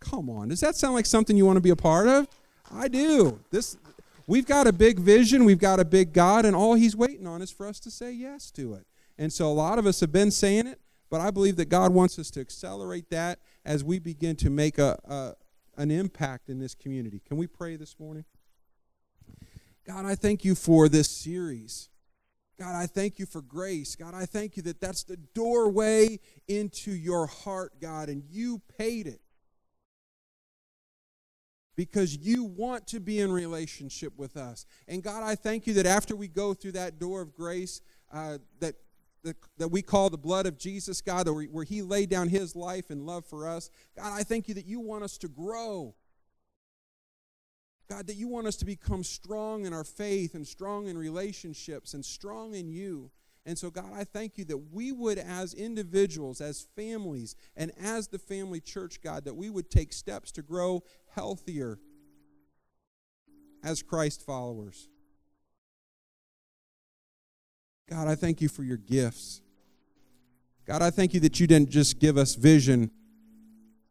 Come 0.00 0.30
on. 0.30 0.48
Does 0.48 0.60
that 0.60 0.76
sound 0.76 0.94
like 0.94 1.06
something 1.06 1.36
you 1.36 1.46
want 1.46 1.56
to 1.56 1.62
be 1.62 1.70
a 1.70 1.76
part 1.76 2.08
of? 2.08 2.26
I 2.72 2.88
do. 2.88 3.40
This 3.50 3.76
we've 4.26 4.46
got 4.46 4.66
a 4.66 4.72
big 4.72 4.98
vision, 4.98 5.44
we've 5.44 5.58
got 5.58 5.80
a 5.80 5.84
big 5.84 6.12
God, 6.12 6.44
and 6.44 6.56
all 6.56 6.74
he's 6.74 6.96
waiting 6.96 7.26
on 7.26 7.42
is 7.42 7.50
for 7.50 7.66
us 7.66 7.80
to 7.80 7.90
say 7.90 8.12
yes 8.12 8.50
to 8.52 8.74
it. 8.74 8.86
And 9.18 9.32
so 9.32 9.46
a 9.46 9.52
lot 9.52 9.78
of 9.78 9.86
us 9.86 10.00
have 10.00 10.12
been 10.12 10.30
saying 10.30 10.66
it, 10.66 10.80
but 11.10 11.20
I 11.20 11.30
believe 11.30 11.56
that 11.56 11.68
God 11.68 11.92
wants 11.92 12.18
us 12.18 12.30
to 12.32 12.40
accelerate 12.40 13.10
that 13.10 13.38
as 13.64 13.84
we 13.84 13.98
begin 13.98 14.36
to 14.36 14.50
make 14.50 14.78
a, 14.78 14.98
a 15.04 15.34
an 15.76 15.90
impact 15.90 16.48
in 16.48 16.58
this 16.58 16.74
community. 16.74 17.20
Can 17.26 17.36
we 17.36 17.46
pray 17.46 17.76
this 17.76 17.98
morning? 17.98 18.24
God, 19.86 20.04
I 20.04 20.14
thank 20.14 20.44
you 20.44 20.54
for 20.54 20.88
this 20.88 21.08
series. 21.08 21.88
God, 22.58 22.74
I 22.74 22.86
thank 22.86 23.18
you 23.18 23.24
for 23.24 23.40
grace. 23.40 23.96
God, 23.96 24.14
I 24.14 24.26
thank 24.26 24.56
you 24.56 24.62
that 24.64 24.80
that's 24.80 25.04
the 25.04 25.16
doorway 25.16 26.20
into 26.46 26.90
your 26.90 27.26
heart, 27.26 27.80
God, 27.80 28.10
and 28.10 28.22
you 28.30 28.60
paid 28.76 29.06
it 29.06 29.22
because 31.80 32.14
you 32.14 32.44
want 32.44 32.86
to 32.86 33.00
be 33.00 33.20
in 33.20 33.32
relationship 33.32 34.12
with 34.18 34.36
us. 34.36 34.66
And 34.86 35.02
God, 35.02 35.22
I 35.22 35.34
thank 35.34 35.66
you 35.66 35.72
that 35.72 35.86
after 35.86 36.14
we 36.14 36.28
go 36.28 36.52
through 36.52 36.72
that 36.72 36.98
door 36.98 37.22
of 37.22 37.34
grace, 37.34 37.80
uh, 38.12 38.36
that, 38.58 38.74
that, 39.22 39.36
that 39.56 39.68
we 39.68 39.80
call 39.80 40.10
the 40.10 40.18
blood 40.18 40.44
of 40.44 40.58
Jesus, 40.58 41.00
God, 41.00 41.26
where, 41.26 41.44
where 41.44 41.64
He 41.64 41.80
laid 41.80 42.10
down 42.10 42.28
His 42.28 42.54
life 42.54 42.90
and 42.90 43.06
love 43.06 43.24
for 43.24 43.48
us, 43.48 43.70
God, 43.96 44.12
I 44.12 44.24
thank 44.24 44.46
you 44.46 44.52
that 44.56 44.66
you 44.66 44.78
want 44.78 45.04
us 45.04 45.16
to 45.16 45.28
grow. 45.28 45.94
God, 47.88 48.06
that 48.08 48.16
you 48.16 48.28
want 48.28 48.46
us 48.46 48.56
to 48.56 48.66
become 48.66 49.02
strong 49.02 49.64
in 49.64 49.72
our 49.72 49.82
faith 49.82 50.34
and 50.34 50.46
strong 50.46 50.86
in 50.86 50.98
relationships 50.98 51.94
and 51.94 52.04
strong 52.04 52.54
in 52.54 52.68
you. 52.68 53.10
And 53.50 53.58
so, 53.58 53.68
God, 53.68 53.90
I 53.92 54.04
thank 54.04 54.38
you 54.38 54.44
that 54.44 54.72
we 54.72 54.92
would, 54.92 55.18
as 55.18 55.54
individuals, 55.54 56.40
as 56.40 56.68
families, 56.76 57.34
and 57.56 57.72
as 57.82 58.06
the 58.06 58.18
family 58.20 58.60
church, 58.60 59.00
God, 59.02 59.24
that 59.24 59.34
we 59.34 59.50
would 59.50 59.72
take 59.72 59.92
steps 59.92 60.30
to 60.32 60.42
grow 60.42 60.84
healthier 61.16 61.80
as 63.64 63.82
Christ 63.82 64.24
followers. 64.24 64.88
God, 67.88 68.06
I 68.06 68.14
thank 68.14 68.40
you 68.40 68.48
for 68.48 68.62
your 68.62 68.76
gifts. 68.76 69.42
God, 70.64 70.80
I 70.80 70.90
thank 70.90 71.12
you 71.12 71.18
that 71.18 71.40
you 71.40 71.48
didn't 71.48 71.70
just 71.70 71.98
give 71.98 72.16
us 72.16 72.36
vision, 72.36 72.92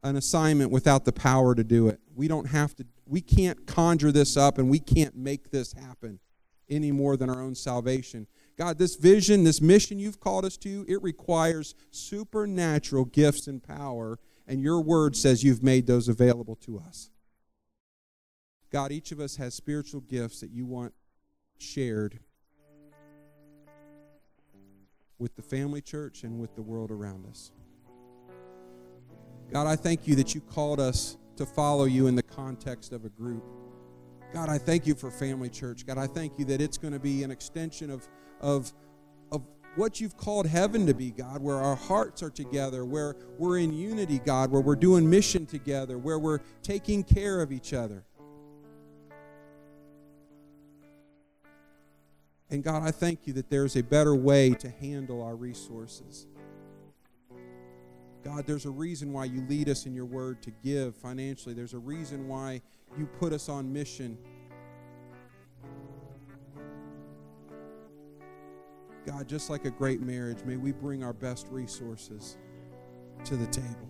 an 0.03 0.15
assignment 0.15 0.71
without 0.71 1.03
the 1.03 1.11
power 1.11 1.53
to 1.53 1.65
do 1.65 1.89
it. 1.89 1.99
We 2.15 2.29
don't 2.29 2.47
have 2.47 2.77
to, 2.77 2.85
we 3.05 3.19
can't 3.19 3.67
conjure 3.67 4.13
this 4.13 4.37
up 4.37 4.57
and 4.57 4.69
we 4.69 4.79
can't 4.79 5.17
make 5.17 5.51
this 5.51 5.73
happen 5.73 6.21
any 6.69 6.93
more 6.93 7.17
than 7.17 7.29
our 7.29 7.41
own 7.41 7.55
salvation. 7.55 8.25
God, 8.59 8.77
this 8.77 8.97
vision, 8.97 9.45
this 9.45 9.61
mission 9.61 9.99
you've 9.99 10.19
called 10.19 10.43
us 10.43 10.57
to, 10.57 10.85
it 10.89 11.01
requires 11.01 11.75
supernatural 11.91 13.05
gifts 13.05 13.47
and 13.47 13.63
power, 13.63 14.19
and 14.47 14.61
your 14.61 14.81
word 14.81 15.15
says 15.15 15.45
you've 15.45 15.63
made 15.63 15.87
those 15.87 16.09
available 16.09 16.57
to 16.57 16.77
us. 16.77 17.09
God, 18.69 18.91
each 18.91 19.13
of 19.13 19.21
us 19.21 19.37
has 19.37 19.53
spiritual 19.53 20.01
gifts 20.01 20.41
that 20.41 20.51
you 20.51 20.65
want 20.65 20.93
shared 21.57 22.19
with 25.17 25.37
the 25.37 25.41
family 25.41 25.81
church 25.81 26.23
and 26.23 26.37
with 26.37 26.53
the 26.55 26.61
world 26.61 26.91
around 26.91 27.25
us. 27.27 27.53
God, 29.53 29.67
I 29.67 29.77
thank 29.77 30.05
you 30.05 30.15
that 30.15 30.35
you 30.35 30.41
called 30.41 30.81
us 30.81 31.15
to 31.37 31.45
follow 31.45 31.85
you 31.85 32.07
in 32.07 32.15
the 32.15 32.23
context 32.23 32.91
of 32.91 33.05
a 33.05 33.09
group. 33.09 33.43
God, 34.33 34.49
I 34.49 34.57
thank 34.57 34.85
you 34.85 34.95
for 34.95 35.09
Family 35.09 35.49
Church. 35.49 35.87
God, 35.87 35.97
I 35.97 36.07
thank 36.07 36.37
you 36.37 36.45
that 36.45 36.61
it's 36.61 36.77
going 36.77 36.93
to 36.93 36.99
be 36.99 37.23
an 37.23 37.31
extension 37.31 37.89
of, 37.89 38.07
of, 38.41 38.71
of 39.31 39.43
what 39.75 39.99
you've 39.99 40.17
called 40.17 40.45
heaven 40.45 40.85
to 40.87 40.93
be, 40.93 41.11
God, 41.11 41.41
where 41.41 41.57
our 41.57 41.75
hearts 41.75 42.23
are 42.23 42.29
together, 42.29 42.85
where 42.85 43.15
we're 43.37 43.59
in 43.59 43.73
unity, 43.73 44.19
God, 44.19 44.51
where 44.51 44.61
we're 44.61 44.75
doing 44.75 45.09
mission 45.09 45.45
together, 45.45 45.97
where 45.97 46.19
we're 46.19 46.39
taking 46.63 47.03
care 47.03 47.41
of 47.41 47.51
each 47.51 47.73
other. 47.73 48.03
And 52.51 52.63
God, 52.63 52.81
I 52.81 52.91
thank 52.91 53.27
you 53.27 53.33
that 53.33 53.49
there's 53.49 53.75
a 53.75 53.83
better 53.83 54.15
way 54.15 54.51
to 54.55 54.69
handle 54.69 55.21
our 55.21 55.35
resources. 55.35 56.25
God, 58.23 58.45
there's 58.45 58.65
a 58.65 58.71
reason 58.71 59.13
why 59.13 59.25
you 59.25 59.45
lead 59.47 59.69
us 59.69 59.85
in 59.85 59.93
your 59.93 60.05
word 60.05 60.41
to 60.43 60.51
give 60.63 60.95
financially. 60.95 61.53
There's 61.53 61.73
a 61.73 61.79
reason 61.79 62.27
why 62.27 62.61
you 62.97 63.05
put 63.05 63.33
us 63.33 63.49
on 63.49 63.71
mission. 63.71 64.17
God, 69.09 69.27
just 69.27 69.49
like 69.49 69.65
a 69.65 69.71
great 69.71 70.01
marriage, 70.01 70.37
may 70.45 70.55
we 70.55 70.71
bring 70.71 71.03
our 71.03 71.13
best 71.13 71.47
resources 71.49 72.37
to 73.23 73.35
the 73.35 73.47
table. 73.47 73.89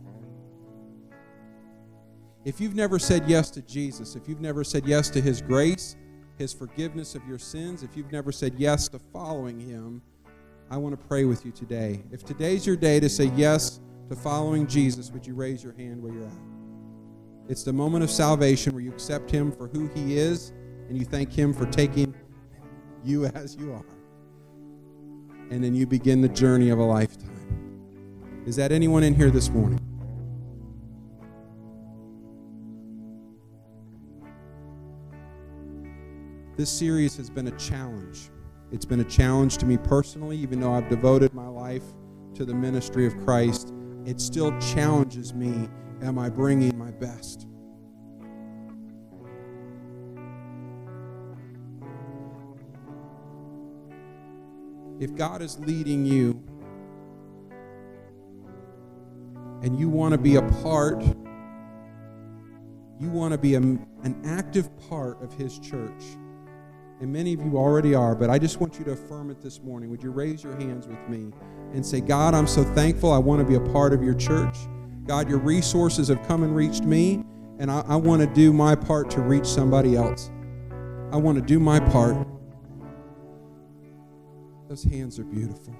If 2.45 2.61
you've 2.61 2.75
never 2.75 2.97
said 2.97 3.25
yes 3.27 3.49
to 3.51 3.61
Jesus, 3.63 4.15
if 4.15 4.29
you've 4.29 4.39
never 4.39 4.63
said 4.63 4.85
yes 4.85 5.09
to 5.09 5.19
his 5.19 5.41
grace, 5.41 5.97
his 6.37 6.53
forgiveness 6.53 7.15
of 7.15 7.27
your 7.27 7.37
sins, 7.37 7.83
if 7.83 7.97
you've 7.97 8.13
never 8.13 8.31
said 8.31 8.53
yes 8.57 8.87
to 8.89 8.99
following 9.11 9.59
him, 9.59 10.01
I 10.71 10.77
want 10.77 10.97
to 10.97 11.07
pray 11.07 11.25
with 11.25 11.45
you 11.45 11.51
today. 11.51 12.01
If 12.13 12.23
today's 12.23 12.65
your 12.65 12.77
day 12.77 13.01
to 13.01 13.09
say 13.09 13.29
yes 13.35 13.81
to 14.09 14.15
following 14.15 14.67
Jesus, 14.67 15.11
would 15.11 15.27
you 15.27 15.33
raise 15.33 15.61
your 15.61 15.73
hand 15.73 16.01
where 16.01 16.13
you're 16.13 16.27
at? 16.27 17.49
It's 17.49 17.63
the 17.63 17.73
moment 17.73 18.05
of 18.05 18.09
salvation 18.09 18.73
where 18.73 18.81
you 18.81 18.91
accept 18.91 19.29
Him 19.29 19.51
for 19.51 19.67
who 19.67 19.87
He 19.89 20.17
is 20.17 20.53
and 20.87 20.97
you 20.97 21.03
thank 21.03 21.33
Him 21.33 21.53
for 21.53 21.65
taking 21.65 22.15
you 23.03 23.25
as 23.35 23.57
you 23.57 23.73
are. 23.73 23.98
And 25.49 25.63
then 25.63 25.73
you 25.73 25.87
begin 25.87 26.21
the 26.21 26.29
journey 26.29 26.69
of 26.69 26.79
a 26.79 26.83
lifetime. 26.83 27.29
Is 28.45 28.55
that 28.55 28.71
anyone 28.71 29.03
in 29.03 29.15
here 29.15 29.29
this 29.29 29.49
morning? 29.49 29.79
This 36.55 36.69
series 36.69 37.15
has 37.17 37.29
been 37.29 37.47
a 37.47 37.57
challenge. 37.57 38.29
It's 38.71 38.85
been 38.85 38.99
a 38.99 39.05
challenge 39.05 39.57
to 39.57 39.65
me 39.65 39.77
personally, 39.77 40.37
even 40.37 40.59
though 40.59 40.73
I've 40.73 40.89
devoted 40.89 41.33
my 41.33 41.47
life 41.47 41.83
to 42.35 42.45
the 42.45 42.53
ministry 42.53 43.05
of 43.07 43.17
Christ 43.25 43.73
it 44.05 44.19
still 44.19 44.57
challenges 44.59 45.33
me 45.33 45.69
am 46.01 46.17
I 46.17 46.29
bringing 46.29 46.77
my 46.77 46.91
best? 46.91 47.48
If 54.99 55.15
God 55.15 55.41
is 55.41 55.57
leading 55.59 56.05
you 56.05 56.43
and 59.61 59.79
you 59.79 59.89
want 59.89 60.13
to 60.13 60.17
be 60.17 60.35
a 60.35 60.41
part, 60.63 61.03
you 62.99 63.09
want 63.09 63.31
to 63.31 63.37
be 63.37 63.55
a, 63.55 63.59
an 63.59 64.21
active 64.25 64.69
part 64.89 65.21
of 65.21 65.33
His 65.33 65.57
church. 65.59 66.03
And 67.01 67.13
many 67.13 67.33
of 67.33 67.41
you 67.41 67.57
already 67.57 67.95
are, 67.95 68.13
but 68.13 68.29
I 68.29 68.37
just 68.37 68.59
want 68.59 68.77
you 68.77 68.83
to 68.85 68.91
affirm 68.91 69.31
it 69.31 69.41
this 69.41 69.61
morning. 69.61 69.89
Would 69.89 70.03
you 70.03 70.11
raise 70.11 70.43
your 70.43 70.55
hands 70.57 70.85
with 70.85 70.99
me? 71.07 71.31
and 71.73 71.85
say, 71.85 72.01
God, 72.01 72.33
I'm 72.33 72.47
so 72.47 72.63
thankful. 72.63 73.11
I 73.11 73.17
want 73.17 73.39
to 73.39 73.45
be 73.45 73.55
a 73.55 73.73
part 73.73 73.93
of 73.93 74.03
your 74.03 74.15
church. 74.15 74.55
God, 75.05 75.29
your 75.29 75.39
resources 75.39 76.07
have 76.07 76.25
come 76.27 76.43
and 76.43 76.55
reached 76.55 76.83
me, 76.83 77.23
and 77.59 77.71
I, 77.71 77.83
I 77.87 77.95
want 77.95 78.21
to 78.21 78.27
do 78.27 78.53
my 78.53 78.75
part 78.75 79.09
to 79.11 79.21
reach 79.21 79.45
somebody 79.45 79.95
else. 79.95 80.31
I 81.11 81.17
want 81.17 81.37
to 81.37 81.43
do 81.43 81.59
my 81.59 81.79
part. 81.79 82.27
Those 84.69 84.83
hands 84.83 85.17
are 85.17 85.23
beautiful. 85.23 85.75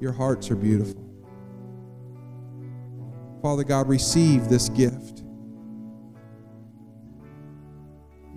Your 0.00 0.12
hearts 0.12 0.50
are 0.50 0.54
beautiful. 0.54 1.02
Father 3.40 3.64
God, 3.64 3.88
receive 3.88 4.50
this 4.50 4.68
gift. 4.68 5.22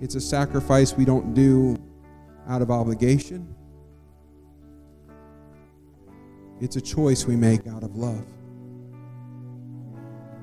It's 0.00 0.14
a 0.14 0.20
sacrifice 0.20 0.94
we 0.94 1.04
don't 1.04 1.34
do 1.34 1.76
out 2.48 2.62
of 2.62 2.70
obligation. 2.70 3.54
It's 6.62 6.76
a 6.76 6.80
choice 6.80 7.26
we 7.26 7.36
make 7.36 7.66
out 7.66 7.82
of 7.82 7.96
love, 7.96 8.26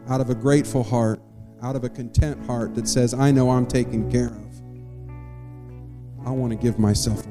out 0.09 0.21
of 0.21 0.29
a 0.29 0.35
grateful 0.35 0.83
heart, 0.83 1.19
out 1.63 1.75
of 1.75 1.83
a 1.85 1.89
content 1.89 2.45
heart 2.45 2.75
that 2.75 2.87
says, 2.87 3.15
I 3.15 3.31
know 3.31 3.49
I'm 3.49 3.65
taken 3.65 4.11
care 4.11 4.27
of. 4.27 4.61
I 6.27 6.29
want 6.29 6.51
to 6.51 6.57
give 6.57 6.77
myself 6.77 7.25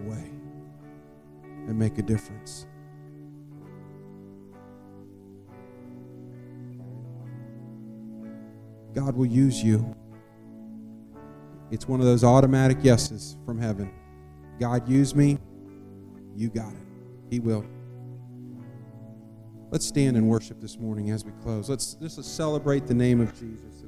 and 1.72 1.78
make 1.78 1.96
a 1.96 2.02
difference. 2.02 2.66
God 8.94 9.16
will 9.16 9.26
use 9.26 9.64
you. 9.64 9.96
It's 11.70 11.88
one 11.88 11.98
of 12.00 12.04
those 12.04 12.24
automatic 12.24 12.84
yeses 12.84 13.38
from 13.46 13.58
heaven. 13.58 13.90
God, 14.60 14.86
use 14.86 15.14
me. 15.14 15.38
You 16.36 16.50
got 16.50 16.74
it. 16.74 16.86
He 17.30 17.40
will. 17.40 17.64
Let's 19.70 19.86
stand 19.86 20.18
and 20.18 20.28
worship 20.28 20.60
this 20.60 20.78
morning 20.78 21.08
as 21.10 21.24
we 21.24 21.32
close. 21.42 21.70
Let's, 21.70 21.96
let's 22.00 22.26
celebrate 22.26 22.86
the 22.86 22.92
name 22.92 23.22
of 23.22 23.32
Jesus. 23.32 23.81